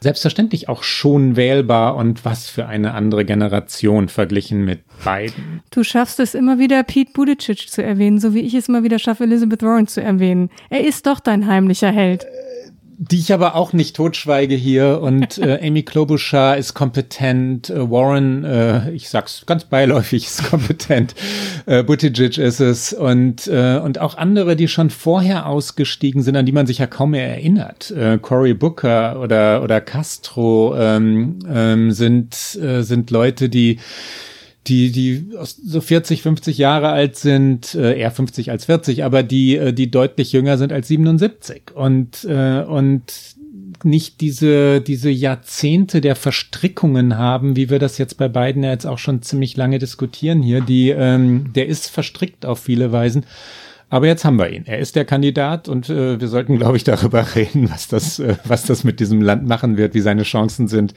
selbstverständlich 0.00 0.68
auch 0.68 0.82
schon 0.82 1.36
wählbar 1.36 1.96
und 1.96 2.24
was 2.24 2.48
für 2.48 2.66
eine 2.66 2.94
andere 2.94 3.24
Generation 3.24 4.08
verglichen 4.08 4.64
mit 4.64 4.80
beiden. 5.04 5.62
Du 5.70 5.84
schaffst 5.84 6.20
es 6.20 6.34
immer 6.34 6.58
wieder, 6.58 6.82
Pete 6.82 7.12
Buttigieg 7.12 7.68
zu 7.70 7.82
erwähnen, 7.82 8.20
so 8.20 8.34
wie 8.34 8.40
ich 8.40 8.54
es 8.54 8.68
immer 8.68 8.82
wieder 8.82 8.98
schaffe, 8.98 9.24
Elizabeth 9.24 9.62
Warren 9.62 9.86
zu 9.86 10.02
erwähnen. 10.02 10.50
Er 10.70 10.84
ist 10.84 11.06
doch 11.06 11.20
dein 11.20 11.46
heimlicher 11.46 11.90
Held. 11.90 12.24
Äh, 12.24 12.47
die 13.00 13.20
ich 13.20 13.32
aber 13.32 13.54
auch 13.54 13.72
nicht 13.72 13.94
totschweige 13.94 14.56
hier. 14.56 15.00
Und 15.00 15.38
äh, 15.38 15.60
Amy 15.62 15.84
Klobuchar 15.84 16.56
ist 16.56 16.74
kompetent, 16.74 17.70
äh, 17.70 17.90
Warren, 17.90 18.44
äh, 18.44 18.90
ich 18.90 19.08
sag's 19.08 19.44
ganz 19.46 19.64
beiläufig, 19.64 20.26
ist 20.26 20.50
kompetent, 20.50 21.14
äh, 21.66 21.84
Buttigieg 21.84 22.38
ist 22.38 22.60
es 22.60 22.92
und, 22.92 23.46
äh, 23.46 23.78
und 23.78 24.00
auch 24.00 24.16
andere, 24.16 24.56
die 24.56 24.68
schon 24.68 24.90
vorher 24.90 25.46
ausgestiegen 25.46 26.22
sind, 26.22 26.36
an 26.36 26.44
die 26.44 26.52
man 26.52 26.66
sich 26.66 26.78
ja 26.78 26.86
kaum 26.86 27.12
mehr 27.12 27.28
erinnert. 27.28 27.92
Äh, 27.92 28.18
Cory 28.18 28.54
Booker 28.54 29.20
oder, 29.20 29.62
oder 29.62 29.80
Castro 29.80 30.74
ähm, 30.76 31.38
ähm, 31.48 31.92
sind, 31.92 32.58
äh, 32.60 32.82
sind 32.82 33.10
Leute, 33.10 33.48
die 33.48 33.78
die, 34.68 34.92
die 34.92 35.26
so 35.42 35.80
40, 35.80 36.22
50 36.22 36.58
Jahre 36.58 36.88
alt 36.88 37.16
sind, 37.16 37.74
äh, 37.74 37.98
eher 37.98 38.10
50 38.10 38.50
als 38.50 38.66
40, 38.66 39.04
aber 39.04 39.22
die, 39.22 39.56
äh, 39.56 39.72
die 39.72 39.90
deutlich 39.90 40.32
jünger 40.32 40.58
sind 40.58 40.72
als 40.72 40.88
77 40.88 41.74
und, 41.74 42.24
äh, 42.24 42.62
und 42.62 43.02
nicht 43.84 44.20
diese, 44.20 44.80
diese 44.80 45.10
Jahrzehnte 45.10 46.00
der 46.00 46.16
Verstrickungen 46.16 47.16
haben, 47.16 47.56
wie 47.56 47.70
wir 47.70 47.78
das 47.78 47.98
jetzt 47.98 48.18
bei 48.18 48.28
beiden 48.28 48.64
ja 48.64 48.70
jetzt 48.70 48.86
auch 48.86 48.98
schon 48.98 49.22
ziemlich 49.22 49.56
lange 49.56 49.78
diskutieren 49.78 50.42
hier, 50.42 50.60
die, 50.60 50.90
ähm, 50.90 51.52
der 51.54 51.66
ist 51.66 51.88
verstrickt 51.88 52.44
auf 52.44 52.60
viele 52.60 52.92
Weisen. 52.92 53.24
Aber 53.90 54.06
jetzt 54.06 54.24
haben 54.24 54.38
wir 54.38 54.50
ihn. 54.50 54.64
Er 54.66 54.78
ist 54.78 54.96
der 54.96 55.04
Kandidat 55.04 55.68
und 55.68 55.88
äh, 55.88 56.20
wir 56.20 56.28
sollten, 56.28 56.58
glaube 56.58 56.76
ich, 56.76 56.84
darüber 56.84 57.24
reden, 57.34 57.70
was 57.70 57.88
das, 57.88 58.18
äh, 58.18 58.36
was 58.44 58.64
das 58.64 58.84
mit 58.84 59.00
diesem 59.00 59.22
Land 59.22 59.46
machen 59.46 59.76
wird, 59.76 59.94
wie 59.94 60.00
seine 60.00 60.24
Chancen 60.24 60.68
sind. 60.68 60.94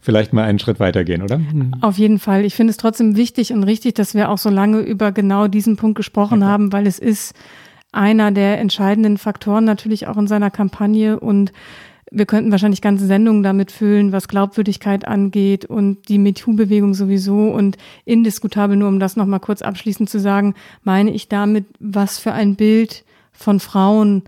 Vielleicht 0.00 0.32
mal 0.32 0.44
einen 0.44 0.58
Schritt 0.58 0.78
weitergehen, 0.78 1.22
oder? 1.22 1.38
Mhm. 1.38 1.72
Auf 1.80 1.98
jeden 1.98 2.18
Fall. 2.18 2.44
Ich 2.44 2.54
finde 2.54 2.72
es 2.72 2.76
trotzdem 2.76 3.16
wichtig 3.16 3.52
und 3.52 3.64
richtig, 3.64 3.94
dass 3.94 4.14
wir 4.14 4.30
auch 4.30 4.38
so 4.38 4.50
lange 4.50 4.80
über 4.80 5.12
genau 5.12 5.48
diesen 5.48 5.76
Punkt 5.76 5.96
gesprochen 5.96 6.42
okay. 6.42 6.50
haben, 6.50 6.72
weil 6.72 6.86
es 6.86 6.98
ist 6.98 7.34
einer 7.92 8.30
der 8.30 8.60
entscheidenden 8.60 9.16
Faktoren 9.16 9.64
natürlich 9.64 10.06
auch 10.06 10.18
in 10.18 10.26
seiner 10.26 10.50
Kampagne 10.50 11.18
und 11.18 11.52
wir 12.10 12.26
könnten 12.26 12.50
wahrscheinlich 12.52 12.80
ganze 12.80 13.06
Sendungen 13.06 13.42
damit 13.42 13.72
füllen, 13.72 14.12
was 14.12 14.28
Glaubwürdigkeit 14.28 15.06
angeht 15.06 15.64
und 15.64 16.08
die 16.08 16.18
MeToo-Bewegung 16.18 16.94
sowieso 16.94 17.48
und 17.50 17.76
indiskutabel, 18.04 18.76
nur 18.76 18.88
um 18.88 19.00
das 19.00 19.16
nochmal 19.16 19.40
kurz 19.40 19.62
abschließend 19.62 20.08
zu 20.08 20.20
sagen, 20.20 20.54
meine 20.84 21.10
ich 21.10 21.28
damit, 21.28 21.66
was 21.80 22.18
für 22.18 22.32
ein 22.32 22.54
Bild 22.54 23.04
von 23.32 23.60
Frauen 23.60 24.22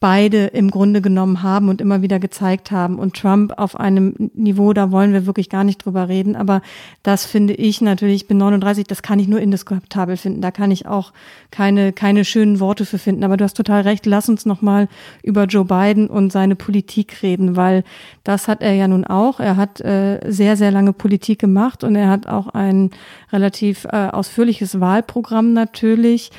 beide 0.00 0.46
im 0.46 0.70
Grunde 0.70 1.02
genommen 1.02 1.42
haben 1.42 1.68
und 1.68 1.82
immer 1.82 2.00
wieder 2.00 2.18
gezeigt 2.18 2.70
haben. 2.70 2.98
Und 2.98 3.14
Trump 3.16 3.52
auf 3.58 3.78
einem 3.78 4.14
Niveau, 4.34 4.72
da 4.72 4.90
wollen 4.90 5.12
wir 5.12 5.26
wirklich 5.26 5.50
gar 5.50 5.62
nicht 5.62 5.84
drüber 5.84 6.08
reden. 6.08 6.36
Aber 6.36 6.62
das 7.02 7.26
finde 7.26 7.52
ich 7.52 7.82
natürlich, 7.82 8.22
ich 8.22 8.26
bin 8.26 8.38
39, 8.38 8.86
das 8.86 9.02
kann 9.02 9.18
ich 9.18 9.28
nur 9.28 9.40
indiskutabel 9.40 10.16
finden. 10.16 10.40
Da 10.40 10.50
kann 10.50 10.70
ich 10.70 10.86
auch 10.86 11.12
keine, 11.50 11.92
keine 11.92 12.24
schönen 12.24 12.60
Worte 12.60 12.86
für 12.86 12.96
finden. 12.96 13.24
Aber 13.24 13.36
du 13.36 13.44
hast 13.44 13.58
total 13.58 13.82
recht. 13.82 14.06
Lass 14.06 14.30
uns 14.30 14.46
nochmal 14.46 14.88
über 15.22 15.44
Joe 15.44 15.66
Biden 15.66 16.08
und 16.08 16.32
seine 16.32 16.56
Politik 16.56 17.22
reden, 17.22 17.54
weil 17.54 17.84
das 18.24 18.48
hat 18.48 18.62
er 18.62 18.72
ja 18.72 18.88
nun 18.88 19.04
auch. 19.04 19.38
Er 19.38 19.56
hat 19.56 19.82
äh, 19.82 20.20
sehr, 20.26 20.56
sehr 20.56 20.70
lange 20.70 20.94
Politik 20.94 21.38
gemacht 21.38 21.84
und 21.84 21.94
er 21.94 22.08
hat 22.08 22.26
auch 22.26 22.48
ein 22.48 22.90
relativ 23.32 23.84
äh, 23.84 24.08
ausführliches 24.08 24.80
Wahlprogramm 24.80 25.52
natürlich. 25.52 26.30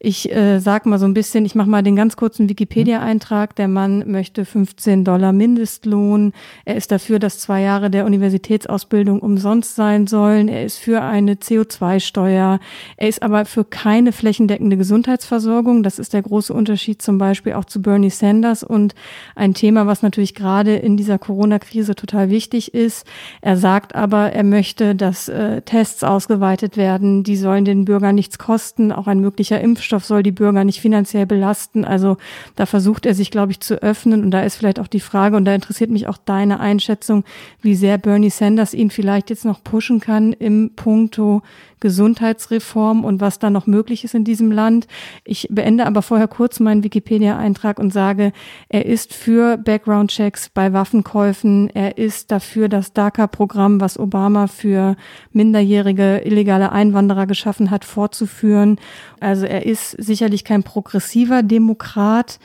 Ich 0.00 0.30
äh, 0.30 0.60
sag 0.60 0.86
mal 0.86 1.00
so 1.00 1.06
ein 1.06 1.14
bisschen, 1.14 1.44
ich 1.44 1.56
mache 1.56 1.68
mal 1.68 1.82
den 1.82 1.96
ganz 1.96 2.14
kurzen 2.14 2.48
Wikipedia-Eintrag. 2.48 3.56
Der 3.56 3.66
Mann 3.66 4.04
möchte 4.06 4.44
15 4.44 5.04
Dollar 5.04 5.32
Mindestlohn. 5.32 6.34
Er 6.64 6.76
ist 6.76 6.92
dafür, 6.92 7.18
dass 7.18 7.40
zwei 7.40 7.62
Jahre 7.62 7.90
der 7.90 8.06
Universitätsausbildung 8.06 9.18
umsonst 9.18 9.74
sein 9.74 10.06
sollen. 10.06 10.46
Er 10.46 10.64
ist 10.64 10.78
für 10.78 11.02
eine 11.02 11.34
CO2-Steuer. 11.34 12.60
Er 12.96 13.08
ist 13.08 13.24
aber 13.24 13.44
für 13.44 13.64
keine 13.64 14.12
flächendeckende 14.12 14.76
Gesundheitsversorgung. 14.76 15.82
Das 15.82 15.98
ist 15.98 16.12
der 16.12 16.22
große 16.22 16.54
Unterschied 16.54 17.02
zum 17.02 17.18
Beispiel 17.18 17.54
auch 17.54 17.64
zu 17.64 17.82
Bernie 17.82 18.10
Sanders 18.10 18.62
und 18.62 18.94
ein 19.34 19.52
Thema, 19.52 19.88
was 19.88 20.02
natürlich 20.02 20.36
gerade 20.36 20.76
in 20.76 20.96
dieser 20.96 21.18
Corona-Krise 21.18 21.96
total 21.96 22.30
wichtig 22.30 22.72
ist. 22.72 23.04
Er 23.40 23.56
sagt 23.56 23.96
aber, 23.96 24.32
er 24.32 24.44
möchte, 24.44 24.94
dass 24.94 25.28
äh, 25.28 25.62
Tests 25.62 26.04
ausgeweitet 26.04 26.76
werden. 26.76 27.24
Die 27.24 27.36
sollen 27.36 27.64
den 27.64 27.84
Bürgern 27.84 28.14
nichts 28.14 28.38
kosten. 28.38 28.92
Auch 28.92 29.08
ein 29.08 29.18
möglicher 29.18 29.60
Impfstoff 29.60 29.87
Impfstoff 29.88 30.04
soll 30.04 30.22
die 30.22 30.32
Bürger 30.32 30.64
nicht 30.64 30.80
finanziell 30.80 31.24
belasten. 31.24 31.84
Also 31.86 32.18
da 32.56 32.66
versucht 32.66 33.06
er 33.06 33.14
sich, 33.14 33.30
glaube 33.30 33.52
ich, 33.52 33.60
zu 33.60 33.82
öffnen. 33.82 34.22
Und 34.22 34.30
da 34.32 34.42
ist 34.42 34.56
vielleicht 34.56 34.80
auch 34.80 34.86
die 34.86 35.00
Frage, 35.00 35.36
und 35.36 35.46
da 35.46 35.54
interessiert 35.54 35.90
mich 35.90 36.06
auch 36.08 36.18
deine 36.18 36.60
Einschätzung, 36.60 37.24
wie 37.62 37.74
sehr 37.74 37.96
Bernie 37.96 38.28
Sanders 38.28 38.74
ihn 38.74 38.90
vielleicht 38.90 39.30
jetzt 39.30 39.46
noch 39.46 39.64
pushen 39.64 40.00
kann 40.00 40.34
im 40.34 40.72
Punkto 40.76 41.42
Gesundheitsreform 41.80 43.04
und 43.04 43.20
was 43.20 43.38
da 43.38 43.50
noch 43.50 43.66
möglich 43.66 44.04
ist 44.04 44.14
in 44.14 44.24
diesem 44.24 44.52
Land. 44.52 44.86
Ich 45.24 45.48
beende 45.50 45.86
aber 45.86 46.02
vorher 46.02 46.28
kurz 46.28 46.60
meinen 46.60 46.84
Wikipedia-Eintrag 46.84 47.78
und 47.78 47.92
sage, 47.92 48.32
er 48.68 48.86
ist 48.86 49.14
für 49.14 49.56
Background-Checks 49.56 50.50
bei 50.50 50.72
Waffenkäufen. 50.72 51.70
Er 51.70 51.98
ist 51.98 52.30
dafür 52.30 52.68
das 52.68 52.92
DACA-Programm, 52.92 53.80
was 53.80 53.98
Obama 53.98 54.46
für 54.46 54.96
minderjährige 55.32 56.22
illegale 56.24 56.72
Einwanderer 56.72 57.26
geschaffen 57.26 57.70
hat, 57.70 57.84
fortzuführen. 57.84 58.78
Also 59.20 59.46
er 59.46 59.66
ist 59.66 59.90
sicherlich 59.90 60.44
kein 60.44 60.62
progressiver 60.62 61.42
Demokrat. 61.42 62.38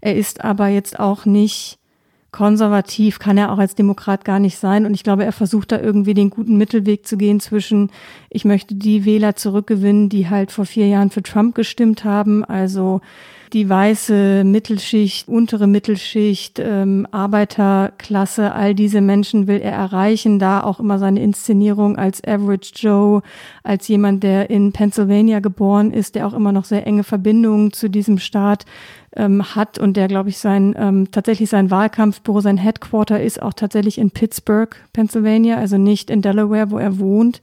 Er 0.00 0.16
ist 0.16 0.44
aber 0.44 0.68
jetzt 0.68 0.98
auch 0.98 1.26
nicht 1.26 1.79
konservativ 2.32 3.18
kann 3.18 3.38
er 3.38 3.52
auch 3.52 3.58
als 3.58 3.74
Demokrat 3.74 4.24
gar 4.24 4.38
nicht 4.38 4.58
sein. 4.58 4.86
Und 4.86 4.94
ich 4.94 5.02
glaube, 5.02 5.24
er 5.24 5.32
versucht 5.32 5.72
da 5.72 5.80
irgendwie 5.80 6.14
den 6.14 6.30
guten 6.30 6.56
Mittelweg 6.56 7.06
zu 7.06 7.16
gehen 7.16 7.40
zwischen, 7.40 7.90
ich 8.28 8.44
möchte 8.44 8.74
die 8.74 9.04
Wähler 9.04 9.36
zurückgewinnen, 9.36 10.08
die 10.08 10.28
halt 10.28 10.52
vor 10.52 10.64
vier 10.64 10.86
Jahren 10.86 11.10
für 11.10 11.22
Trump 11.22 11.54
gestimmt 11.54 12.04
haben. 12.04 12.44
Also 12.44 13.00
die 13.52 13.68
weiße 13.68 14.44
Mittelschicht, 14.44 15.28
untere 15.28 15.66
Mittelschicht, 15.66 16.58
ähm, 16.58 17.06
Arbeiterklasse, 17.10 18.52
all 18.52 18.74
diese 18.74 19.00
Menschen 19.00 19.46
will 19.46 19.60
er 19.60 19.72
erreichen. 19.72 20.38
Da 20.38 20.62
auch 20.62 20.80
immer 20.80 20.98
seine 20.98 21.22
Inszenierung 21.22 21.96
als 21.96 22.22
Average 22.24 22.72
Joe, 22.76 23.22
als 23.62 23.88
jemand, 23.88 24.22
der 24.22 24.50
in 24.50 24.72
Pennsylvania 24.72 25.40
geboren 25.40 25.92
ist, 25.92 26.14
der 26.14 26.26
auch 26.26 26.34
immer 26.34 26.52
noch 26.52 26.64
sehr 26.64 26.86
enge 26.86 27.04
Verbindungen 27.04 27.72
zu 27.72 27.90
diesem 27.90 28.18
Staat 28.18 28.64
ähm, 29.16 29.54
hat 29.54 29.78
und 29.78 29.96
der, 29.96 30.08
glaube 30.08 30.28
ich, 30.28 30.38
sein 30.38 30.74
ähm, 30.78 31.10
tatsächlich 31.10 31.50
sein 31.50 31.70
Wahlkampfbüro, 31.70 32.40
sein 32.40 32.56
Headquarter 32.56 33.20
ist 33.20 33.42
auch 33.42 33.54
tatsächlich 33.54 33.98
in 33.98 34.10
Pittsburgh, 34.10 34.74
Pennsylvania, 34.92 35.56
also 35.56 35.78
nicht 35.78 36.10
in 36.10 36.22
Delaware, 36.22 36.70
wo 36.70 36.78
er 36.78 36.98
wohnt. 36.98 37.42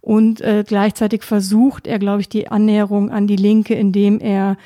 Und 0.00 0.40
äh, 0.40 0.62
gleichzeitig 0.64 1.24
versucht 1.24 1.86
er, 1.86 1.98
glaube 1.98 2.20
ich, 2.20 2.28
die 2.28 2.48
Annäherung 2.48 3.10
an 3.10 3.26
die 3.26 3.34
Linke, 3.34 3.74
indem 3.74 4.20
er 4.20 4.56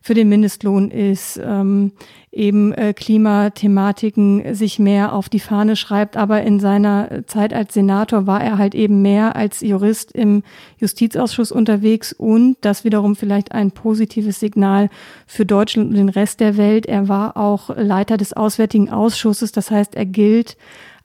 für 0.00 0.14
den 0.14 0.28
Mindestlohn 0.28 0.90
ist, 0.90 1.40
ähm, 1.42 1.92
eben 2.38 2.72
äh, 2.72 2.94
Klimathematiken 2.94 4.54
sich 4.54 4.78
mehr 4.78 5.12
auf 5.12 5.28
die 5.28 5.40
Fahne 5.40 5.76
schreibt. 5.76 6.16
Aber 6.16 6.42
in 6.42 6.60
seiner 6.60 7.26
Zeit 7.26 7.52
als 7.52 7.74
Senator 7.74 8.26
war 8.26 8.42
er 8.42 8.56
halt 8.56 8.74
eben 8.74 9.02
mehr 9.02 9.36
als 9.36 9.60
Jurist 9.60 10.12
im 10.12 10.44
Justizausschuss 10.78 11.52
unterwegs 11.52 12.12
und 12.12 12.56
das 12.60 12.84
wiederum 12.84 13.16
vielleicht 13.16 13.52
ein 13.52 13.72
positives 13.72 14.40
Signal 14.40 14.88
für 15.26 15.44
Deutschland 15.44 15.90
und 15.90 15.96
den 15.96 16.08
Rest 16.08 16.40
der 16.40 16.56
Welt. 16.56 16.86
Er 16.86 17.08
war 17.08 17.36
auch 17.36 17.76
Leiter 17.76 18.16
des 18.16 18.32
Auswärtigen 18.32 18.88
Ausschusses. 18.88 19.52
Das 19.52 19.70
heißt, 19.70 19.96
er 19.96 20.06
gilt 20.06 20.56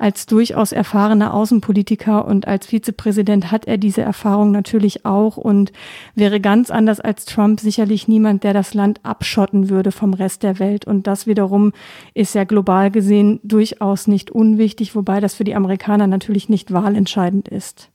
als 0.03 0.25
durchaus 0.25 0.73
erfahrener 0.73 1.33
Außenpolitiker 1.33 2.25
und 2.25 2.45
als 2.45 2.67
Vizepräsident 2.67 3.51
hat 3.51 3.65
er 3.67 3.77
diese 3.77 4.01
Erfahrung 4.01 4.51
natürlich 4.51 5.05
auch 5.05 5.37
und 5.37 5.71
wäre 6.13 6.41
ganz 6.41 6.71
anders 6.71 6.99
als 6.99 7.23
Trump 7.23 7.61
sicherlich 7.61 8.09
niemand, 8.09 8.43
der 8.43 8.53
das 8.53 8.73
Land 8.73 8.99
abschotten 9.03 9.69
würde 9.69 9.93
vom 9.93 10.13
Rest 10.13 10.43
der 10.43 10.59
Welt. 10.59 10.83
Und 10.83 11.07
das 11.07 11.22
wiederum 11.27 11.71
ist 12.13 12.35
ja 12.35 12.43
global 12.43 12.91
gesehen 12.91 13.39
durchaus 13.43 14.07
nicht 14.07 14.31
unwichtig, 14.31 14.95
wobei 14.95 15.19
das 15.19 15.35
für 15.35 15.43
die 15.43 15.55
Amerikaner 15.55 16.07
natürlich 16.07 16.49
nicht 16.49 16.73
wahlentscheidend 16.73 17.47
ist. 17.47 17.92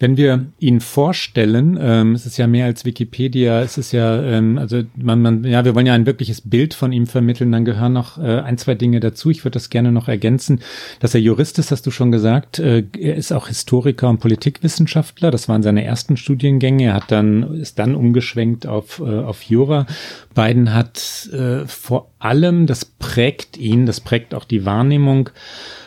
Wenn 0.00 0.16
wir 0.16 0.46
ihn 0.58 0.80
vorstellen, 0.80 1.78
ähm, 1.80 2.14
es 2.14 2.26
ist 2.26 2.36
ja 2.36 2.48
mehr 2.48 2.66
als 2.66 2.84
Wikipedia, 2.84 3.62
es 3.62 3.78
ist 3.78 3.92
ja, 3.92 4.20
ähm, 4.22 4.58
also 4.58 4.82
man, 4.96 5.22
man, 5.22 5.44
ja, 5.44 5.64
wir 5.64 5.76
wollen 5.76 5.86
ja 5.86 5.94
ein 5.94 6.04
wirkliches 6.04 6.40
Bild 6.40 6.74
von 6.74 6.90
ihm 6.90 7.06
vermitteln, 7.06 7.52
dann 7.52 7.64
gehören 7.64 7.92
noch 7.92 8.18
äh, 8.18 8.40
ein, 8.40 8.58
zwei 8.58 8.74
Dinge 8.74 8.98
dazu. 8.98 9.30
Ich 9.30 9.44
würde 9.44 9.54
das 9.54 9.70
gerne 9.70 9.92
noch 9.92 10.08
ergänzen, 10.08 10.60
dass 10.98 11.14
er 11.14 11.20
Jurist 11.20 11.60
ist, 11.60 11.70
hast 11.70 11.86
du 11.86 11.92
schon 11.92 12.10
gesagt. 12.10 12.58
Äh, 12.58 12.84
er 12.98 13.14
ist 13.14 13.32
auch 13.32 13.46
Historiker 13.46 14.08
und 14.08 14.18
Politikwissenschaftler. 14.18 15.30
Das 15.30 15.48
waren 15.48 15.62
seine 15.62 15.84
ersten 15.84 16.16
Studiengänge. 16.16 16.86
Er 16.86 16.94
hat 16.94 17.12
dann, 17.12 17.54
ist 17.60 17.78
dann 17.78 17.94
umgeschwenkt 17.94 18.66
auf, 18.66 18.98
äh, 18.98 19.04
auf 19.04 19.42
Jura. 19.42 19.86
Biden 20.34 20.74
hat 20.74 21.30
äh, 21.32 21.66
vor 21.66 22.10
allem, 22.18 22.66
das 22.66 22.84
prägt 22.84 23.56
ihn, 23.56 23.86
das 23.86 24.00
prägt 24.00 24.34
auch 24.34 24.44
die 24.44 24.64
Wahrnehmung, 24.64 25.30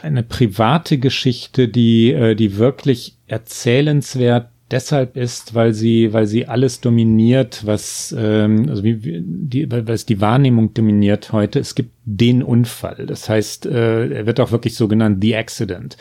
eine 0.01 0.23
private 0.23 0.97
Geschichte, 0.97 1.67
die, 1.67 2.13
äh, 2.13 2.35
die 2.35 2.55
wirklich 2.55 3.16
erzählenswert 3.27 4.49
deshalb 4.71 5.15
ist, 5.15 5.55
weil 5.55 5.73
sie, 5.73 6.11
weil 6.13 6.27
sie 6.27 6.45
alles 6.47 6.81
dominiert, 6.81 7.65
was, 7.65 8.13
ähm, 8.17 8.67
also 8.69 8.83
wie, 8.83 8.97
die, 9.23 9.71
weil 9.71 9.89
es 9.89 10.05
die 10.05 10.19
Wahrnehmung 10.19 10.73
dominiert 10.73 11.31
heute. 11.31 11.59
Es 11.59 11.73
gibt 11.75 11.91
den 12.03 12.43
Unfall. 12.43 13.05
Das 13.05 13.29
heißt, 13.29 13.65
äh, 13.65 14.09
er 14.09 14.25
wird 14.25 14.39
auch 14.39 14.51
wirklich 14.51 14.75
so 14.75 14.87
genannt, 14.87 15.19
the 15.21 15.35
accident. 15.35 15.97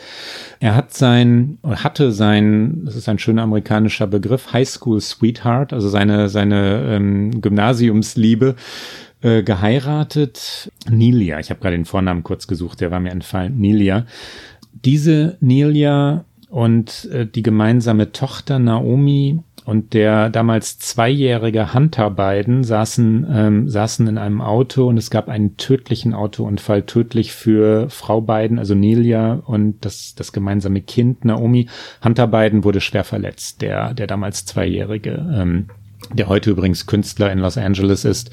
Er 0.59 0.75
hat 0.75 0.93
sein, 0.93 1.59
hatte 1.63 2.11
sein, 2.11 2.81
das 2.83 2.95
ist 2.95 3.07
ein 3.07 3.19
schöner 3.19 3.43
amerikanischer 3.43 4.07
Begriff, 4.07 4.51
High 4.51 4.67
School 4.67 4.99
Sweetheart, 4.99 5.71
also 5.71 5.87
seine, 5.87 6.29
seine 6.29 6.83
ähm, 6.89 7.41
Gymnasiumsliebe, 7.41 8.55
äh, 9.21 9.43
geheiratet. 9.43 10.71
Nilia, 10.89 11.39
ich 11.39 11.49
habe 11.49 11.61
gerade 11.61 11.77
den 11.77 11.85
Vornamen 11.85 12.23
kurz 12.23 12.47
gesucht, 12.47 12.81
der 12.81 12.91
war 12.91 12.99
mir 12.99 13.11
entfallen. 13.11 13.57
Nilia. 13.57 14.05
Diese 14.83 15.37
Nilia 15.39 16.25
und 16.49 17.05
äh, 17.11 17.25
die 17.25 17.43
gemeinsame 17.43 18.11
Tochter 18.11 18.59
Naomi 18.59 19.39
und 19.67 19.93
der 19.93 20.29
damals 20.29 20.79
zweijährige 20.79 21.73
Hunter 21.73 22.09
Biden 22.09 22.63
saßen, 22.63 23.27
ähm, 23.29 23.69
saßen 23.69 24.07
in 24.07 24.17
einem 24.17 24.39
Auto 24.39 24.87
und 24.87 24.95
es 24.95 25.09
gab 25.09 25.27
einen 25.27 25.57
tödlichen 25.57 26.13
Autounfall, 26.13 26.83
tödlich 26.83 27.33
für 27.33 27.89
Frau 27.89 28.21
Biden, 28.21 28.59
also 28.59 28.75
Nelia 28.75 29.41
und 29.45 29.83
das, 29.83 30.15
das 30.15 30.31
gemeinsame 30.31 30.79
Kind 30.79 31.25
Naomi. 31.25 31.67
Hunter 32.01 32.27
Biden 32.27 32.63
wurde 32.63 32.79
schwer 32.79 33.03
verletzt, 33.03 33.61
der, 33.61 33.93
der 33.93 34.07
damals 34.07 34.45
zweijährige. 34.45 35.27
Ähm, 35.33 35.67
der 36.13 36.27
heute 36.27 36.51
übrigens 36.51 36.85
Künstler 36.85 37.31
in 37.31 37.39
Los 37.39 37.57
Angeles 37.57 38.05
ist 38.05 38.31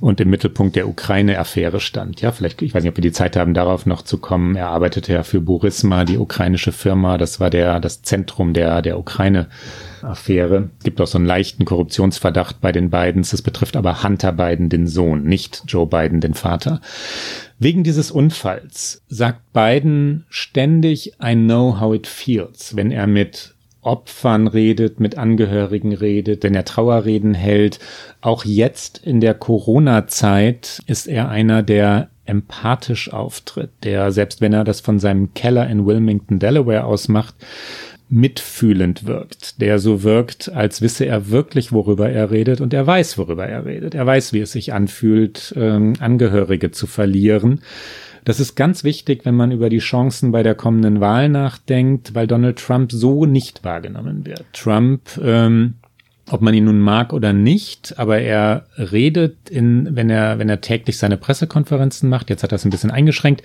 und 0.00 0.20
im 0.20 0.30
Mittelpunkt 0.30 0.76
der 0.76 0.88
Ukraine-Affäre 0.88 1.80
stand. 1.80 2.20
Ja, 2.22 2.32
vielleicht, 2.32 2.62
ich 2.62 2.74
weiß 2.74 2.82
nicht, 2.82 2.90
ob 2.90 2.96
wir 2.96 3.02
die 3.02 3.12
Zeit 3.12 3.36
haben, 3.36 3.52
darauf 3.52 3.84
noch 3.84 4.02
zu 4.02 4.18
kommen. 4.18 4.56
Er 4.56 4.68
arbeitete 4.68 5.12
ja 5.12 5.22
für 5.22 5.40
Burisma, 5.40 6.04
die 6.04 6.16
ukrainische 6.16 6.72
Firma. 6.72 7.18
Das 7.18 7.38
war 7.38 7.50
der, 7.50 7.80
das 7.80 8.02
Zentrum 8.02 8.54
der, 8.54 8.80
der 8.80 8.98
Ukraine-Affäre. 8.98 10.70
Es 10.78 10.84
gibt 10.84 11.00
auch 11.00 11.06
so 11.06 11.18
einen 11.18 11.26
leichten 11.26 11.66
Korruptionsverdacht 11.66 12.60
bei 12.60 12.72
den 12.72 12.88
beiden. 12.88 13.22
Das 13.22 13.42
betrifft 13.42 13.76
aber 13.76 14.02
Hunter 14.02 14.32
Biden, 14.32 14.70
den 14.70 14.86
Sohn, 14.86 15.24
nicht 15.24 15.64
Joe 15.66 15.86
Biden, 15.86 16.20
den 16.20 16.34
Vater. 16.34 16.80
Wegen 17.58 17.84
dieses 17.84 18.10
Unfalls 18.10 19.02
sagt 19.08 19.52
Biden 19.52 20.24
ständig, 20.30 21.12
I 21.22 21.34
know 21.34 21.78
how 21.78 21.94
it 21.94 22.06
feels, 22.06 22.74
wenn 22.74 22.90
er 22.90 23.06
mit 23.06 23.54
Opfern 23.82 24.46
redet, 24.46 25.00
mit 25.00 25.16
Angehörigen 25.16 25.92
redet, 25.92 26.42
wenn 26.42 26.54
er 26.54 26.64
Trauerreden 26.64 27.34
hält. 27.34 27.78
Auch 28.20 28.44
jetzt 28.44 28.98
in 28.98 29.20
der 29.20 29.34
Corona-Zeit 29.34 30.82
ist 30.86 31.06
er 31.06 31.28
einer, 31.28 31.62
der 31.62 32.08
empathisch 32.26 33.12
auftritt, 33.12 33.70
der, 33.82 34.12
selbst 34.12 34.40
wenn 34.40 34.52
er 34.52 34.64
das 34.64 34.80
von 34.80 34.98
seinem 34.98 35.34
Keller 35.34 35.68
in 35.68 35.86
Wilmington, 35.86 36.38
Delaware 36.38 36.84
ausmacht, 36.84 37.34
mitfühlend 38.10 39.06
wirkt, 39.06 39.60
der 39.60 39.78
so 39.78 40.02
wirkt, 40.02 40.50
als 40.52 40.82
wisse 40.82 41.06
er 41.06 41.30
wirklich, 41.30 41.72
worüber 41.72 42.10
er 42.10 42.30
redet 42.30 42.60
und 42.60 42.74
er 42.74 42.86
weiß, 42.86 43.18
worüber 43.18 43.46
er 43.46 43.64
redet. 43.64 43.94
Er 43.94 44.04
weiß, 44.04 44.32
wie 44.32 44.40
es 44.40 44.52
sich 44.52 44.72
anfühlt, 44.72 45.54
ähm, 45.56 45.94
Angehörige 46.00 46.72
zu 46.72 46.86
verlieren. 46.86 47.60
Das 48.24 48.40
ist 48.40 48.54
ganz 48.54 48.84
wichtig, 48.84 49.24
wenn 49.24 49.34
man 49.34 49.52
über 49.52 49.68
die 49.68 49.78
Chancen 49.78 50.32
bei 50.32 50.42
der 50.42 50.54
kommenden 50.54 51.00
Wahl 51.00 51.28
nachdenkt, 51.28 52.14
weil 52.14 52.26
Donald 52.26 52.58
Trump 52.58 52.92
so 52.92 53.24
nicht 53.24 53.64
wahrgenommen 53.64 54.26
wird. 54.26 54.44
Trump, 54.52 55.02
ähm, 55.22 55.74
ob 56.30 56.42
man 56.42 56.54
ihn 56.54 56.64
nun 56.64 56.80
mag 56.80 57.12
oder 57.12 57.32
nicht, 57.32 57.98
aber 57.98 58.20
er 58.20 58.66
redet 58.76 59.50
in, 59.50 59.96
wenn 59.96 60.10
er, 60.10 60.38
wenn 60.38 60.48
er 60.48 60.60
täglich 60.60 60.98
seine 60.98 61.16
Pressekonferenzen 61.16 62.08
macht, 62.08 62.30
jetzt 62.30 62.42
hat 62.42 62.52
er 62.52 62.56
es 62.56 62.64
ein 62.64 62.70
bisschen 62.70 62.90
eingeschränkt, 62.90 63.42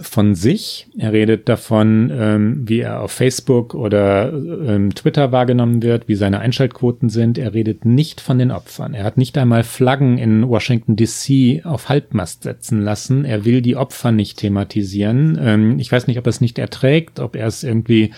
von 0.00 0.34
sich. 0.34 0.88
Er 0.98 1.12
redet 1.12 1.48
davon, 1.48 2.10
ähm, 2.12 2.68
wie 2.68 2.80
er 2.80 3.02
auf 3.02 3.12
Facebook 3.12 3.74
oder 3.74 4.32
ähm, 4.32 4.94
Twitter 4.94 5.32
wahrgenommen 5.32 5.82
wird, 5.82 6.08
wie 6.08 6.14
seine 6.14 6.40
Einschaltquoten 6.40 7.08
sind. 7.08 7.38
Er 7.38 7.54
redet 7.54 7.84
nicht 7.84 8.20
von 8.20 8.38
den 8.38 8.50
Opfern. 8.50 8.94
Er 8.94 9.04
hat 9.04 9.16
nicht 9.16 9.36
einmal 9.38 9.62
Flaggen 9.62 10.18
in 10.18 10.48
Washington 10.48 10.96
DC 10.96 11.64
auf 11.64 11.88
Halbmast 11.88 12.42
setzen 12.42 12.80
lassen. 12.80 13.24
Er 13.24 13.44
will 13.44 13.62
die 13.62 13.76
Opfer 13.76 14.12
nicht 14.12 14.38
thematisieren. 14.38 15.38
Ähm, 15.40 15.78
ich 15.78 15.90
weiß 15.92 16.06
nicht, 16.06 16.18
ob 16.18 16.26
er 16.26 16.30
es 16.30 16.40
nicht 16.40 16.58
erträgt, 16.58 17.20
ob 17.20 17.36
er 17.36 17.46
es 17.46 17.62
irgendwie 17.62 18.12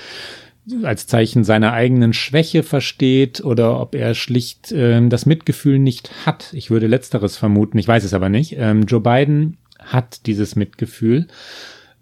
als 0.84 1.06
Zeichen 1.06 1.42
seiner 1.42 1.72
eigenen 1.72 2.12
Schwäche 2.12 2.62
versteht 2.62 3.44
oder 3.44 3.80
ob 3.80 3.94
er 3.96 4.14
schlicht 4.14 4.72
ähm, 4.72 5.10
das 5.10 5.26
Mitgefühl 5.26 5.78
nicht 5.78 6.24
hat. 6.24 6.52
Ich 6.52 6.70
würde 6.70 6.86
letzteres 6.86 7.36
vermuten, 7.36 7.78
ich 7.78 7.88
weiß 7.88 8.04
es 8.04 8.14
aber 8.14 8.28
nicht. 8.28 8.56
Ähm, 8.58 8.84
Joe 8.86 9.00
Biden 9.00 9.56
hat 9.84 10.26
dieses 10.26 10.56
Mitgefühl 10.56 11.26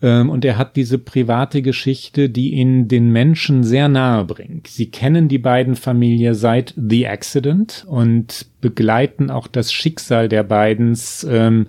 Ähm, 0.02 0.30
und 0.30 0.44
er 0.44 0.56
hat 0.56 0.76
diese 0.76 0.98
private 0.98 1.62
Geschichte, 1.62 2.28
die 2.28 2.54
ihn 2.54 2.88
den 2.88 3.10
Menschen 3.10 3.64
sehr 3.64 3.88
nahe 3.88 4.24
bringt. 4.24 4.66
Sie 4.68 4.90
kennen 4.90 5.28
die 5.28 5.38
beiden 5.38 5.76
Familie 5.76 6.34
seit 6.34 6.74
The 6.76 7.06
Accident 7.06 7.84
und 7.86 8.46
begleiten 8.60 9.30
auch 9.30 9.46
das 9.46 9.72
Schicksal 9.72 10.28
der 10.28 10.42
beiden, 10.42 10.98
ähm, 11.28 11.66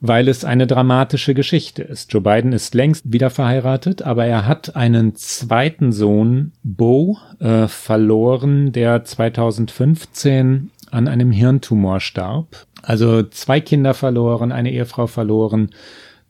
weil 0.00 0.28
es 0.28 0.44
eine 0.44 0.66
dramatische 0.66 1.34
Geschichte 1.34 1.82
ist. 1.82 2.12
Joe 2.12 2.20
Biden 2.20 2.52
ist 2.52 2.74
längst 2.74 3.10
wieder 3.10 3.30
verheiratet, 3.30 4.02
aber 4.02 4.26
er 4.26 4.46
hat 4.46 4.76
einen 4.76 5.14
zweiten 5.14 5.92
Sohn, 5.92 6.52
Bo, 6.62 7.18
äh, 7.40 7.68
verloren, 7.68 8.72
der 8.72 9.04
2015 9.04 10.70
an 10.94 11.08
einem 11.08 11.30
Hirntumor 11.30 12.00
starb. 12.00 12.66
Also 12.82 13.22
zwei 13.22 13.60
Kinder 13.60 13.94
verloren, 13.94 14.52
eine 14.52 14.72
Ehefrau 14.72 15.06
verloren 15.06 15.70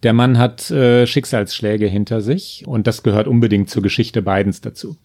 der 0.04 0.12
Mann 0.12 0.38
hat 0.38 0.70
äh, 0.70 1.06
Schicksalsschläge 1.06 1.86
hinter 1.86 2.20
sich 2.20 2.64
und 2.66 2.86
das 2.86 3.02
gehört 3.02 3.26
unbedingt 3.26 3.70
zur 3.70 3.82
Geschichte 3.82 4.20
Bidens 4.20 4.60
dazu. 4.60 4.96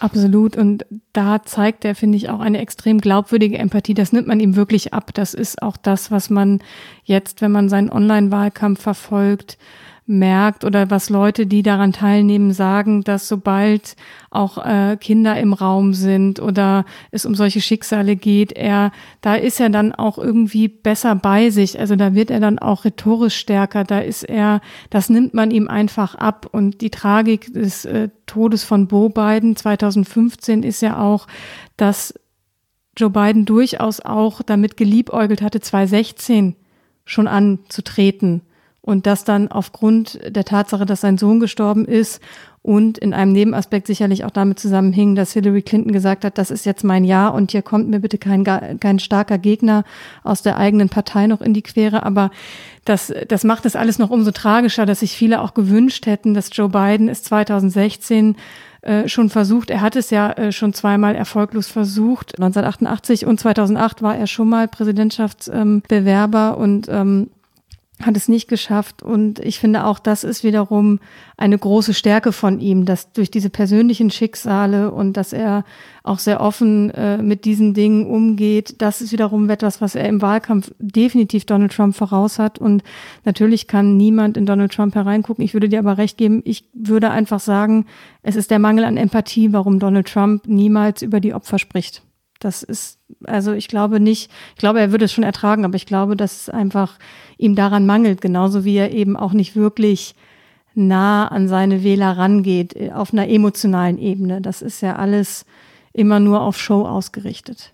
Absolut. 0.00 0.56
Und 0.56 0.86
da 1.12 1.42
zeigt 1.42 1.84
er, 1.84 1.94
finde 1.94 2.16
ich, 2.16 2.30
auch 2.30 2.40
eine 2.40 2.58
extrem 2.58 2.98
glaubwürdige 2.98 3.58
Empathie. 3.58 3.94
Das 3.94 4.12
nimmt 4.12 4.26
man 4.26 4.40
ihm 4.40 4.56
wirklich 4.56 4.94
ab. 4.94 5.12
Das 5.12 5.34
ist 5.34 5.62
auch 5.62 5.76
das, 5.76 6.10
was 6.10 6.30
man 6.30 6.60
jetzt, 7.04 7.42
wenn 7.42 7.52
man 7.52 7.68
seinen 7.68 7.90
Online-Wahlkampf 7.90 8.80
verfolgt, 8.80 9.58
merkt 10.06 10.64
oder 10.64 10.88
was 10.90 11.10
Leute, 11.10 11.46
die 11.46 11.62
daran 11.62 11.92
teilnehmen, 11.92 12.52
sagen, 12.52 13.02
dass 13.02 13.26
sobald 13.26 13.96
auch 14.30 14.64
äh, 14.64 14.96
Kinder 15.00 15.38
im 15.38 15.52
Raum 15.52 15.94
sind 15.94 16.40
oder 16.40 16.84
es 17.10 17.26
um 17.26 17.34
solche 17.34 17.60
Schicksale 17.60 18.14
geht, 18.14 18.52
er, 18.52 18.92
da 19.20 19.34
ist 19.34 19.60
er 19.60 19.68
dann 19.68 19.92
auch 19.92 20.18
irgendwie 20.18 20.68
besser 20.68 21.14
bei 21.16 21.50
sich. 21.50 21.78
Also 21.78 21.96
da 21.96 22.14
wird 22.14 22.30
er 22.30 22.40
dann 22.40 22.58
auch 22.58 22.84
rhetorisch 22.84 23.36
stärker. 23.36 23.82
Da 23.82 23.98
ist 23.98 24.22
er, 24.22 24.60
das 24.90 25.10
nimmt 25.10 25.34
man 25.34 25.50
ihm 25.50 25.66
einfach 25.66 26.14
ab. 26.14 26.48
Und 26.52 26.80
die 26.80 26.90
Tragik 26.90 27.52
des 27.52 27.84
äh, 27.84 28.08
Todes 28.26 28.62
von 28.62 28.86
Bo 28.86 29.08
Biden 29.08 29.56
2015 29.56 30.62
ist 30.62 30.82
ja 30.82 31.00
auch, 31.00 31.26
dass 31.76 32.14
Joe 32.96 33.10
Biden 33.10 33.44
durchaus 33.44 34.00
auch 34.00 34.40
damit 34.42 34.76
geliebäugelt 34.76 35.42
hatte, 35.42 35.60
2016 35.60 36.54
schon 37.04 37.26
anzutreten 37.28 38.42
und 38.86 39.04
das 39.04 39.24
dann 39.24 39.48
aufgrund 39.48 40.20
der 40.28 40.44
Tatsache, 40.44 40.86
dass 40.86 41.02
sein 41.02 41.18
Sohn 41.18 41.40
gestorben 41.40 41.84
ist 41.84 42.22
und 42.62 42.98
in 42.98 43.12
einem 43.12 43.32
Nebenaspekt 43.32 43.88
sicherlich 43.88 44.24
auch 44.24 44.30
damit 44.30 44.60
zusammenhing, 44.60 45.16
dass 45.16 45.32
Hillary 45.32 45.62
Clinton 45.62 45.92
gesagt 45.92 46.24
hat, 46.24 46.38
das 46.38 46.52
ist 46.52 46.64
jetzt 46.64 46.84
mein 46.84 47.04
Jahr 47.04 47.34
und 47.34 47.50
hier 47.50 47.62
kommt 47.62 47.88
mir 47.88 47.98
bitte 47.98 48.16
kein, 48.16 48.44
kein 48.44 48.98
starker 49.00 49.38
Gegner 49.38 49.84
aus 50.22 50.42
der 50.42 50.56
eigenen 50.56 50.88
Partei 50.88 51.26
noch 51.26 51.40
in 51.40 51.52
die 51.52 51.62
Quere. 51.62 52.04
Aber 52.04 52.30
das, 52.84 53.12
das 53.28 53.42
macht 53.42 53.66
es 53.66 53.74
alles 53.74 53.98
noch 53.98 54.10
umso 54.10 54.30
tragischer, 54.30 54.86
dass 54.86 55.00
sich 55.00 55.16
viele 55.16 55.42
auch 55.42 55.52
gewünscht 55.52 56.06
hätten, 56.06 56.32
dass 56.32 56.50
Joe 56.52 56.68
Biden 56.68 57.08
es 57.08 57.24
2016 57.24 58.36
äh, 58.82 59.08
schon 59.08 59.30
versucht. 59.30 59.70
Er 59.70 59.80
hat 59.80 59.96
es 59.96 60.10
ja 60.10 60.30
äh, 60.32 60.52
schon 60.52 60.72
zweimal 60.72 61.16
erfolglos 61.16 61.66
versucht. 61.66 62.36
1988 62.38 63.26
und 63.26 63.40
2008 63.40 64.02
war 64.02 64.16
er 64.16 64.28
schon 64.28 64.48
mal 64.48 64.68
Präsidentschaftsbewerber 64.68 66.56
und 66.56 66.88
ähm, 66.88 67.30
hat 68.02 68.16
es 68.16 68.28
nicht 68.28 68.46
geschafft. 68.48 69.02
Und 69.02 69.38
ich 69.38 69.58
finde 69.58 69.86
auch, 69.86 69.98
das 69.98 70.22
ist 70.22 70.44
wiederum 70.44 71.00
eine 71.38 71.56
große 71.56 71.94
Stärke 71.94 72.32
von 72.32 72.60
ihm, 72.60 72.84
dass 72.84 73.12
durch 73.12 73.30
diese 73.30 73.48
persönlichen 73.48 74.10
Schicksale 74.10 74.90
und 74.90 75.14
dass 75.16 75.32
er 75.32 75.64
auch 76.02 76.18
sehr 76.18 76.40
offen 76.40 76.90
äh, 76.90 77.16
mit 77.18 77.44
diesen 77.46 77.72
Dingen 77.72 78.06
umgeht, 78.06 78.76
das 78.78 79.00
ist 79.00 79.12
wiederum 79.12 79.48
etwas, 79.48 79.80
was 79.80 79.94
er 79.94 80.08
im 80.08 80.20
Wahlkampf 80.20 80.72
definitiv 80.78 81.46
Donald 81.46 81.72
Trump 81.72 81.96
voraus 81.96 82.38
hat. 82.38 82.58
Und 82.58 82.82
natürlich 83.24 83.66
kann 83.66 83.96
niemand 83.96 84.36
in 84.36 84.46
Donald 84.46 84.72
Trump 84.72 84.94
hereingucken. 84.94 85.44
Ich 85.44 85.54
würde 85.54 85.68
dir 85.68 85.78
aber 85.78 85.96
recht 85.96 86.18
geben, 86.18 86.42
ich 86.44 86.64
würde 86.74 87.10
einfach 87.10 87.40
sagen, 87.40 87.86
es 88.22 88.36
ist 88.36 88.50
der 88.50 88.58
Mangel 88.58 88.84
an 88.84 88.98
Empathie, 88.98 89.52
warum 89.52 89.78
Donald 89.78 90.08
Trump 90.08 90.46
niemals 90.46 91.00
über 91.00 91.20
die 91.20 91.32
Opfer 91.32 91.58
spricht. 91.58 92.05
Das 92.40 92.62
ist, 92.62 92.98
also 93.24 93.52
ich 93.52 93.68
glaube 93.68 94.00
nicht, 94.00 94.30
ich 94.54 94.58
glaube, 94.58 94.80
er 94.80 94.92
würde 94.92 95.06
es 95.06 95.12
schon 95.12 95.24
ertragen, 95.24 95.64
aber 95.64 95.76
ich 95.76 95.86
glaube, 95.86 96.16
dass 96.16 96.42
es 96.42 96.48
einfach 96.50 96.98
ihm 97.38 97.54
daran 97.54 97.86
mangelt, 97.86 98.20
genauso 98.20 98.64
wie 98.64 98.76
er 98.76 98.92
eben 98.92 99.16
auch 99.16 99.32
nicht 99.32 99.56
wirklich 99.56 100.14
nah 100.74 101.28
an 101.28 101.48
seine 101.48 101.82
Wähler 101.82 102.16
rangeht, 102.18 102.76
äh, 102.76 102.92
auf 102.92 103.12
einer 103.12 103.28
emotionalen 103.28 103.98
Ebene. 103.98 104.40
Das 104.40 104.62
ist 104.62 104.82
ja 104.82 104.96
alles 104.96 105.46
immer 105.92 106.20
nur 106.20 106.42
auf 106.42 106.58
Show 106.58 106.86
ausgerichtet. 106.86 107.72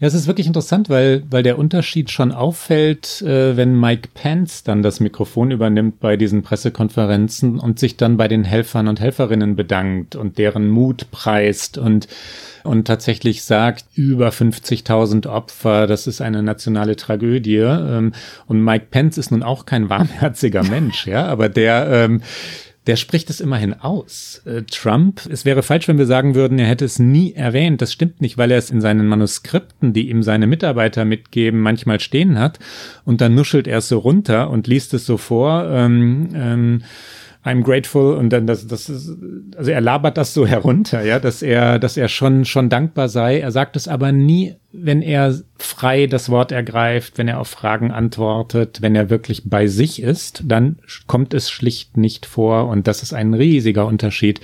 Ja, 0.00 0.06
es 0.06 0.14
ist 0.14 0.26
wirklich 0.26 0.46
interessant, 0.46 0.88
weil, 0.88 1.22
weil 1.30 1.42
der 1.42 1.58
Unterschied 1.58 2.10
schon 2.10 2.32
auffällt, 2.32 3.22
äh, 3.22 3.56
wenn 3.56 3.78
Mike 3.78 4.10
Pence 4.14 4.62
dann 4.62 4.82
das 4.82 5.00
Mikrofon 5.00 5.50
übernimmt 5.50 6.00
bei 6.00 6.16
diesen 6.16 6.42
Pressekonferenzen 6.42 7.58
und 7.58 7.78
sich 7.78 7.96
dann 7.96 8.16
bei 8.16 8.28
den 8.28 8.44
Helfern 8.44 8.88
und 8.88 9.00
Helferinnen 9.00 9.56
bedankt 9.56 10.16
und 10.16 10.38
deren 10.38 10.68
Mut 10.68 11.10
preist 11.10 11.78
und 11.78 12.08
und 12.64 12.86
tatsächlich 12.86 13.44
sagt, 13.44 13.84
über 13.94 14.28
50.000 14.28 15.26
Opfer, 15.26 15.86
das 15.86 16.06
ist 16.06 16.20
eine 16.20 16.42
nationale 16.42 16.96
Tragödie. 16.96 17.56
Ähm, 17.56 18.12
und 18.46 18.62
Mike 18.62 18.88
Pence 18.90 19.16
ist 19.16 19.30
nun 19.30 19.42
auch 19.42 19.64
kein 19.64 19.88
warmherziger 19.88 20.62
Mensch, 20.64 21.06
ja, 21.06 21.26
aber 21.26 21.48
der, 21.48 21.88
ähm, 21.90 22.20
der 22.88 22.96
spricht 22.96 23.28
es 23.28 23.40
immerhin 23.40 23.74
aus. 23.74 24.40
Äh, 24.46 24.62
Trump, 24.62 25.20
es 25.30 25.44
wäre 25.44 25.62
falsch, 25.62 25.88
wenn 25.88 25.98
wir 25.98 26.06
sagen 26.06 26.34
würden, 26.34 26.58
er 26.58 26.66
hätte 26.66 26.86
es 26.86 26.98
nie 26.98 27.34
erwähnt. 27.34 27.82
Das 27.82 27.92
stimmt 27.92 28.22
nicht, 28.22 28.38
weil 28.38 28.50
er 28.50 28.56
es 28.56 28.70
in 28.70 28.80
seinen 28.80 29.06
Manuskripten, 29.06 29.92
die 29.92 30.08
ihm 30.08 30.22
seine 30.22 30.46
Mitarbeiter 30.46 31.04
mitgeben, 31.04 31.60
manchmal 31.60 32.00
stehen 32.00 32.38
hat. 32.38 32.58
Und 33.04 33.20
dann 33.20 33.34
nuschelt 33.34 33.68
er 33.68 33.78
es 33.78 33.88
so 33.88 33.98
runter 33.98 34.48
und 34.48 34.66
liest 34.66 34.94
es 34.94 35.04
so 35.04 35.18
vor. 35.18 35.68
Ähm, 35.70 36.30
ähm, 36.34 36.82
I'm 37.44 37.62
grateful 37.62 38.14
und 38.14 38.30
dann 38.30 38.46
das, 38.46 38.66
das 38.66 38.88
ist, 38.88 39.16
also 39.56 39.70
er 39.70 39.80
labert 39.80 40.16
das 40.16 40.34
so 40.34 40.46
herunter, 40.46 41.02
ja, 41.02 41.18
dass 41.18 41.42
er, 41.42 41.78
dass 41.78 41.98
er 41.98 42.08
schon, 42.08 42.46
schon 42.46 42.70
dankbar 42.70 43.08
sei. 43.08 43.38
Er 43.40 43.52
sagt 43.52 43.76
es 43.76 43.86
aber 43.86 44.12
nie, 44.12 44.56
wenn 44.70 45.00
er 45.00 45.34
frei 45.58 46.06
das 46.06 46.28
Wort 46.28 46.52
ergreift, 46.52 47.16
wenn 47.16 47.26
er 47.26 47.40
auf 47.40 47.48
Fragen 47.48 47.90
antwortet, 47.90 48.82
wenn 48.82 48.94
er 48.94 49.08
wirklich 49.08 49.42
bei 49.46 49.66
sich 49.66 50.02
ist, 50.02 50.42
dann 50.44 50.76
kommt 51.06 51.32
es 51.32 51.50
schlicht 51.50 51.96
nicht 51.96 52.26
vor 52.26 52.68
und 52.68 52.86
das 52.86 53.02
ist 53.02 53.14
ein 53.14 53.32
riesiger 53.32 53.86
Unterschied. 53.86 54.40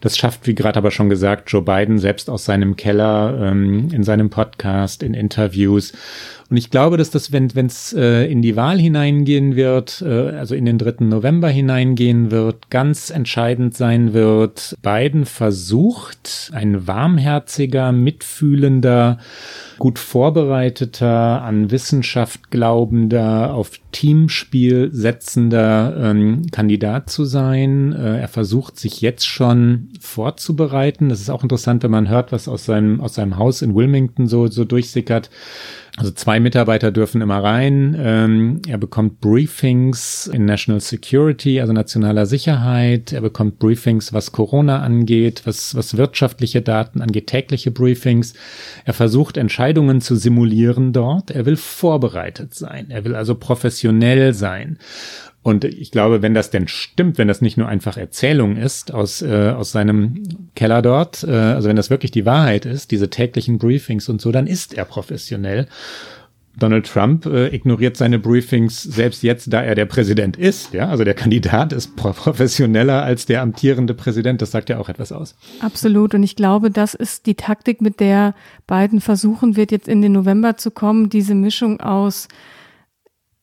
Das 0.00 0.18
schafft, 0.18 0.46
wie 0.48 0.56
gerade 0.56 0.78
aber 0.78 0.90
schon 0.90 1.08
gesagt, 1.08 1.50
Joe 1.50 1.62
Biden 1.62 1.98
selbst 1.98 2.28
aus 2.28 2.44
seinem 2.44 2.74
Keller, 2.74 3.38
ähm, 3.40 3.90
in 3.92 4.02
seinem 4.02 4.30
Podcast, 4.30 5.04
in 5.04 5.14
Interviews 5.14 5.92
und 6.50 6.56
ich 6.56 6.70
glaube, 6.70 6.96
dass 6.96 7.10
das, 7.10 7.30
wenn 7.32 7.66
es 7.66 7.92
äh, 7.92 8.24
in 8.24 8.40
die 8.40 8.56
Wahl 8.56 8.78
hineingehen 8.78 9.54
wird, 9.54 10.00
äh, 10.00 10.30
also 10.30 10.54
in 10.54 10.64
den 10.64 10.78
3. 10.78 11.04
November 11.04 11.48
hineingehen 11.48 12.30
wird, 12.30 12.70
ganz 12.70 13.10
entscheidend 13.10 13.76
sein 13.76 14.14
wird. 14.14 14.74
Biden 14.80 15.26
versucht, 15.26 16.50
ein 16.54 16.86
warmherziger, 16.86 17.92
mitfühlender, 17.92 19.18
gut 19.78 19.98
vorbereiteter, 19.98 21.42
an 21.42 21.70
Wissenschaft 21.70 22.50
glaubender, 22.50 23.54
auf 23.54 23.72
Teamspiel 23.92 24.90
setzender 24.92 25.96
ähm, 25.98 26.46
Kandidat 26.50 27.10
zu 27.10 27.24
sein. 27.24 27.92
Äh, 27.92 28.20
er 28.20 28.28
versucht 28.28 28.78
sich 28.78 29.00
jetzt 29.00 29.26
schon 29.26 29.90
vorzubereiten. 30.00 31.08
Das 31.08 31.20
ist 31.20 31.30
auch 31.30 31.42
interessant, 31.42 31.82
wenn 31.82 31.90
man 31.90 32.08
hört, 32.08 32.32
was 32.32 32.48
aus 32.48 32.64
seinem, 32.64 33.00
aus 33.00 33.14
seinem 33.14 33.38
Haus 33.38 33.62
in 33.62 33.74
Wilmington 33.74 34.26
so, 34.26 34.48
so 34.48 34.64
durchsickert. 34.64 35.30
Also 35.98 36.12
zwei 36.12 36.38
Mitarbeiter 36.38 36.92
dürfen 36.92 37.22
immer 37.22 37.42
rein. 37.42 37.96
Ähm, 37.98 38.62
er 38.68 38.78
bekommt 38.78 39.20
Briefings 39.20 40.28
in 40.28 40.44
National 40.44 40.80
Security, 40.80 41.60
also 41.60 41.72
nationaler 41.72 42.24
Sicherheit. 42.24 43.12
Er 43.12 43.20
bekommt 43.20 43.58
Briefings, 43.58 44.12
was 44.12 44.30
Corona 44.30 44.80
angeht, 44.80 45.42
was, 45.44 45.74
was 45.74 45.96
wirtschaftliche 45.96 46.62
Daten 46.62 47.02
angeht, 47.02 47.26
tägliche 47.26 47.72
Briefings. 47.72 48.34
Er 48.84 48.94
versucht 48.94 49.36
Entscheidungen 49.36 49.67
zu 50.00 50.16
simulieren 50.16 50.92
dort. 50.92 51.30
Er 51.30 51.46
will 51.46 51.56
vorbereitet 51.56 52.54
sein. 52.54 52.86
Er 52.90 53.04
will 53.04 53.14
also 53.14 53.34
professionell 53.34 54.34
sein. 54.34 54.78
Und 55.42 55.64
ich 55.64 55.90
glaube, 55.90 56.20
wenn 56.20 56.34
das 56.34 56.50
denn 56.50 56.68
stimmt, 56.68 57.16
wenn 57.16 57.28
das 57.28 57.40
nicht 57.40 57.56
nur 57.56 57.68
einfach 57.68 57.96
Erzählung 57.96 58.56
ist 58.56 58.92
aus, 58.92 59.22
äh, 59.22 59.52
aus 59.56 59.72
seinem 59.72 60.50
Keller 60.54 60.82
dort, 60.82 61.24
äh, 61.24 61.30
also 61.30 61.68
wenn 61.68 61.76
das 61.76 61.90
wirklich 61.90 62.10
die 62.10 62.26
Wahrheit 62.26 62.66
ist, 62.66 62.90
diese 62.90 63.08
täglichen 63.08 63.58
Briefings 63.58 64.08
und 64.08 64.20
so, 64.20 64.30
dann 64.32 64.46
ist 64.46 64.74
er 64.74 64.84
professionell. 64.84 65.66
Donald 66.58 66.86
Trump 66.86 67.26
äh, 67.26 67.54
ignoriert 67.54 67.96
seine 67.96 68.18
Briefings 68.18 68.82
selbst 68.82 69.22
jetzt, 69.22 69.52
da 69.52 69.62
er 69.62 69.74
der 69.74 69.86
Präsident 69.86 70.36
ist. 70.36 70.72
Ja, 70.72 70.88
also 70.88 71.04
der 71.04 71.14
Kandidat 71.14 71.72
ist 71.72 71.96
professioneller 71.96 73.02
als 73.02 73.26
der 73.26 73.42
amtierende 73.42 73.94
Präsident. 73.94 74.42
Das 74.42 74.50
sagt 74.50 74.68
ja 74.68 74.78
auch 74.78 74.88
etwas 74.88 75.12
aus. 75.12 75.36
Absolut. 75.60 76.14
Und 76.14 76.22
ich 76.22 76.36
glaube, 76.36 76.70
das 76.70 76.94
ist 76.94 77.26
die 77.26 77.34
Taktik, 77.34 77.80
mit 77.80 78.00
der 78.00 78.34
Biden 78.66 79.00
versuchen 79.00 79.56
wird, 79.56 79.72
jetzt 79.72 79.88
in 79.88 80.02
den 80.02 80.12
November 80.12 80.56
zu 80.56 80.70
kommen. 80.70 81.08
Diese 81.10 81.34
Mischung 81.34 81.80
aus 81.80 82.28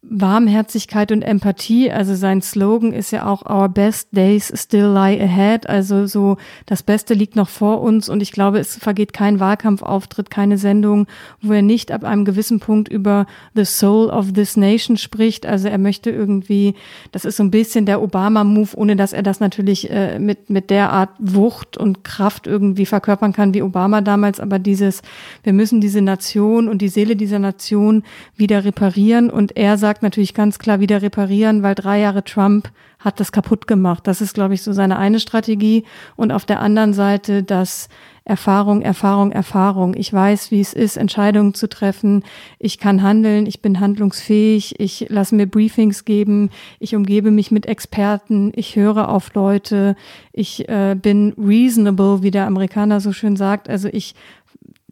Warmherzigkeit 0.09 1.11
und 1.11 1.21
Empathie. 1.21 1.91
Also 1.91 2.15
sein 2.15 2.41
Slogan 2.41 2.93
ist 2.93 3.11
ja 3.11 3.25
auch 3.25 3.49
Our 3.49 3.69
best 3.69 4.09
days 4.11 4.51
still 4.55 4.87
lie 4.87 5.19
ahead. 5.21 5.67
Also 5.67 6.05
so 6.05 6.37
das 6.65 6.83
Beste 6.83 7.13
liegt 7.13 7.35
noch 7.35 7.49
vor 7.49 7.81
uns. 7.81 8.09
Und 8.09 8.21
ich 8.21 8.31
glaube, 8.31 8.59
es 8.59 8.75
vergeht 8.75 9.13
kein 9.13 9.39
Wahlkampfauftritt, 9.39 10.29
keine 10.29 10.57
Sendung, 10.57 11.07
wo 11.41 11.53
er 11.53 11.61
nicht 11.61 11.91
ab 11.91 12.03
einem 12.03 12.25
gewissen 12.25 12.59
Punkt 12.59 12.87
über 12.87 13.25
the 13.55 13.65
soul 13.65 14.09
of 14.09 14.33
this 14.33 14.57
nation 14.57 14.97
spricht. 14.97 15.45
Also 15.45 15.67
er 15.67 15.77
möchte 15.77 16.11
irgendwie, 16.11 16.75
das 17.11 17.25
ist 17.25 17.37
so 17.37 17.43
ein 17.43 17.51
bisschen 17.51 17.85
der 17.85 18.01
Obama-Move, 18.01 18.75
ohne 18.75 18.95
dass 18.95 19.13
er 19.13 19.23
das 19.23 19.39
natürlich 19.39 19.89
äh, 19.89 20.19
mit, 20.19 20.49
mit 20.49 20.69
der 20.69 20.91
Art 20.91 21.09
Wucht 21.19 21.77
und 21.77 22.03
Kraft 22.03 22.47
irgendwie 22.47 22.85
verkörpern 22.85 23.33
kann 23.33 23.53
wie 23.53 23.61
Obama 23.61 24.01
damals. 24.01 24.39
Aber 24.39 24.59
dieses, 24.59 25.01
wir 25.43 25.53
müssen 25.53 25.81
diese 25.81 26.01
Nation 26.01 26.67
und 26.67 26.81
die 26.81 26.89
Seele 26.89 27.15
dieser 27.15 27.39
Nation 27.39 28.03
wieder 28.35 28.65
reparieren. 28.65 29.29
Und 29.29 29.57
er 29.57 29.77
sagt, 29.77 29.94
sagt 29.95 30.03
natürlich 30.03 30.33
ganz 30.33 30.59
klar 30.59 30.81
wieder 30.81 31.01
reparieren, 31.01 31.63
weil 31.63 31.73
drei 31.73 32.01
Jahre 32.01 32.21
Trump 32.21 32.69
hat 32.99 33.21
das 33.21 33.31
kaputt 33.31 33.65
gemacht. 33.65 34.05
Das 34.07 34.19
ist, 34.19 34.33
glaube 34.33 34.53
ich, 34.53 34.61
so 34.61 34.73
seine 34.73 34.97
eine 34.97 35.21
Strategie. 35.21 35.85
Und 36.17 36.33
auf 36.33 36.43
der 36.43 36.59
anderen 36.59 36.93
Seite 36.93 37.43
das 37.43 37.87
Erfahrung, 38.25 38.81
Erfahrung, 38.81 39.31
Erfahrung. 39.31 39.95
Ich 39.95 40.11
weiß, 40.11 40.51
wie 40.51 40.59
es 40.59 40.73
ist, 40.73 40.97
Entscheidungen 40.97 41.53
zu 41.53 41.69
treffen. 41.69 42.23
Ich 42.59 42.77
kann 42.77 43.03
handeln, 43.03 43.45
ich 43.45 43.61
bin 43.61 43.79
handlungsfähig, 43.79 44.81
ich 44.81 45.05
lasse 45.07 45.35
mir 45.35 45.47
Briefings 45.47 46.03
geben, 46.03 46.49
ich 46.79 46.93
umgebe 46.93 47.31
mich 47.31 47.51
mit 47.51 47.65
Experten, 47.65 48.51
ich 48.53 48.75
höre 48.75 49.07
auf 49.07 49.33
Leute, 49.33 49.95
ich 50.33 50.67
äh, 50.67 50.95
bin 51.01 51.33
reasonable, 51.37 52.21
wie 52.21 52.31
der 52.31 52.47
Amerikaner 52.47 52.99
so 52.99 53.13
schön 53.13 53.37
sagt. 53.37 53.69
Also 53.69 53.87
ich, 53.87 54.13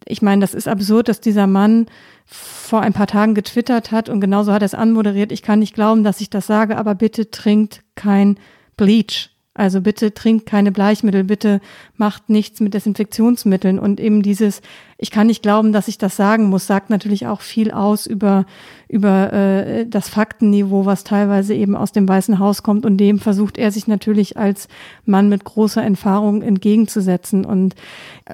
ich 0.06 0.22
meine, 0.22 0.40
das 0.40 0.54
ist 0.54 0.68
absurd, 0.68 1.08
dass 1.08 1.20
dieser 1.20 1.46
Mann 1.46 1.86
vor 2.26 2.80
ein 2.80 2.92
paar 2.92 3.06
Tagen 3.06 3.34
getwittert 3.34 3.90
hat 3.90 4.08
und 4.08 4.20
genauso 4.20 4.52
hat 4.52 4.62
er 4.62 4.66
es 4.66 4.74
anmoderiert. 4.74 5.32
Ich 5.32 5.42
kann 5.42 5.58
nicht 5.58 5.74
glauben, 5.74 6.04
dass 6.04 6.20
ich 6.20 6.30
das 6.30 6.46
sage, 6.46 6.76
aber 6.76 6.94
bitte 6.94 7.30
trinkt 7.30 7.82
kein 7.94 8.38
Bleach. 8.76 9.30
Also 9.56 9.80
bitte 9.80 10.12
trinkt 10.12 10.46
keine 10.46 10.72
Bleichmittel, 10.72 11.22
bitte 11.22 11.60
macht 11.96 12.28
nichts 12.28 12.58
mit 12.58 12.74
Desinfektionsmitteln. 12.74 13.78
Und 13.78 14.00
eben 14.00 14.20
dieses, 14.20 14.62
ich 14.98 15.12
kann 15.12 15.28
nicht 15.28 15.42
glauben, 15.42 15.72
dass 15.72 15.86
ich 15.86 15.96
das 15.96 16.16
sagen 16.16 16.46
muss, 16.46 16.66
sagt 16.66 16.90
natürlich 16.90 17.28
auch 17.28 17.40
viel 17.40 17.70
aus 17.70 18.06
über, 18.06 18.46
über 18.88 19.32
äh, 19.32 19.86
das 19.86 20.08
Faktenniveau, 20.08 20.86
was 20.86 21.04
teilweise 21.04 21.54
eben 21.54 21.76
aus 21.76 21.92
dem 21.92 22.08
Weißen 22.08 22.40
Haus 22.40 22.64
kommt. 22.64 22.84
Und 22.84 22.96
dem 22.96 23.20
versucht 23.20 23.56
er 23.56 23.70
sich 23.70 23.86
natürlich 23.86 24.36
als 24.36 24.66
Mann 25.06 25.28
mit 25.28 25.44
großer 25.44 25.84
Erfahrung 25.84 26.42
entgegenzusetzen. 26.42 27.44
Und 27.44 27.76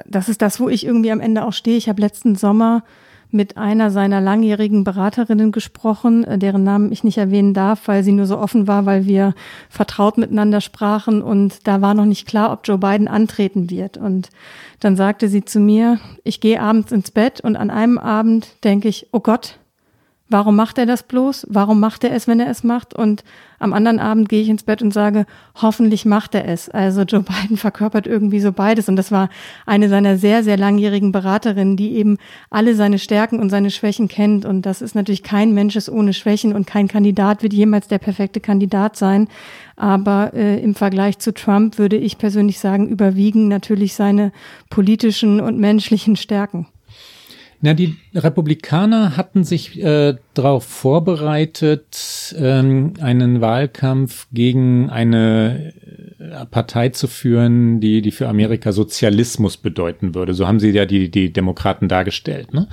das 0.07 0.31
ist 0.31 0.41
das, 0.41 0.59
wo 0.59 0.71
ich 0.71 0.87
irgendwie 0.87 1.13
am 1.13 1.21
Ende 1.21 1.45
auch 1.45 1.53
stehe. 1.53 1.77
Ich 1.77 1.91
habe 1.91 2.01
letzten 2.01 2.35
Sommer 2.35 2.83
mit 3.31 3.57
einer 3.57 3.91
seiner 3.91 4.21
langjährigen 4.21 4.85
Beraterinnen 4.85 5.53
gesprochen, 5.53 6.25
äh, 6.25 6.39
deren 6.39 6.65
Namen 6.65 6.91
ich 6.91 7.05
nicht 7.05 7.19
erwähnen 7.19 7.55
darf, 7.55 7.87
weil 7.87 8.03
sie 8.03 8.13
nur 8.13 8.27
so 8.27 8.39
offen 8.39 8.67
war, 8.67 8.87
weil 8.87 9.07
wir 9.07 9.35
vertraut 9.69 10.19
miteinander 10.19 10.61
sprachen 10.61 11.23
und 11.23 11.67
da 11.67 11.81
war 11.81 11.95
noch 11.95 12.07
nicht 12.07 12.27
klar, 12.27 12.53
ob 12.53 12.67
Joe 12.67 12.79
Biden 12.79 13.09
antreten 13.09 13.71
wird. 13.71 13.97
Und 13.97 14.31
dann 14.81 14.97
sagte 14.97 15.29
sie 15.29 15.45
zu 15.45 15.61
mir, 15.61 16.01
ich 16.25 16.41
gehe 16.41 16.61
abends 16.61 16.91
ins 16.91 17.11
Bett 17.11 17.41
und 17.41 17.57
an 17.57 17.71
einem 17.71 17.99
Abend 17.99 18.49
denke 18.65 18.89
ich, 18.89 19.07
oh 19.13 19.21
Gott, 19.21 19.60
Warum 20.31 20.55
macht 20.55 20.79
er 20.79 20.87
das 20.87 21.03
bloß? 21.03 21.49
Warum 21.51 21.81
macht 21.81 22.05
er 22.05 22.13
es, 22.13 22.29
wenn 22.29 22.39
er 22.39 22.49
es 22.49 22.63
macht? 22.63 22.95
Und 22.95 23.25
am 23.59 23.73
anderen 23.73 23.99
Abend 23.99 24.29
gehe 24.29 24.41
ich 24.41 24.49
ins 24.49 24.63
Bett 24.63 24.81
und 24.81 24.95
sage, 24.95 25.27
hoffentlich 25.61 26.05
macht 26.07 26.37
er 26.37 26.47
es. 26.47 26.69
Also 26.69 27.03
Joe 27.03 27.23
Biden 27.43 27.57
verkörpert 27.57 28.07
irgendwie 28.07 28.39
so 28.39 28.53
beides. 28.53 28.89
Und 28.89 28.95
das 28.95 29.11
war 29.11 29.29
eine 29.67 29.89
seiner 29.89 30.17
sehr, 30.17 30.45
sehr 30.45 30.57
langjährigen 30.57 31.11
Beraterinnen, 31.11 31.77
die 31.77 31.97
eben 31.97 32.17
alle 32.49 32.77
seine 32.77 33.01
Stärken 33.01 33.41
und 33.41 33.51
seine 33.51 33.73
Schwächen 33.73 34.07
kennt. 34.07 34.45
Und 34.45 34.67
das 34.67 34.83
ist 34.83 34.95
natürlich 34.95 35.25
kein 35.25 35.53
Mensch 35.53 35.75
ist 35.75 35.91
ohne 35.91 36.13
Schwächen 36.13 36.55
und 36.55 36.65
kein 36.65 36.87
Kandidat 36.87 37.43
wird 37.43 37.53
jemals 37.53 37.89
der 37.89 37.99
perfekte 37.99 38.39
Kandidat 38.39 38.97
sein. 38.97 39.27
Aber 39.75 40.33
äh, 40.33 40.63
im 40.63 40.77
Vergleich 40.77 41.19
zu 41.19 41.35
Trump 41.35 41.77
würde 41.77 41.97
ich 41.97 42.19
persönlich 42.19 42.61
sagen, 42.61 42.89
überwiegen 42.89 43.49
natürlich 43.49 43.95
seine 43.95 44.31
politischen 44.69 45.41
und 45.41 45.59
menschlichen 45.59 46.15
Stärken. 46.15 46.69
Na, 47.63 47.75
die 47.75 47.97
Republikaner 48.15 49.19
hatten 49.19 49.45
sich 49.45 49.83
äh, 49.83 50.17
darauf 50.33 50.65
vorbereitet, 50.65 52.35
ähm, 52.39 52.95
einen 53.01 53.43
Wahlkampf 53.43 54.29
gegen 54.33 54.89
eine 54.89 55.75
äh, 56.19 56.47
Partei 56.47 56.89
zu 56.89 57.07
führen, 57.07 57.81
die, 57.81 58.01
die 58.01 58.13
für 58.13 58.29
Amerika 58.29 58.73
Sozialismus 58.73 59.59
bedeuten 59.59 60.15
würde. 60.15 60.33
So 60.33 60.49
haben 60.49 60.59
sie 60.59 60.71
ja 60.71 60.87
die, 60.87 61.11
die 61.11 61.35
Demokraten 61.35 61.89
dargestellt. 61.89 62.55
Ne? 62.55 62.67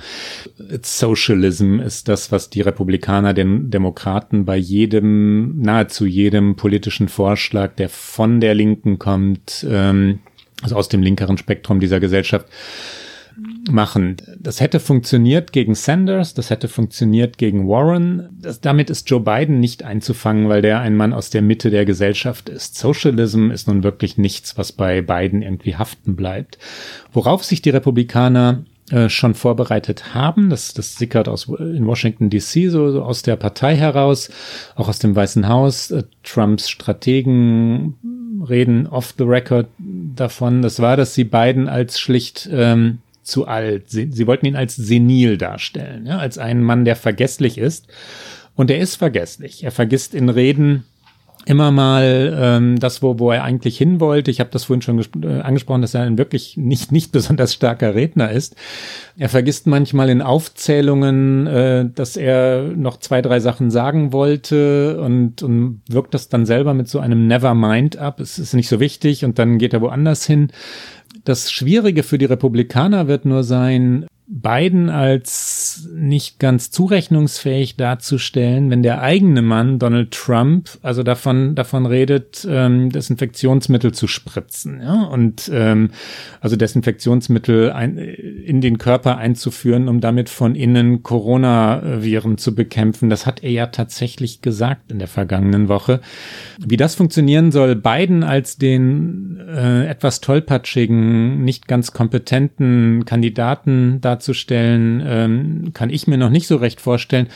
Socialism 0.80 1.80
ist 1.80 2.08
das, 2.08 2.32
was 2.32 2.48
die 2.48 2.62
Republikaner 2.62 3.34
den 3.34 3.70
Demokraten 3.70 4.46
bei 4.46 4.56
jedem, 4.56 5.60
nahezu 5.60 6.06
jedem 6.06 6.56
politischen 6.56 7.08
Vorschlag, 7.08 7.74
der 7.74 7.90
von 7.90 8.40
der 8.40 8.54
Linken 8.54 8.98
kommt, 8.98 9.66
ähm, 9.68 10.20
also 10.62 10.76
aus 10.76 10.88
dem 10.88 11.02
linkeren 11.02 11.36
Spektrum 11.36 11.78
dieser 11.78 12.00
Gesellschaft, 12.00 12.46
machen. 13.70 14.16
Das 14.38 14.60
hätte 14.60 14.80
funktioniert 14.80 15.52
gegen 15.52 15.74
Sanders, 15.74 16.34
das 16.34 16.50
hätte 16.50 16.68
funktioniert 16.68 17.38
gegen 17.38 17.68
Warren. 17.68 18.28
Das, 18.40 18.60
damit 18.60 18.90
ist 18.90 19.08
Joe 19.10 19.20
Biden 19.20 19.60
nicht 19.60 19.82
einzufangen, 19.82 20.48
weil 20.48 20.62
der 20.62 20.80
ein 20.80 20.96
Mann 20.96 21.12
aus 21.12 21.30
der 21.30 21.42
Mitte 21.42 21.70
der 21.70 21.84
Gesellschaft 21.84 22.48
ist. 22.48 22.76
Socialism 22.76 23.50
ist 23.50 23.68
nun 23.68 23.82
wirklich 23.82 24.18
nichts, 24.18 24.56
was 24.56 24.72
bei 24.72 25.02
Biden 25.02 25.42
irgendwie 25.42 25.76
haften 25.76 26.16
bleibt. 26.16 26.58
Worauf 27.12 27.44
sich 27.44 27.62
die 27.62 27.70
Republikaner 27.70 28.64
äh, 28.90 29.10
schon 29.10 29.34
vorbereitet 29.34 30.14
haben. 30.14 30.48
Das, 30.48 30.72
das 30.72 30.96
sickert 30.96 31.28
aus 31.28 31.46
in 31.46 31.86
Washington 31.86 32.30
DC 32.30 32.70
so, 32.70 32.90
so 32.90 33.02
aus 33.02 33.20
der 33.20 33.36
Partei 33.36 33.76
heraus, 33.76 34.30
auch 34.76 34.88
aus 34.88 34.98
dem 34.98 35.14
Weißen 35.14 35.46
Haus. 35.46 35.90
Äh, 35.90 36.04
Trumps 36.22 36.70
Strategen 36.70 37.96
reden 38.48 38.86
off 38.86 39.14
the 39.18 39.24
record 39.24 39.66
davon. 39.78 40.62
Das 40.62 40.80
war, 40.80 40.96
dass 40.96 41.14
sie 41.14 41.24
Biden 41.24 41.68
als 41.68 42.00
schlicht 42.00 42.48
ähm, 42.50 43.00
zu 43.28 43.46
alt. 43.46 43.90
Sie, 43.90 44.10
sie 44.10 44.26
wollten 44.26 44.46
ihn 44.46 44.56
als 44.56 44.76
senil 44.76 45.38
darstellen, 45.38 46.06
ja, 46.06 46.18
als 46.18 46.38
einen 46.38 46.62
Mann, 46.62 46.84
der 46.84 46.96
vergesslich 46.96 47.58
ist. 47.58 47.88
Und 48.56 48.70
er 48.70 48.78
ist 48.78 48.96
vergesslich. 48.96 49.62
Er 49.62 49.70
vergisst 49.70 50.14
in 50.14 50.28
Reden 50.28 50.84
immer 51.48 51.70
mal 51.70 52.36
ähm, 52.38 52.78
das, 52.78 53.02
wo, 53.02 53.18
wo 53.18 53.30
er 53.30 53.42
eigentlich 53.42 53.78
hin 53.78 54.00
wollte. 54.00 54.30
Ich 54.30 54.38
habe 54.38 54.50
das 54.50 54.64
vorhin 54.64 54.82
schon 54.82 55.02
äh, 55.22 55.40
angesprochen, 55.40 55.80
dass 55.80 55.94
er 55.94 56.02
ein 56.02 56.18
wirklich 56.18 56.58
nicht, 56.58 56.92
nicht 56.92 57.10
besonders 57.12 57.54
starker 57.54 57.94
Redner 57.94 58.30
ist. 58.30 58.54
Er 59.16 59.30
vergisst 59.30 59.66
manchmal 59.66 60.10
in 60.10 60.20
Aufzählungen, 60.20 61.46
äh, 61.46 61.88
dass 61.94 62.16
er 62.16 62.64
noch 62.64 62.98
zwei, 62.98 63.22
drei 63.22 63.40
Sachen 63.40 63.70
sagen 63.70 64.12
wollte 64.12 65.00
und, 65.00 65.42
und 65.42 65.80
wirkt 65.88 66.12
das 66.12 66.28
dann 66.28 66.44
selber 66.44 66.74
mit 66.74 66.88
so 66.88 66.98
einem 66.98 67.26
Nevermind 67.26 67.96
ab. 67.96 68.20
Es 68.20 68.38
ist 68.38 68.52
nicht 68.52 68.68
so 68.68 68.78
wichtig 68.78 69.24
und 69.24 69.38
dann 69.38 69.56
geht 69.56 69.72
er 69.72 69.80
woanders 69.80 70.26
hin. 70.26 70.48
Das 71.24 71.50
Schwierige 71.50 72.02
für 72.02 72.18
die 72.18 72.26
Republikaner 72.26 73.08
wird 73.08 73.24
nur 73.24 73.44
sein, 73.44 74.06
Biden 74.30 74.90
als 74.90 75.88
nicht 75.94 76.38
ganz 76.38 76.70
zurechnungsfähig 76.70 77.76
darzustellen, 77.76 78.68
wenn 78.68 78.82
der 78.82 79.00
eigene 79.00 79.40
Mann 79.40 79.78
Donald 79.78 80.10
Trump 80.10 80.68
also 80.82 81.02
davon 81.02 81.54
davon 81.54 81.86
redet, 81.86 82.46
ähm, 82.48 82.90
Desinfektionsmittel 82.90 83.92
zu 83.92 84.06
spritzen, 84.06 84.82
ja 84.82 85.04
und 85.04 85.50
ähm, 85.50 85.92
also 86.42 86.56
Desinfektionsmittel 86.56 87.72
ein, 87.72 87.96
in 87.96 88.60
den 88.60 88.76
Körper 88.76 89.16
einzuführen, 89.16 89.88
um 89.88 90.02
damit 90.02 90.28
von 90.28 90.54
innen 90.54 91.02
Coronaviren 91.02 92.36
zu 92.36 92.54
bekämpfen. 92.54 93.08
Das 93.08 93.24
hat 93.24 93.42
er 93.42 93.50
ja 93.50 93.68
tatsächlich 93.68 94.42
gesagt 94.42 94.92
in 94.92 94.98
der 94.98 95.08
vergangenen 95.08 95.68
Woche. 95.68 96.02
Wie 96.58 96.76
das 96.76 96.94
funktionieren 96.94 97.50
soll, 97.50 97.76
Biden 97.76 98.24
als 98.24 98.58
den 98.58 99.38
äh, 99.48 99.86
etwas 99.86 100.20
tollpatschigen, 100.20 101.42
nicht 101.44 101.66
ganz 101.66 101.92
kompetenten 101.92 103.06
Kandidaten 103.06 104.02
da 104.02 104.17
darzustellen, 104.18 105.02
ähm, 105.06 105.70
kann 105.72 105.90
ich 105.90 106.06
mir 106.06 106.18
noch 106.18 106.30
nicht 106.30 106.46
so 106.46 106.56
recht 106.56 106.80
vorstellen. 106.80 107.28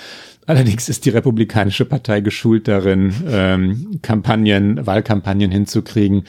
Allerdings 0.47 0.88
ist 0.88 1.05
die 1.05 1.11
Republikanische 1.11 1.84
Partei 1.84 2.20
geschult 2.20 2.66
darin, 2.66 3.14
ähm, 3.28 4.01
Kampagnen, 4.03 4.84
Wahlkampagnen 4.84 5.53
hinzukriegen 5.53 6.24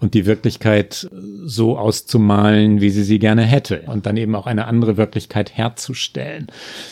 und 0.00 0.12
die 0.12 0.26
Wirklichkeit 0.26 1.08
so 1.46 1.78
auszumalen, 1.78 2.82
wie 2.82 2.90
sie 2.90 3.04
sie 3.04 3.18
gerne 3.18 3.42
hätte 3.42 3.82
und 3.86 4.04
dann 4.04 4.18
eben 4.18 4.34
auch 4.34 4.46
eine 4.46 4.66
andere 4.66 4.98
Wirklichkeit 4.98 5.56
herzustellen. 5.56 6.48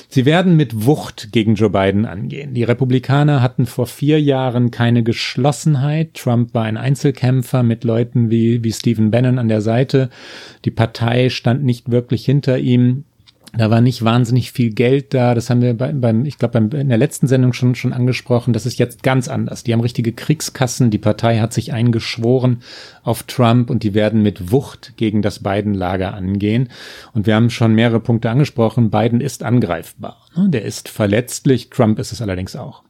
Sie 0.08 0.24
werden 0.24 0.56
mit 0.56 0.86
Wucht 0.86 1.30
gegen 1.30 1.56
Joe 1.56 1.68
Biden 1.68 2.06
angehen. 2.06 2.54
Die 2.54 2.64
Republikaner 2.64 3.42
hatten 3.42 3.66
vor 3.66 3.86
vier 3.86 4.18
Jahren 4.18 4.70
keine 4.70 5.02
Geschlossenheit. 5.02 6.14
Trump 6.14 6.54
war 6.54 6.64
ein 6.64 6.78
Einzelkämpfer 6.78 7.62
mit 7.62 7.84
Leuten 7.84 8.30
wie, 8.30 8.64
wie 8.64 8.72
Stephen 8.72 9.10
Bannon 9.10 9.38
an 9.38 9.48
der 9.48 9.60
Seite. 9.60 10.08
Die 10.64 10.70
Partei 10.70 11.28
stand 11.28 11.64
nicht 11.64 11.90
wirklich 11.90 12.24
hinter 12.24 12.58
ihm. 12.58 13.04
Da 13.54 13.70
war 13.70 13.82
nicht 13.82 14.02
wahnsinnig 14.02 14.50
viel 14.52 14.72
Geld 14.72 15.12
da. 15.12 15.34
Das 15.34 15.50
haben 15.50 15.60
wir 15.60 15.74
beim, 15.74 16.00
beim 16.00 16.24
ich 16.24 16.38
glaube, 16.38 16.58
in 16.58 16.88
der 16.88 16.96
letzten 16.96 17.26
Sendung 17.26 17.52
schon, 17.52 17.74
schon 17.74 17.92
angesprochen. 17.92 18.54
Das 18.54 18.64
ist 18.64 18.78
jetzt 18.78 19.02
ganz 19.02 19.28
anders. 19.28 19.62
Die 19.62 19.74
haben 19.74 19.80
richtige 19.80 20.12
Kriegskassen. 20.12 20.90
Die 20.90 20.98
Partei 20.98 21.38
hat 21.38 21.52
sich 21.52 21.72
eingeschworen 21.72 22.62
auf 23.02 23.24
Trump 23.24 23.68
und 23.68 23.82
die 23.82 23.92
werden 23.92 24.22
mit 24.22 24.50
Wucht 24.52 24.94
gegen 24.96 25.20
das 25.20 25.40
Biden-Lager 25.40 26.14
angehen. 26.14 26.70
Und 27.12 27.26
wir 27.26 27.34
haben 27.34 27.50
schon 27.50 27.74
mehrere 27.74 28.00
Punkte 28.00 28.30
angesprochen. 28.30 28.90
Biden 28.90 29.20
ist 29.20 29.42
angreifbar. 29.42 30.16
Ne? 30.34 30.48
Der 30.48 30.62
ist 30.62 30.88
verletzlich. 30.88 31.68
Trump 31.68 31.98
ist 31.98 32.12
es 32.12 32.22
allerdings 32.22 32.56
auch. 32.56 32.82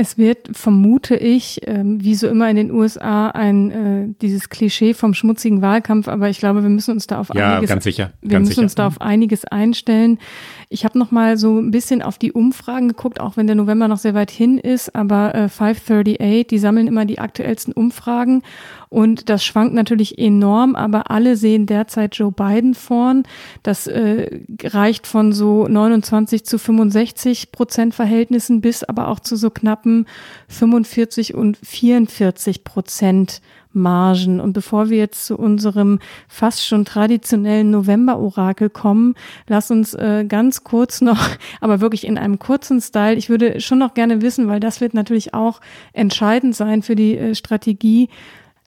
Es 0.00 0.16
wird, 0.16 0.56
vermute 0.56 1.16
ich, 1.16 1.62
ähm, 1.66 2.04
wie 2.04 2.14
so 2.14 2.28
immer 2.28 2.48
in 2.48 2.54
den 2.54 2.70
USA, 2.70 3.30
ein 3.30 3.70
äh, 3.72 4.14
dieses 4.22 4.48
Klischee 4.48 4.94
vom 4.94 5.12
schmutzigen 5.12 5.60
Wahlkampf, 5.60 6.06
aber 6.06 6.28
ich 6.28 6.38
glaube, 6.38 6.62
wir 6.62 6.70
müssen 6.70 6.92
uns 6.92 7.08
da 7.08 7.18
auf 7.18 7.34
ja, 7.34 7.54
einiges, 7.54 7.68
ganz 7.68 7.82
sicher, 7.82 8.12
wir 8.20 8.30
ganz 8.30 8.42
müssen 8.44 8.50
sicher. 8.50 8.62
uns 8.62 8.74
da 8.76 8.86
auf 8.86 9.00
einiges 9.00 9.44
einstellen. 9.44 10.20
Ich 10.68 10.84
habe 10.84 10.96
noch 11.00 11.10
mal 11.10 11.36
so 11.36 11.58
ein 11.58 11.72
bisschen 11.72 12.00
auf 12.00 12.16
die 12.16 12.30
Umfragen 12.30 12.86
geguckt, 12.86 13.18
auch 13.20 13.36
wenn 13.36 13.48
der 13.48 13.56
November 13.56 13.88
noch 13.88 13.98
sehr 13.98 14.14
weit 14.14 14.30
hin 14.30 14.58
ist, 14.58 14.94
aber 14.94 15.34
äh, 15.34 15.48
538, 15.48 16.46
die 16.46 16.58
sammeln 16.58 16.86
immer 16.86 17.04
die 17.04 17.18
aktuellsten 17.18 17.72
Umfragen 17.72 18.42
und 18.88 19.28
das 19.28 19.44
schwankt 19.44 19.74
natürlich 19.74 20.18
enorm, 20.18 20.74
aber 20.74 21.10
alle 21.10 21.36
sehen 21.36 21.66
derzeit 21.66 22.16
Joe 22.16 22.32
Biden 22.32 22.74
vorn. 22.74 23.24
Das 23.62 23.86
äh, 23.86 24.40
reicht 24.62 25.06
von 25.06 25.32
so 25.32 25.68
29 25.68 26.44
zu 26.44 26.58
65 26.58 27.52
Prozent 27.52 27.94
Verhältnissen 27.94 28.60
bis 28.60 28.84
aber 28.84 29.08
auch 29.08 29.20
zu 29.20 29.36
so 29.36 29.50
knappen 29.50 30.06
45 30.48 31.34
und 31.34 31.58
44 31.62 32.64
Prozent 32.64 33.40
Margen. 33.72 34.40
Und 34.40 34.52
bevor 34.52 34.90
wir 34.90 34.98
jetzt 34.98 35.26
zu 35.26 35.36
unserem 35.36 35.98
fast 36.26 36.66
schon 36.66 36.84
traditionellen 36.84 37.70
November-Orakel 37.70 38.70
kommen, 38.70 39.14
lass 39.46 39.70
uns 39.70 39.94
äh, 39.94 40.24
ganz 40.26 40.64
kurz 40.64 41.00
noch, 41.00 41.18
aber 41.60 41.80
wirklich 41.80 42.06
in 42.06 42.18
einem 42.18 42.38
kurzen 42.38 42.80
Style, 42.80 43.16
ich 43.16 43.28
würde 43.28 43.60
schon 43.60 43.78
noch 43.78 43.94
gerne 43.94 44.22
wissen, 44.22 44.48
weil 44.48 44.60
das 44.60 44.80
wird 44.80 44.94
natürlich 44.94 45.34
auch 45.34 45.60
entscheidend 45.92 46.54
sein 46.54 46.82
für 46.82 46.96
die 46.96 47.16
äh, 47.16 47.34
Strategie, 47.34 48.08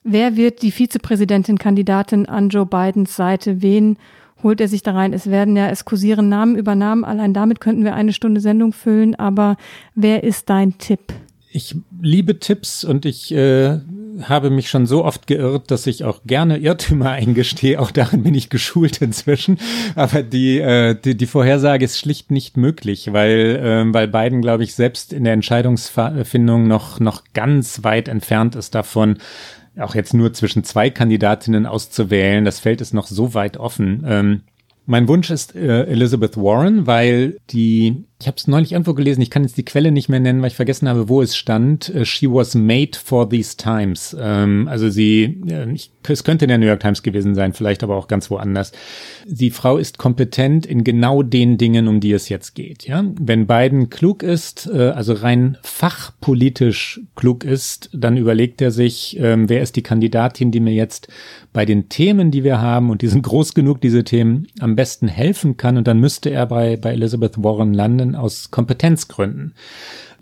wer 0.03 0.35
wird 0.35 0.61
die 0.61 0.71
Vizepräsidentin-Kandidatin 0.71 2.25
an 2.27 2.49
Joe 2.49 2.65
Bidens 2.65 3.15
Seite? 3.15 3.61
Wen 3.61 3.97
holt 4.43 4.61
er 4.61 4.67
sich 4.67 4.81
da 4.81 4.93
rein? 4.93 5.13
Es 5.13 5.29
werden 5.29 5.55
ja, 5.55 5.69
es 5.69 5.85
kursieren 5.85 6.29
Namen 6.29 6.55
über 6.55 6.75
Namen, 6.75 7.03
allein 7.03 7.33
damit 7.33 7.59
könnten 7.59 7.83
wir 7.83 7.93
eine 7.93 8.13
Stunde 8.13 8.41
Sendung 8.41 8.73
füllen, 8.73 9.15
aber 9.15 9.57
wer 9.95 10.23
ist 10.23 10.49
dein 10.49 10.77
Tipp? 10.77 11.13
Ich 11.53 11.75
liebe 12.01 12.39
Tipps 12.39 12.85
und 12.85 13.05
ich 13.05 13.33
äh, 13.33 13.79
habe 14.23 14.49
mich 14.49 14.69
schon 14.69 14.85
so 14.85 15.03
oft 15.03 15.27
geirrt, 15.27 15.69
dass 15.69 15.85
ich 15.85 16.05
auch 16.05 16.21
gerne 16.25 16.57
Irrtümer 16.57 17.09
eingestehe. 17.11 17.79
Auch 17.79 17.91
darin 17.91 18.23
bin 18.23 18.33
ich 18.33 18.49
geschult 18.49 19.01
inzwischen. 19.01 19.59
Aber 19.95 20.23
die, 20.23 20.59
äh, 20.59 20.95
die, 20.95 21.15
die 21.15 21.25
Vorhersage 21.25 21.83
ist 21.83 21.99
schlicht 21.99 22.31
nicht 22.31 22.55
möglich, 22.55 23.11
weil, 23.11 23.59
äh, 23.61 23.93
weil 23.93 24.07
Biden, 24.07 24.41
glaube 24.41 24.63
ich, 24.63 24.75
selbst 24.75 25.11
in 25.11 25.25
der 25.25 25.33
Entscheidungsfindung 25.33 26.67
noch, 26.69 27.01
noch 27.01 27.23
ganz 27.33 27.83
weit 27.83 28.07
entfernt 28.07 28.55
ist 28.55 28.73
davon, 28.73 29.17
auch 29.81 29.95
jetzt 29.95 30.13
nur 30.13 30.33
zwischen 30.33 30.63
zwei 30.63 30.89
Kandidatinnen 30.89 31.65
auszuwählen. 31.65 32.45
Das 32.45 32.59
Feld 32.59 32.81
ist 32.81 32.93
noch 32.93 33.07
so 33.07 33.33
weit 33.33 33.57
offen. 33.57 34.03
Ähm, 34.07 34.41
mein 34.85 35.07
Wunsch 35.07 35.29
ist 35.29 35.55
äh, 35.55 35.83
Elizabeth 35.85 36.37
Warren, 36.37 36.87
weil 36.87 37.37
die, 37.51 38.05
ich 38.21 38.27
habe 38.27 38.37
es 38.37 38.47
neulich 38.47 38.71
irgendwo 38.71 38.93
gelesen, 38.93 39.21
ich 39.21 39.29
kann 39.29 39.43
jetzt 39.43 39.57
die 39.57 39.65
Quelle 39.65 39.91
nicht 39.91 40.09
mehr 40.09 40.19
nennen, 40.19 40.41
weil 40.41 40.49
ich 40.49 40.55
vergessen 40.55 40.87
habe, 40.87 41.09
wo 41.09 41.21
es 41.21 41.35
stand. 41.35 41.89
Äh, 41.89 42.05
she 42.05 42.27
was 42.27 42.55
made 42.55 42.91
for 43.03 43.29
these 43.29 43.57
times. 43.57 44.15
Ähm, 44.19 44.67
also 44.67 44.89
sie, 44.89 45.41
äh, 45.47 45.71
ich, 45.71 45.91
es 46.07 46.23
könnte 46.23 46.45
in 46.45 46.49
der 46.49 46.57
New 46.57 46.67
York 46.67 46.79
Times 46.79 47.03
gewesen 47.03 47.35
sein, 47.35 47.53
vielleicht 47.53 47.83
aber 47.83 47.95
auch 47.95 48.07
ganz 48.07 48.29
woanders. 48.29 48.71
Die 49.25 49.51
Frau 49.51 49.77
ist 49.77 49.97
kompetent 49.97 50.65
in 50.65 50.83
genau 50.83 51.23
den 51.23 51.57
Dingen, 51.57 51.87
um 51.87 51.99
die 51.99 52.11
es 52.11 52.29
jetzt 52.29 52.53
geht. 52.53 52.87
Ja, 52.87 53.03
wenn 53.19 53.47
Biden 53.47 53.89
klug 53.89 54.23
ist, 54.23 54.69
äh, 54.71 54.89
also 54.89 55.13
rein 55.13 55.57
fachpolitisch 55.63 57.01
klug 57.15 57.43
ist, 57.43 57.89
dann 57.93 58.17
überlegt 58.17 58.61
er 58.61 58.71
sich, 58.71 59.19
äh, 59.19 59.35
wer 59.49 59.61
ist 59.61 59.75
die 59.75 59.83
Kandidatin, 59.83 60.51
die 60.51 60.59
mir 60.59 60.73
jetzt 60.73 61.07
bei 61.53 61.65
den 61.65 61.89
Themen, 61.89 62.31
die 62.31 62.43
wir 62.43 62.61
haben, 62.61 62.89
und 62.89 63.01
die 63.01 63.07
sind 63.07 63.23
groß 63.23 63.53
genug, 63.53 63.81
diese 63.81 64.03
Themen, 64.03 64.47
am 64.59 64.75
besten 64.75 65.07
helfen 65.07 65.57
kann. 65.57 65.77
Und 65.77 65.87
dann 65.87 65.99
müsste 65.99 66.29
er 66.29 66.45
bei, 66.45 66.77
bei 66.77 66.91
Elizabeth 66.93 67.43
Warren 67.43 67.73
landen 67.73 68.10
aus 68.15 68.51
Kompetenzgründen. 68.51 69.53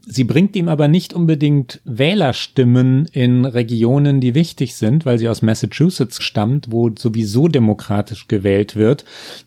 Sie 0.06 0.24
bringt 0.24 0.56
ihm 0.56 0.70
aber 0.70 0.88
nicht 0.88 1.14
unbedingt 1.14 1.82
Wählerstimmen 1.86 3.06
in 3.12 3.46
Regionen, 3.46 4.20
die 4.20 4.36
wichtig 4.36 4.76
sind, 4.76 5.06
weil 5.06 5.18
sie 5.18 5.30
aus 5.30 5.42
Massachusetts 5.42 6.22
stammt, 6.22 6.72
wo 6.72 6.90
sowieso 6.98 7.48
demokratisch 7.48 8.28
gewählt 8.28 8.76
wird. 8.76 9.06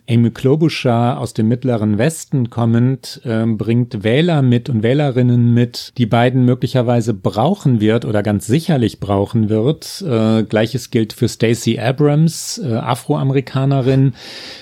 Amy 0.08 0.30
Klobuchar 0.30 1.18
aus 1.18 1.34
dem 1.34 1.48
mittleren 1.48 1.98
Westen 1.98 2.50
kommend 2.50 3.20
äh, 3.24 3.46
bringt 3.46 4.04
Wähler 4.04 4.42
mit 4.42 4.68
und 4.68 4.82
Wählerinnen 4.82 5.54
mit, 5.54 5.92
die 5.96 6.06
Biden 6.06 6.44
möglicherweise 6.44 7.14
brauchen 7.14 7.80
wird 7.80 8.04
oder 8.04 8.22
ganz 8.22 8.46
sicherlich 8.46 9.00
brauchen 9.00 9.48
wird. 9.48 10.02
Äh, 10.06 10.44
Gleiches 10.44 10.90
gilt 10.90 11.12
für 11.12 11.28
Stacey 11.28 11.78
Abrams, 11.78 12.58
äh, 12.58 12.74
Afroamerikanerin, 12.74 14.14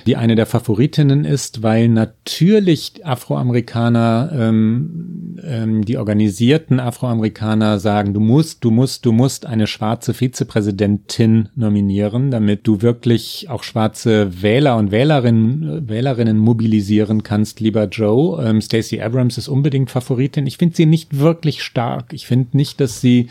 die 0.06 0.16
eine 0.16 0.34
der 0.34 0.46
Favoritinnen 0.46 1.24
ist, 1.24 1.62
weil 1.62 1.88
natürlich 1.88 3.04
Afroamerikaner 3.04 4.30
ähm, 4.32 5.36
ähm, 5.44 5.79
die 5.84 5.98
organisierten 5.98 6.80
Afroamerikaner 6.80 7.78
sagen, 7.78 8.14
du 8.14 8.20
musst, 8.20 8.64
du 8.64 8.70
musst, 8.70 9.04
du 9.06 9.12
musst 9.12 9.46
eine 9.46 9.66
schwarze 9.66 10.14
Vizepräsidentin 10.14 11.48
nominieren, 11.54 12.30
damit 12.30 12.66
du 12.66 12.82
wirklich 12.82 13.48
auch 13.48 13.62
schwarze 13.62 14.42
Wähler 14.42 14.76
und 14.76 14.90
Wählerinnen, 14.90 15.88
Wählerinnen 15.88 16.38
mobilisieren 16.38 17.22
kannst, 17.22 17.60
lieber 17.60 17.84
Joe. 17.84 18.44
Ähm, 18.44 18.60
Stacey 18.60 19.00
Abrams 19.00 19.38
ist 19.38 19.48
unbedingt 19.48 19.90
Favoritin. 19.90 20.46
Ich 20.46 20.58
finde 20.58 20.76
sie 20.76 20.86
nicht 20.86 21.18
wirklich 21.18 21.62
stark. 21.62 22.12
Ich 22.12 22.26
finde 22.26 22.56
nicht, 22.56 22.80
dass 22.80 23.00
sie 23.00 23.28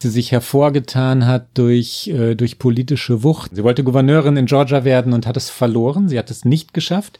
sie 0.00 0.10
sich 0.10 0.32
hervorgetan 0.32 1.26
hat 1.26 1.46
durch, 1.54 2.08
äh, 2.08 2.34
durch 2.34 2.58
politische 2.58 3.22
Wucht. 3.22 3.54
Sie 3.54 3.64
wollte 3.64 3.84
Gouverneurin 3.84 4.36
in 4.36 4.46
Georgia 4.46 4.84
werden 4.84 5.12
und 5.12 5.26
hat 5.26 5.36
es 5.36 5.50
verloren. 5.50 6.08
Sie 6.08 6.18
hat 6.18 6.30
es 6.30 6.44
nicht 6.44 6.72
geschafft. 6.72 7.18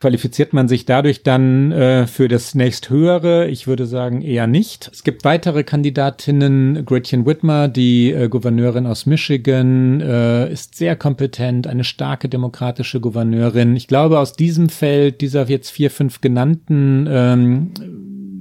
Qualifiziert 0.00 0.52
man 0.52 0.68
sich 0.68 0.84
dadurch 0.84 1.24
dann 1.24 1.72
äh, 1.72 2.06
für 2.06 2.28
das 2.28 2.54
nächsthöhere? 2.54 3.48
Ich 3.48 3.66
würde 3.66 3.86
sagen 3.86 4.22
eher 4.22 4.46
nicht. 4.46 4.88
Es 4.92 5.02
gibt 5.02 5.24
weitere 5.24 5.64
Kandidatinnen. 5.64 6.84
Gretchen 6.84 7.26
Whitmer, 7.26 7.66
die 7.66 8.12
äh, 8.12 8.28
Gouverneurin 8.28 8.86
aus 8.86 9.06
Michigan, 9.06 10.00
äh, 10.00 10.52
ist 10.52 10.76
sehr 10.76 10.94
kompetent, 10.94 11.66
eine 11.66 11.82
starke 11.82 12.28
demokratische 12.28 13.00
Gouverneurin. 13.00 13.74
Ich 13.74 13.88
glaube, 13.88 14.20
aus 14.20 14.34
diesem 14.34 14.68
Feld, 14.68 15.20
dieser 15.20 15.48
jetzt 15.48 15.70
vier, 15.70 15.90
fünf 15.90 16.20
genannten, 16.20 17.08
ähm, 17.10 17.70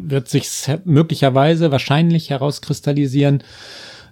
wird 0.10 0.30
sich 0.30 0.50
möglicherweise 0.86 1.72
wahrscheinlich 1.72 2.30
herauskristallisieren, 2.30 3.44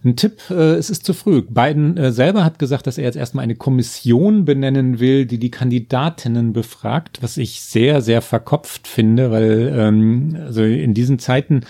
ein 0.06 0.16
Tipp, 0.16 0.42
äh, 0.50 0.76
es 0.76 0.90
ist 0.90 1.06
zu 1.06 1.14
früh. 1.14 1.42
Biden 1.42 1.98
äh, 1.98 2.12
selber 2.12 2.46
hat 2.46 2.60
gesagt, 2.60 2.88
dass 2.88 2.98
er 2.98 3.06
jetzt 3.06 3.18
erstmal 3.18 3.44
eine 3.44 3.56
Kommission 3.56 4.46
benennen 4.46 5.00
will, 5.00 5.26
die 5.26 5.40
die 5.40 5.52
Kandidatinnen 5.52 6.54
befragt, 6.54 7.20
was 7.22 7.38
ich 7.38 7.62
sehr, 7.62 8.02
sehr 8.02 8.22
verkopft 8.22 8.88
finde, 8.88 9.32
weil 9.32 9.74
ähm, 9.76 10.38
also 10.46 10.64
in 10.64 10.94
diesen 10.94 11.20
Zeiten 11.20 11.62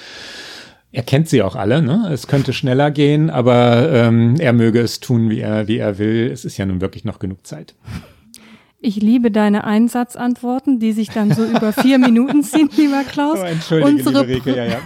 er 0.91 1.03
kennt 1.03 1.27
sie 1.27 1.41
auch 1.41 1.57
alle, 1.57 1.81
ne? 1.81 2.09
Es 2.13 2.27
könnte 2.27 2.53
schneller 2.53 2.89
gehen, 2.89 3.29
aber 3.29 3.91
ähm, 3.91 4.35
er 4.39 4.53
möge 4.53 4.79
es 4.79 5.01
tun, 5.01 5.29
wie 5.29 5.41
er, 5.41 5.67
wie 5.67 5.77
er 5.77 5.97
will. 5.97 6.29
Es 6.31 6.45
ist 6.45 6.55
ja 6.55 6.65
nun 6.65 6.79
wirklich 6.79 7.03
noch 7.03 7.19
genug 7.19 7.45
Zeit. 7.45 7.75
Ich 8.85 8.97
liebe 8.97 9.31
deine 9.31 9.63
Einsatzantworten, 9.63 10.77
die 10.77 10.91
sich 10.91 11.09
dann 11.09 11.31
so 11.33 11.43
über 11.43 11.73
vier 11.73 11.97
Minuten 11.97 12.43
ziehen, 12.43 12.69
lieber 12.77 13.03
Klaus. 13.03 13.39
Oh, 13.41 13.43
Entschuldige, 13.43 13.89
unsere, 13.89 14.27
Rike, 14.27 14.55
ja, 14.55 14.65
ja. 14.65 14.77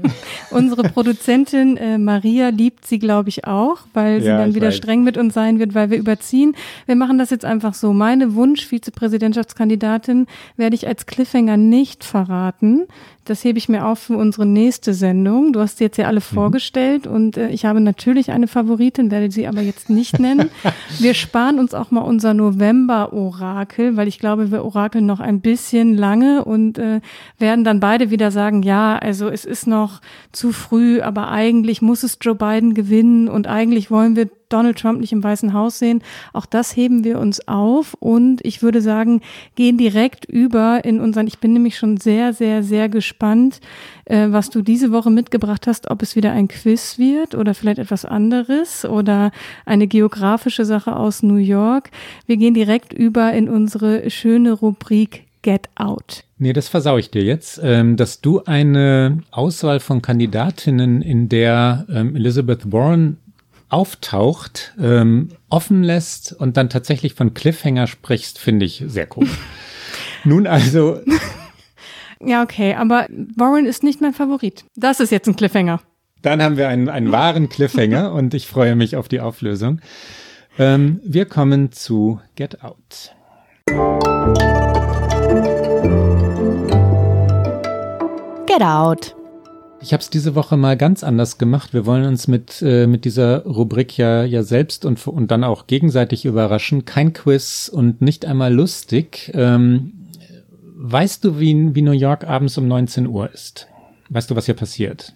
unsere 0.50 0.84
Produzentin 0.84 1.76
äh, 1.76 1.98
Maria 1.98 2.48
liebt 2.48 2.86
sie, 2.86 2.98
glaube 2.98 3.28
ich, 3.28 3.44
auch, 3.46 3.80
weil 3.92 4.22
sie 4.22 4.28
Ja, 4.28 4.38
dann 4.38 4.54
wieder 4.54 4.68
weiß. 4.68 4.76
streng 4.76 5.04
mit 5.04 5.18
uns 5.18 5.34
sein 5.34 5.58
wird, 5.58 5.74
weil 5.74 5.90
wir 5.90 5.98
überziehen. 5.98 6.56
Wir 6.86 6.96
machen 6.96 7.18
das 7.18 7.28
jetzt 7.28 7.44
einfach 7.44 7.74
so. 7.74 7.92
Meine 7.92 8.34
Wunsch-Vizepräsidentschaftskandidatin 8.34 10.28
werde 10.56 10.74
ich 10.74 10.86
als 10.86 11.04
Cliffhanger 11.04 11.58
nicht 11.58 12.04
verraten. 12.04 12.86
Das 13.24 13.44
hebe 13.44 13.56
ich 13.58 13.68
mir 13.68 13.86
auf 13.86 14.00
für 14.00 14.16
unsere 14.16 14.46
nächste 14.46 14.94
Sendung. 14.94 15.52
Du 15.52 15.60
hast 15.60 15.78
sie 15.78 15.84
jetzt 15.84 15.96
ja 15.96 16.06
alle 16.06 16.18
Mhm. 16.20 16.34
vorgestellt 16.34 17.06
und 17.06 17.36
äh, 17.36 17.50
ich 17.50 17.64
habe 17.64 17.80
natürlich 17.80 18.30
eine 18.32 18.48
Favoritin, 18.48 19.10
werde 19.10 19.30
sie 19.30 19.46
aber 19.46 19.60
jetzt 19.60 19.90
nicht 19.90 20.18
nennen. 20.18 20.50
wir 20.98 21.14
sparen 21.14 21.58
uns 21.58 21.72
auch 21.72 21.90
mal 21.90 22.00
unser 22.00 22.34
November-Orakel, 22.34 23.96
weil 23.96 24.08
ich 24.08 24.18
glaube, 24.18 24.50
wir 24.50 24.64
orakeln 24.64 25.06
noch 25.06 25.20
ein 25.20 25.40
bisschen 25.40 25.96
lange 25.96 26.44
und 26.44 26.78
äh, 26.78 27.00
werden 27.38 27.64
dann 27.64 27.80
beide 27.80 28.10
wieder 28.10 28.30
sagen, 28.30 28.62
ja, 28.62 28.96
also 28.98 29.28
es 29.28 29.44
ist 29.44 29.66
noch 29.66 30.00
zu 30.32 30.52
früh, 30.52 31.00
aber 31.00 31.30
eigentlich 31.30 31.82
muss 31.82 32.02
es 32.02 32.18
Joe 32.20 32.34
Biden 32.34 32.74
gewinnen 32.74 33.28
und 33.28 33.46
eigentlich 33.46 33.90
wollen 33.90 34.16
wir 34.16 34.28
Donald 34.52 34.78
Trump 34.78 35.00
nicht 35.00 35.12
im 35.12 35.22
Weißen 35.22 35.52
Haus 35.52 35.78
sehen. 35.78 36.02
Auch 36.32 36.46
das 36.46 36.76
heben 36.76 37.04
wir 37.04 37.18
uns 37.18 37.46
auf 37.48 37.94
und 37.94 38.40
ich 38.44 38.62
würde 38.62 38.80
sagen, 38.80 39.20
gehen 39.54 39.78
direkt 39.78 40.24
über 40.24 40.84
in 40.84 41.00
unseren, 41.00 41.26
ich 41.26 41.38
bin 41.38 41.52
nämlich 41.52 41.78
schon 41.78 41.96
sehr, 41.96 42.32
sehr, 42.32 42.62
sehr 42.62 42.88
gespannt, 42.88 43.60
äh, 44.04 44.28
was 44.30 44.50
du 44.50 44.62
diese 44.62 44.92
Woche 44.92 45.10
mitgebracht 45.10 45.66
hast, 45.66 45.90
ob 45.90 46.02
es 46.02 46.16
wieder 46.16 46.32
ein 46.32 46.48
Quiz 46.48 46.98
wird 46.98 47.34
oder 47.34 47.54
vielleicht 47.54 47.78
etwas 47.78 48.04
anderes 48.04 48.84
oder 48.84 49.30
eine 49.64 49.86
geografische 49.86 50.64
Sache 50.64 50.96
aus 50.96 51.22
New 51.22 51.36
York. 51.36 51.90
Wir 52.26 52.36
gehen 52.36 52.54
direkt 52.54 52.92
über 52.92 53.32
in 53.32 53.48
unsere 53.48 54.10
schöne 54.10 54.52
Rubrik 54.52 55.26
Get 55.42 55.68
Out. 55.74 56.24
Nee, 56.38 56.52
das 56.52 56.68
versau 56.68 56.98
ich 56.98 57.10
dir 57.10 57.22
jetzt, 57.22 57.60
ähm, 57.62 57.96
dass 57.96 58.20
du 58.20 58.42
eine 58.44 59.22
Auswahl 59.30 59.80
von 59.80 60.00
Kandidatinnen, 60.00 61.02
in 61.02 61.28
der 61.28 61.84
ähm, 61.88 62.16
Elizabeth 62.16 62.72
Warren 62.72 63.18
auftaucht, 63.72 64.74
ähm, 64.80 65.30
offen 65.48 65.82
lässt 65.82 66.32
und 66.32 66.56
dann 66.56 66.68
tatsächlich 66.68 67.14
von 67.14 67.34
Cliffhanger 67.34 67.86
sprichst, 67.86 68.38
finde 68.38 68.66
ich 68.66 68.84
sehr 68.86 69.08
cool. 69.16 69.28
Nun 70.24 70.46
also, 70.46 71.00
Ja, 72.24 72.42
okay, 72.42 72.74
aber 72.74 73.06
Warren 73.36 73.66
ist 73.66 73.82
nicht 73.82 74.00
mein 74.00 74.12
Favorit. 74.12 74.64
Das 74.76 75.00
ist 75.00 75.10
jetzt 75.10 75.26
ein 75.26 75.34
Cliffhanger. 75.34 75.80
Dann 76.22 76.40
haben 76.40 76.56
wir 76.56 76.68
einen, 76.68 76.88
einen 76.88 77.10
wahren 77.10 77.48
Cliffhanger 77.48 78.12
und 78.14 78.32
ich 78.32 78.46
freue 78.46 78.76
mich 78.76 78.96
auf 78.96 79.08
die 79.08 79.20
Auflösung. 79.20 79.80
Ähm, 80.58 81.00
wir 81.04 81.24
kommen 81.24 81.72
zu 81.72 82.20
Get 82.36 82.62
Out. 82.62 83.14
Get 88.46 88.62
Out. 88.62 89.16
Ich 89.82 89.92
habe 89.92 90.00
es 90.00 90.10
diese 90.10 90.36
Woche 90.36 90.56
mal 90.56 90.76
ganz 90.76 91.02
anders 91.02 91.38
gemacht. 91.38 91.74
Wir 91.74 91.86
wollen 91.86 92.04
uns 92.04 92.28
mit, 92.28 92.62
äh, 92.62 92.86
mit 92.86 93.04
dieser 93.04 93.44
Rubrik 93.44 93.98
ja, 93.98 94.22
ja 94.22 94.44
selbst 94.44 94.84
und, 94.84 95.04
und 95.08 95.30
dann 95.32 95.42
auch 95.42 95.66
gegenseitig 95.66 96.24
überraschen. 96.24 96.84
Kein 96.84 97.12
Quiz 97.12 97.68
und 97.72 98.00
nicht 98.00 98.24
einmal 98.24 98.54
lustig. 98.54 99.32
Ähm, 99.34 99.92
weißt 100.76 101.24
du, 101.24 101.40
wie, 101.40 101.74
wie 101.74 101.82
New 101.82 101.90
York 101.92 102.24
abends 102.24 102.56
um 102.58 102.68
19 102.68 103.08
Uhr 103.08 103.30
ist? 103.32 103.66
Weißt 104.08 104.30
du, 104.30 104.36
was 104.36 104.46
hier 104.46 104.54
passiert? 104.54 105.14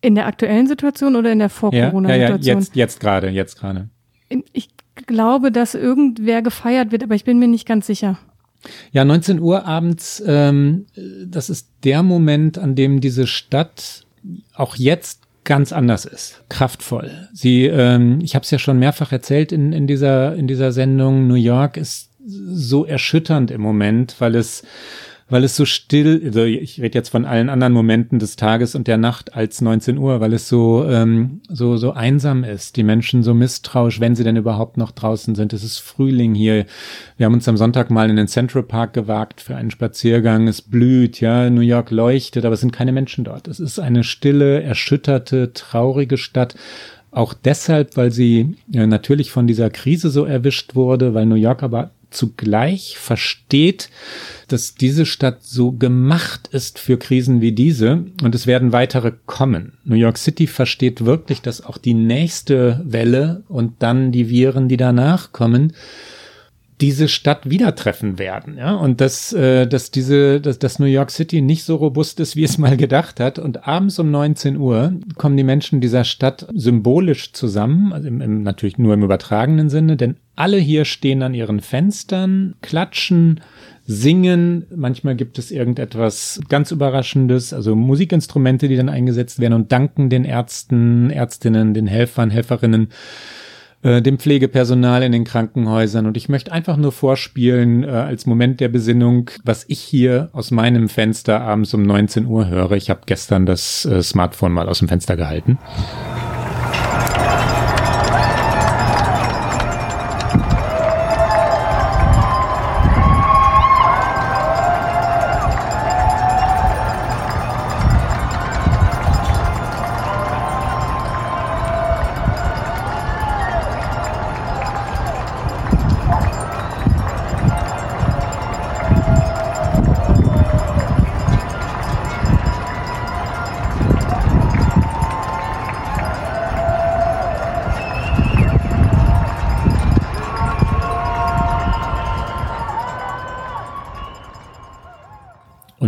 In 0.00 0.14
der 0.14 0.26
aktuellen 0.26 0.68
Situation 0.68 1.16
oder 1.16 1.32
in 1.32 1.40
der 1.40 1.48
Vor-Corona-Situation? 1.48 2.42
Ja, 2.42 2.52
ja, 2.52 2.58
jetzt, 2.58 2.76
jetzt 2.76 3.00
gerade, 3.00 3.30
jetzt 3.30 3.58
gerade. 3.58 3.88
Ich 4.52 4.68
glaube, 5.06 5.50
dass 5.50 5.74
irgendwer 5.74 6.42
gefeiert 6.42 6.92
wird, 6.92 7.02
aber 7.02 7.16
ich 7.16 7.24
bin 7.24 7.40
mir 7.40 7.48
nicht 7.48 7.66
ganz 7.66 7.88
sicher. 7.88 8.18
Ja, 8.92 9.04
19 9.04 9.40
Uhr 9.40 9.66
abends, 9.66 10.22
ähm, 10.26 10.86
das 11.26 11.50
ist 11.50 11.70
der 11.84 12.02
Moment, 12.02 12.58
an 12.58 12.74
dem 12.74 13.00
diese 13.00 13.26
Stadt 13.26 14.03
auch 14.54 14.76
jetzt 14.76 15.20
ganz 15.44 15.72
anders 15.72 16.06
ist, 16.06 16.42
kraftvoll. 16.48 17.28
Sie, 17.32 17.66
ähm, 17.66 18.20
ich 18.22 18.34
habe 18.34 18.44
es 18.44 18.50
ja 18.50 18.58
schon 18.58 18.78
mehrfach 18.78 19.12
erzählt 19.12 19.52
in, 19.52 19.72
in 19.72 19.86
dieser 19.86 20.34
in 20.34 20.46
dieser 20.46 20.72
Sendung. 20.72 21.28
New 21.28 21.34
York 21.34 21.76
ist 21.76 22.10
so 22.26 22.86
erschütternd 22.86 23.50
im 23.50 23.60
Moment, 23.60 24.16
weil 24.18 24.34
es 24.34 24.62
weil 25.28 25.42
es 25.42 25.56
so 25.56 25.64
still, 25.64 26.20
also 26.24 26.44
ich 26.44 26.80
rede 26.80 26.98
jetzt 26.98 27.08
von 27.08 27.24
allen 27.24 27.48
anderen 27.48 27.72
Momenten 27.72 28.18
des 28.18 28.36
Tages 28.36 28.74
und 28.74 28.86
der 28.86 28.98
Nacht 28.98 29.34
als 29.34 29.62
19 29.62 29.96
Uhr, 29.96 30.20
weil 30.20 30.34
es 30.34 30.48
so, 30.48 30.84
ähm, 30.86 31.40
so, 31.48 31.76
so 31.78 31.92
einsam 31.92 32.44
ist. 32.44 32.76
Die 32.76 32.82
Menschen 32.82 33.22
so 33.22 33.32
misstrauisch, 33.32 34.00
wenn 34.00 34.16
sie 34.16 34.24
denn 34.24 34.36
überhaupt 34.36 34.76
noch 34.76 34.90
draußen 34.90 35.34
sind. 35.34 35.52
Es 35.54 35.64
ist 35.64 35.78
Frühling 35.78 36.34
hier. 36.34 36.66
Wir 37.16 37.26
haben 37.26 37.34
uns 37.34 37.48
am 37.48 37.56
Sonntag 37.56 37.90
mal 37.90 38.10
in 38.10 38.16
den 38.16 38.28
Central 38.28 38.62
Park 38.62 38.92
gewagt 38.92 39.40
für 39.40 39.56
einen 39.56 39.70
Spaziergang. 39.70 40.46
Es 40.46 40.60
blüht, 40.60 41.20
ja, 41.20 41.48
New 41.48 41.62
York 41.62 41.90
leuchtet, 41.90 42.44
aber 42.44 42.54
es 42.54 42.60
sind 42.60 42.72
keine 42.72 42.92
Menschen 42.92 43.24
dort. 43.24 43.48
Es 43.48 43.60
ist 43.60 43.78
eine 43.78 44.04
stille, 44.04 44.62
erschütterte, 44.62 45.54
traurige 45.54 46.18
Stadt. 46.18 46.54
Auch 47.10 47.32
deshalb, 47.32 47.96
weil 47.96 48.10
sie 48.10 48.56
ja, 48.68 48.86
natürlich 48.86 49.30
von 49.30 49.46
dieser 49.46 49.70
Krise 49.70 50.10
so 50.10 50.24
erwischt 50.24 50.74
wurde, 50.74 51.14
weil 51.14 51.26
New 51.26 51.36
York 51.36 51.62
aber 51.62 51.92
zugleich 52.14 52.96
versteht, 52.98 53.90
dass 54.48 54.74
diese 54.74 55.06
Stadt 55.06 55.42
so 55.42 55.72
gemacht 55.72 56.48
ist 56.52 56.78
für 56.78 56.98
Krisen 56.98 57.40
wie 57.40 57.52
diese 57.52 58.06
und 58.22 58.34
es 58.34 58.46
werden 58.46 58.72
weitere 58.72 59.12
kommen. 59.26 59.78
New 59.84 59.96
York 59.96 60.18
City 60.18 60.46
versteht 60.46 61.04
wirklich, 61.04 61.42
dass 61.42 61.64
auch 61.64 61.78
die 61.78 61.94
nächste 61.94 62.82
Welle 62.84 63.42
und 63.48 63.74
dann 63.80 64.12
die 64.12 64.28
Viren, 64.28 64.68
die 64.68 64.76
danach 64.76 65.32
kommen, 65.32 65.72
diese 66.80 67.08
Stadt 67.08 67.48
wieder 67.48 67.74
treffen 67.76 68.18
werden, 68.18 68.58
ja, 68.58 68.74
und 68.74 69.00
dass, 69.00 69.32
äh, 69.32 69.66
dass 69.66 69.90
diese, 69.90 70.40
dass, 70.40 70.58
dass 70.58 70.78
New 70.78 70.86
York 70.86 71.10
City 71.10 71.40
nicht 71.40 71.64
so 71.64 71.76
robust 71.76 72.18
ist, 72.18 72.34
wie 72.34 72.42
es 72.42 72.58
mal 72.58 72.76
gedacht 72.76 73.20
hat. 73.20 73.38
Und 73.38 73.68
abends 73.68 73.98
um 73.98 74.10
19 74.10 74.56
Uhr 74.56 74.94
kommen 75.16 75.36
die 75.36 75.44
Menschen 75.44 75.80
dieser 75.80 76.04
Stadt 76.04 76.46
symbolisch 76.52 77.32
zusammen, 77.32 77.92
also 77.92 78.08
im, 78.08 78.20
im, 78.20 78.42
natürlich 78.42 78.78
nur 78.78 78.94
im 78.94 79.04
übertragenen 79.04 79.70
Sinne, 79.70 79.96
denn 79.96 80.16
alle 80.36 80.58
hier 80.58 80.84
stehen 80.84 81.22
an 81.22 81.34
ihren 81.34 81.60
Fenstern, 81.60 82.54
klatschen, 82.62 83.40
singen. 83.86 84.66
Manchmal 84.74 85.14
gibt 85.14 85.38
es 85.38 85.50
irgendetwas 85.50 86.40
ganz 86.48 86.70
Überraschendes, 86.70 87.52
also 87.52 87.74
Musikinstrumente, 87.74 88.68
die 88.68 88.76
dann 88.76 88.88
eingesetzt 88.88 89.40
werden 89.40 89.54
und 89.54 89.72
danken 89.72 90.10
den 90.10 90.24
Ärzten, 90.24 91.10
Ärztinnen, 91.10 91.74
den 91.74 91.86
Helfern, 91.86 92.30
Helferinnen 92.30 92.88
äh, 93.84 94.00
dem 94.00 94.18
Pflegepersonal 94.18 95.02
in 95.02 95.12
den 95.12 95.24
Krankenhäusern. 95.24 96.06
Und 96.06 96.16
ich 96.16 96.30
möchte 96.30 96.50
einfach 96.50 96.78
nur 96.78 96.90
vorspielen, 96.90 97.84
äh, 97.84 97.88
als 97.88 98.24
Moment 98.24 98.60
der 98.60 98.68
Besinnung, 98.68 99.30
was 99.44 99.66
ich 99.68 99.80
hier 99.80 100.30
aus 100.32 100.50
meinem 100.50 100.88
Fenster 100.88 101.42
abends 101.42 101.74
um 101.74 101.82
19 101.82 102.24
Uhr 102.24 102.48
höre. 102.48 102.72
Ich 102.72 102.88
habe 102.88 103.02
gestern 103.04 103.44
das 103.44 103.84
äh, 103.84 104.02
Smartphone 104.02 104.52
mal 104.52 104.70
aus 104.70 104.78
dem 104.78 104.88
Fenster 104.88 105.16
gehalten. 105.16 105.58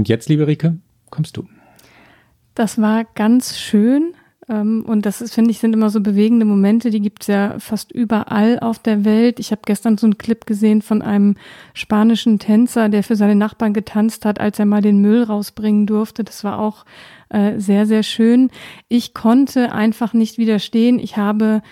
Und 0.07 0.11
jetzt, 0.11 0.29
liebe 0.29 0.47
Rike, 0.47 0.79
kommst 1.11 1.37
du. 1.37 1.49
Das 2.55 2.81
war 2.81 3.03
ganz 3.17 3.59
schön. 3.59 4.13
Ähm, 4.49 4.85
und 4.87 5.05
das 5.05 5.21
ist, 5.21 5.35
finde 5.35 5.51
ich, 5.51 5.59
sind 5.59 5.73
immer 5.73 5.91
so 5.91 6.01
bewegende 6.01 6.47
Momente, 6.47 6.91
die 6.91 7.01
gibt 7.01 7.23
es 7.23 7.27
ja 7.27 7.59
fast 7.59 7.91
überall 7.91 8.61
auf 8.61 8.79
der 8.79 9.05
Welt. 9.05 9.41
Ich 9.41 9.51
habe 9.51 9.63
gestern 9.67 9.99
so 9.99 10.07
einen 10.07 10.17
Clip 10.17 10.47
gesehen 10.47 10.81
von 10.81 11.03
einem 11.03 11.35
spanischen 11.75 12.39
Tänzer, 12.39 12.89
der 12.89 13.03
für 13.03 13.17
seine 13.17 13.35
Nachbarn 13.35 13.73
getanzt 13.73 14.25
hat, 14.25 14.39
als 14.39 14.61
er 14.61 14.67
mal 14.67 14.81
den 14.81 15.01
Müll 15.01 15.25
rausbringen 15.25 15.89
durfte. 15.89 16.23
Das 16.23 16.45
war 16.45 16.61
auch 16.61 16.85
äh, 17.29 17.59
sehr, 17.59 17.85
sehr 17.85 18.05
schön. 18.05 18.51
Ich 18.87 19.13
konnte 19.13 19.73
einfach 19.73 20.13
nicht 20.13 20.39
widerstehen. 20.39 21.01
Ich 21.01 21.17
habe 21.17 21.63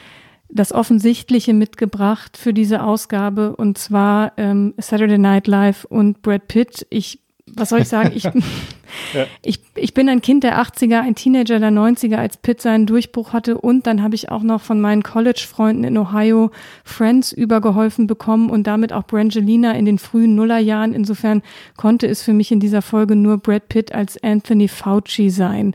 das 0.49 0.72
Offensichtliche 0.72 1.55
mitgebracht 1.55 2.37
für 2.37 2.53
diese 2.53 2.82
Ausgabe 2.82 3.55
und 3.55 3.78
zwar 3.78 4.32
ähm, 4.39 4.74
Saturday 4.78 5.18
Night 5.18 5.47
Live 5.47 5.85
und 5.85 6.20
Brad 6.20 6.49
Pitt. 6.49 6.85
Ich 6.91 7.24
was 7.53 7.68
soll 7.68 7.80
ich 7.80 7.88
sagen? 7.88 8.12
Ich, 8.14 8.24
ja. 9.12 9.26
ich, 9.42 9.61
ich 9.74 9.95
bin 9.95 10.09
ein 10.09 10.22
Kind 10.22 10.45
der 10.45 10.61
80er, 10.61 11.01
ein 11.01 11.14
Teenager 11.14 11.59
der 11.59 11.70
90er, 11.70 12.16
als 12.16 12.36
Pitt 12.36 12.62
seinen 12.62 12.86
Durchbruch 12.86 13.32
hatte. 13.32 13.59
Und 13.59 13.86
dann 13.86 14.03
habe 14.03 14.14
ich 14.14 14.30
auch 14.30 14.42
noch 14.42 14.61
von 14.61 14.80
meinen 14.80 15.03
College-Freunden 15.03 15.84
in 15.84 15.99
Ohio 15.99 16.51
Friends 16.84 17.32
übergeholfen 17.32 18.07
bekommen 18.07 18.51
und 18.51 18.66
damit 18.66 18.92
auch 18.92 19.07
Brangelina 19.07 19.72
in 19.72 19.84
den 19.84 19.99
frühen 19.99 20.34
Nullerjahren. 20.34 20.95
Insofern 20.95 21.42
konnte 21.76 22.07
es 22.07 22.22
für 22.22 22.32
mich 22.32 22.51
in 22.51 22.61
dieser 22.61 22.82
Folge 22.82 23.14
nur 23.14 23.38
Brad 23.38 23.68
Pitt 23.68 23.92
als 23.92 24.22
Anthony 24.22 24.68
Fauci 24.68 25.30
sein. 25.30 25.74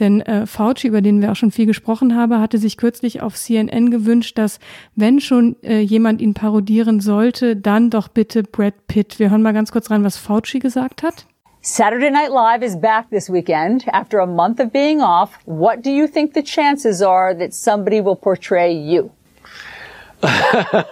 Denn 0.00 0.22
äh, 0.22 0.46
Fauci, 0.46 0.88
über 0.88 1.02
den 1.02 1.20
wir 1.20 1.30
auch 1.30 1.36
schon 1.36 1.50
viel 1.50 1.66
gesprochen 1.66 2.16
haben, 2.16 2.40
hatte 2.40 2.58
sich 2.58 2.76
kürzlich 2.76 3.22
auf 3.22 3.36
CNN 3.36 3.90
gewünscht, 3.90 4.38
dass 4.38 4.58
wenn 4.96 5.20
schon 5.20 5.56
äh, 5.62 5.80
jemand 5.80 6.20
ihn 6.20 6.34
parodieren 6.34 7.00
sollte, 7.00 7.54
dann 7.54 7.90
doch 7.90 8.08
bitte 8.08 8.42
Brad 8.42 8.86
Pitt. 8.86 9.18
Wir 9.18 9.30
hören 9.30 9.42
mal 9.42 9.52
ganz 9.52 9.70
kurz 9.70 9.90
rein, 9.90 10.02
was 10.02 10.16
Fauci 10.16 10.58
gesagt 10.58 11.02
hat. 11.02 11.26
Saturday 11.62 12.10
Night 12.10 12.30
Live 12.30 12.62
is 12.62 12.74
back 12.74 13.10
this 13.10 13.30
weekend 13.30 13.86
after 13.92 14.20
a 14.20 14.26
month 14.26 14.60
of 14.60 14.72
being 14.72 15.02
off. 15.02 15.38
What 15.44 15.84
do 15.84 15.90
you 15.90 16.06
think 16.06 16.32
the 16.32 16.42
chances 16.42 17.02
are 17.02 17.36
that 17.36 17.52
somebody 17.52 18.02
will 18.02 18.16
portray 18.16 18.72
you? 18.72 19.10
I 20.22 20.84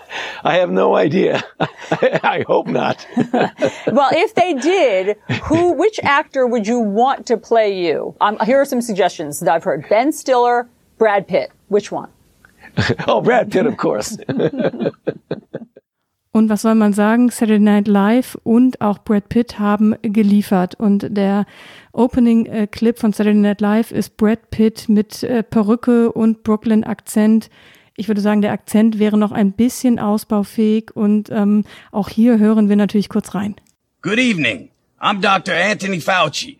have 0.43 0.70
no 0.70 0.97
idea. 0.97 1.43
I 1.61 2.45
hope 2.47 2.66
not. 2.66 3.07
well, 3.16 4.11
if 4.12 4.35
they 4.35 4.55
did, 4.55 5.18
who, 5.45 5.72
which 5.72 6.01
actor 6.03 6.47
would 6.47 6.66
you 6.66 6.79
want 6.79 7.26
to 7.26 7.37
play 7.37 7.87
you? 7.87 8.14
Um, 8.20 8.39
here 8.45 8.61
are 8.61 8.64
some 8.64 8.81
suggestions 8.81 9.41
that 9.41 9.53
I've 9.53 9.64
heard: 9.64 9.87
Ben 9.89 10.12
Stiller, 10.12 10.68
Brad 10.97 11.29
Pitt. 11.29 11.51
Which 11.68 11.93
one? 11.93 12.11
oh, 13.07 13.20
Brad 13.20 13.51
Pitt, 13.51 13.66
of 13.66 13.76
course. 13.76 14.16
Und 16.31 16.49
was 16.51 16.62
soll 16.62 16.76
man 16.76 16.93
sagen? 16.93 17.31
Saturday 17.31 17.59
Night 17.59 17.89
Live 17.89 18.39
und 18.45 18.81
auch 18.81 18.99
Brad 18.99 19.29
Pitt 19.29 19.59
haben 19.59 19.97
geliefert. 20.03 20.74
Und 20.79 21.07
der 21.11 21.47
Opening-Clip 21.93 22.97
äh, 22.97 23.01
von 23.01 23.12
Saturday 23.12 23.41
Night 23.41 23.61
Live 23.61 23.91
ist 23.91 24.16
Brad 24.16 24.51
Pitt 24.51 24.89
mit 24.89 25.22
äh, 25.22 25.43
Perücke 25.43 26.12
und 26.12 26.45
Brooklyn-Akzent 26.45 27.51
ich 27.99 28.07
würde 28.09 28.21
sagen, 28.21 28.41
der 28.41 28.53
Akzent 28.53 28.99
wäre 28.99 29.19
noch 29.19 29.33
ein 29.33 29.53
bisschen 29.53 29.99
ausbaufähig 29.99 30.95
und 30.95 31.31
ähm, 31.31 31.65
auch 31.91 32.09
hier 32.09 32.39
hören 32.39 32.69
wir 32.69 32.77
natürlich 32.77 33.09
kurz 33.09 33.35
rein. 33.35 33.57
Good 34.03 34.19
evening. 34.19 34.71
I'm 35.01 35.21
Dr. 35.21 35.53
Anthony 35.55 36.01
Fauci. 36.01 36.59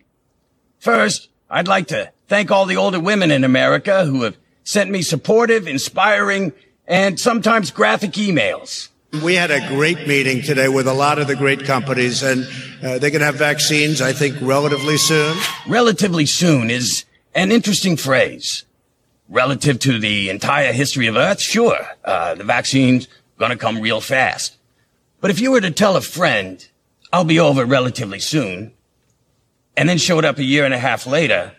First, 0.79 1.29
I'd 1.49 1.67
like 1.67 1.87
to 1.87 2.11
thank 2.27 2.51
all 2.51 2.67
the 2.67 2.77
older 2.77 2.99
women 2.99 3.31
in 3.31 3.43
America 3.43 4.05
who 4.05 4.23
have 4.23 4.37
sent 4.63 4.91
me 4.91 5.01
supportive, 5.01 5.67
inspiring, 5.67 6.51
and 6.87 7.17
sometimes 7.17 7.71
graphic 7.71 8.11
emails. 8.17 8.89
We 9.23 9.35
had 9.35 9.49
a 9.49 9.67
great 9.69 10.07
meeting 10.07 10.43
today 10.43 10.67
with 10.67 10.87
a 10.87 10.93
lot 10.93 11.17
of 11.19 11.27
the 11.27 11.35
great 11.35 11.65
companies, 11.65 12.21
and 12.21 12.43
uh, 12.83 12.99
they're 12.99 13.09
going 13.09 13.21
to 13.21 13.25
have 13.25 13.35
vaccines, 13.35 14.01
I 14.01 14.13
think, 14.13 14.35
relatively 14.41 14.97
soon. 14.97 15.35
Relatively 15.67 16.27
soon 16.27 16.69
is 16.69 17.05
an 17.33 17.51
interesting 17.51 17.97
phrase. 17.97 18.65
Relative 19.29 19.79
to 19.79 19.99
the 19.99 20.29
entire 20.29 20.73
history 20.73 21.07
of 21.07 21.15
Earth, 21.15 21.39
sure, 21.39 21.77
uh, 22.03 22.33
the 22.35 22.43
vaccine's 22.43 23.07
to 23.37 23.55
come 23.55 23.79
real 23.79 24.01
fast. 24.01 24.57
But 25.21 25.31
if 25.31 25.39
you 25.39 25.51
were 25.51 25.61
to 25.61 25.71
tell 25.71 25.95
a 25.95 26.01
friend, 26.01 26.67
I'll 27.13 27.23
be 27.23 27.39
over 27.39 27.65
relatively 27.65 28.19
soon, 28.19 28.73
and 29.77 29.87
then 29.87 29.97
showed 29.97 30.25
up 30.25 30.37
a 30.37 30.43
year 30.43 30.65
and 30.65 30.73
a 30.73 30.79
half 30.79 31.07
later, 31.07 31.53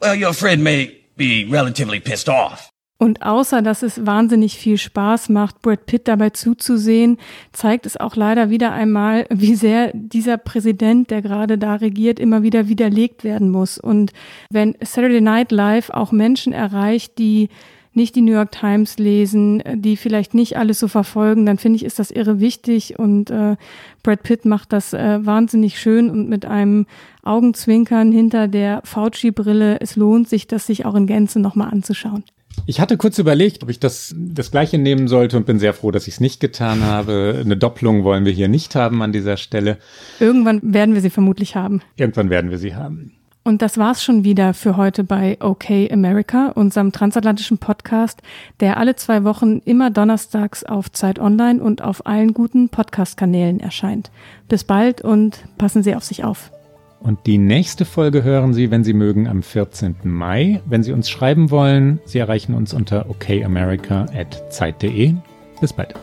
well, 0.00 0.14
your 0.14 0.32
friend 0.32 0.62
may 0.62 1.02
be 1.16 1.44
relatively 1.44 2.00
pissed 2.00 2.28
off. 2.28 2.69
Und 3.00 3.22
außer 3.22 3.62
dass 3.62 3.82
es 3.82 4.04
wahnsinnig 4.04 4.58
viel 4.58 4.76
Spaß 4.76 5.30
macht, 5.30 5.62
Brad 5.62 5.86
Pitt 5.86 6.06
dabei 6.06 6.28
zuzusehen, 6.30 7.16
zeigt 7.50 7.86
es 7.86 7.96
auch 7.96 8.14
leider 8.14 8.50
wieder 8.50 8.72
einmal, 8.72 9.24
wie 9.30 9.54
sehr 9.54 9.90
dieser 9.94 10.36
Präsident, 10.36 11.10
der 11.10 11.22
gerade 11.22 11.56
da 11.56 11.76
regiert, 11.76 12.20
immer 12.20 12.42
wieder 12.42 12.68
widerlegt 12.68 13.24
werden 13.24 13.48
muss. 13.48 13.78
Und 13.78 14.12
wenn 14.50 14.76
Saturday 14.82 15.22
Night 15.22 15.50
Live 15.50 15.88
auch 15.88 16.12
Menschen 16.12 16.52
erreicht, 16.52 17.16
die 17.16 17.48
nicht 17.94 18.16
die 18.16 18.20
New 18.20 18.32
York 18.32 18.52
Times 18.52 18.98
lesen, 18.98 19.62
die 19.76 19.96
vielleicht 19.96 20.34
nicht 20.34 20.58
alles 20.58 20.78
so 20.78 20.86
verfolgen, 20.86 21.46
dann 21.46 21.56
finde 21.56 21.76
ich, 21.76 21.86
ist 21.86 21.98
das 21.98 22.10
irre 22.10 22.38
wichtig 22.38 22.98
und 22.98 23.30
äh, 23.30 23.56
Brad 24.02 24.22
Pitt 24.24 24.44
macht 24.44 24.74
das 24.74 24.92
äh, 24.92 25.24
wahnsinnig 25.24 25.80
schön 25.80 26.10
und 26.10 26.28
mit 26.28 26.44
einem 26.44 26.84
Augenzwinkern 27.22 28.12
hinter 28.12 28.46
der 28.46 28.82
Fauci-Brille. 28.84 29.80
Es 29.80 29.96
lohnt 29.96 30.28
sich, 30.28 30.48
das 30.48 30.66
sich 30.66 30.84
auch 30.84 30.94
in 30.94 31.06
Gänze 31.06 31.40
nochmal 31.40 31.70
anzuschauen. 31.70 32.24
Ich 32.66 32.80
hatte 32.80 32.96
kurz 32.96 33.18
überlegt, 33.18 33.62
ob 33.62 33.70
ich 33.70 33.80
das, 33.80 34.14
das 34.16 34.50
gleiche 34.50 34.78
nehmen 34.78 35.08
sollte 35.08 35.36
und 35.36 35.46
bin 35.46 35.58
sehr 35.58 35.74
froh, 35.74 35.90
dass 35.90 36.06
ich 36.06 36.14
es 36.14 36.20
nicht 36.20 36.40
getan 36.40 36.84
habe. 36.84 37.40
Eine 37.40 37.56
Doppelung 37.56 38.04
wollen 38.04 38.24
wir 38.24 38.32
hier 38.32 38.48
nicht 38.48 38.74
haben 38.74 39.02
an 39.02 39.12
dieser 39.12 39.36
Stelle. 39.36 39.78
Irgendwann 40.20 40.60
werden 40.62 40.94
wir 40.94 41.00
sie 41.00 41.10
vermutlich 41.10 41.56
haben. 41.56 41.82
Irgendwann 41.96 42.30
werden 42.30 42.50
wir 42.50 42.58
sie 42.58 42.74
haben. 42.74 43.12
Und 43.42 43.62
das 43.62 43.78
war's 43.78 44.04
schon 44.04 44.22
wieder 44.22 44.52
für 44.52 44.76
heute 44.76 45.02
bei 45.02 45.38
OK 45.40 45.70
America, 45.90 46.52
unserem 46.54 46.92
transatlantischen 46.92 47.58
Podcast, 47.58 48.20
der 48.60 48.76
alle 48.76 48.96
zwei 48.96 49.24
Wochen 49.24 49.60
immer 49.64 49.90
donnerstags 49.90 50.62
auf 50.62 50.92
Zeit 50.92 51.18
Online 51.18 51.62
und 51.62 51.82
auf 51.82 52.06
allen 52.06 52.34
guten 52.34 52.68
Podcast-Kanälen 52.68 53.58
erscheint. 53.58 54.10
Bis 54.48 54.64
bald 54.64 55.00
und 55.00 55.44
passen 55.56 55.82
Sie 55.82 55.94
auf 55.94 56.04
sich 56.04 56.22
auf. 56.22 56.52
Und 57.00 57.26
die 57.26 57.38
nächste 57.38 57.86
Folge 57.86 58.22
hören 58.22 58.52
Sie, 58.52 58.70
wenn 58.70 58.84
Sie 58.84 58.92
mögen, 58.92 59.26
am 59.26 59.42
14. 59.42 59.96
Mai. 60.04 60.60
Wenn 60.66 60.82
Sie 60.82 60.92
uns 60.92 61.08
schreiben 61.08 61.50
wollen, 61.50 61.98
Sie 62.04 62.18
erreichen 62.18 62.54
uns 62.54 62.74
unter 62.74 63.08
okamerica.zeit.de. 63.08 65.14
Bis 65.60 65.72
bald. 65.72 65.94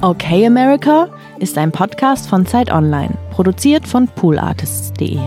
Okay 0.00 0.46
America 0.46 1.08
ist 1.40 1.58
ein 1.58 1.72
Podcast 1.72 2.28
von 2.28 2.46
Zeit 2.46 2.72
Online, 2.72 3.18
produziert 3.32 3.86
von 3.86 4.08
poolartists.de. 4.08 5.18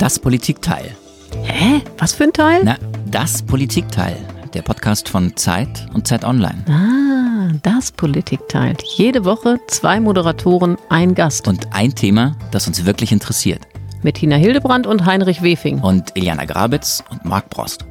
Das 0.00 0.18
Politikteil. 0.18 0.96
Hä? 1.42 1.82
Was 1.98 2.14
für 2.14 2.24
ein 2.24 2.32
Teil? 2.32 2.62
Na, 2.64 2.78
das 3.10 3.42
Politikteil. 3.42 4.16
Der 4.54 4.62
Podcast 4.62 5.10
von 5.10 5.36
Zeit 5.36 5.86
und 5.92 6.08
Zeit 6.08 6.24
Online. 6.24 6.64
Ah, 6.70 7.52
das 7.62 7.92
Politikteil. 7.92 8.78
Jede 8.96 9.26
Woche 9.26 9.60
zwei 9.66 10.00
Moderatoren, 10.00 10.78
ein 10.88 11.14
Gast. 11.14 11.46
Und 11.46 11.74
ein 11.74 11.94
Thema, 11.94 12.34
das 12.50 12.66
uns 12.66 12.86
wirklich 12.86 13.12
interessiert. 13.12 13.68
Mit 14.02 14.14
Tina 14.14 14.36
Hildebrand 14.36 14.86
und 14.86 15.04
Heinrich 15.04 15.42
Wefing. 15.42 15.82
Und 15.82 16.16
Iliana 16.16 16.46
Grabitz 16.46 17.04
und 17.10 17.26
Marc 17.26 17.50
Brost. 17.50 17.84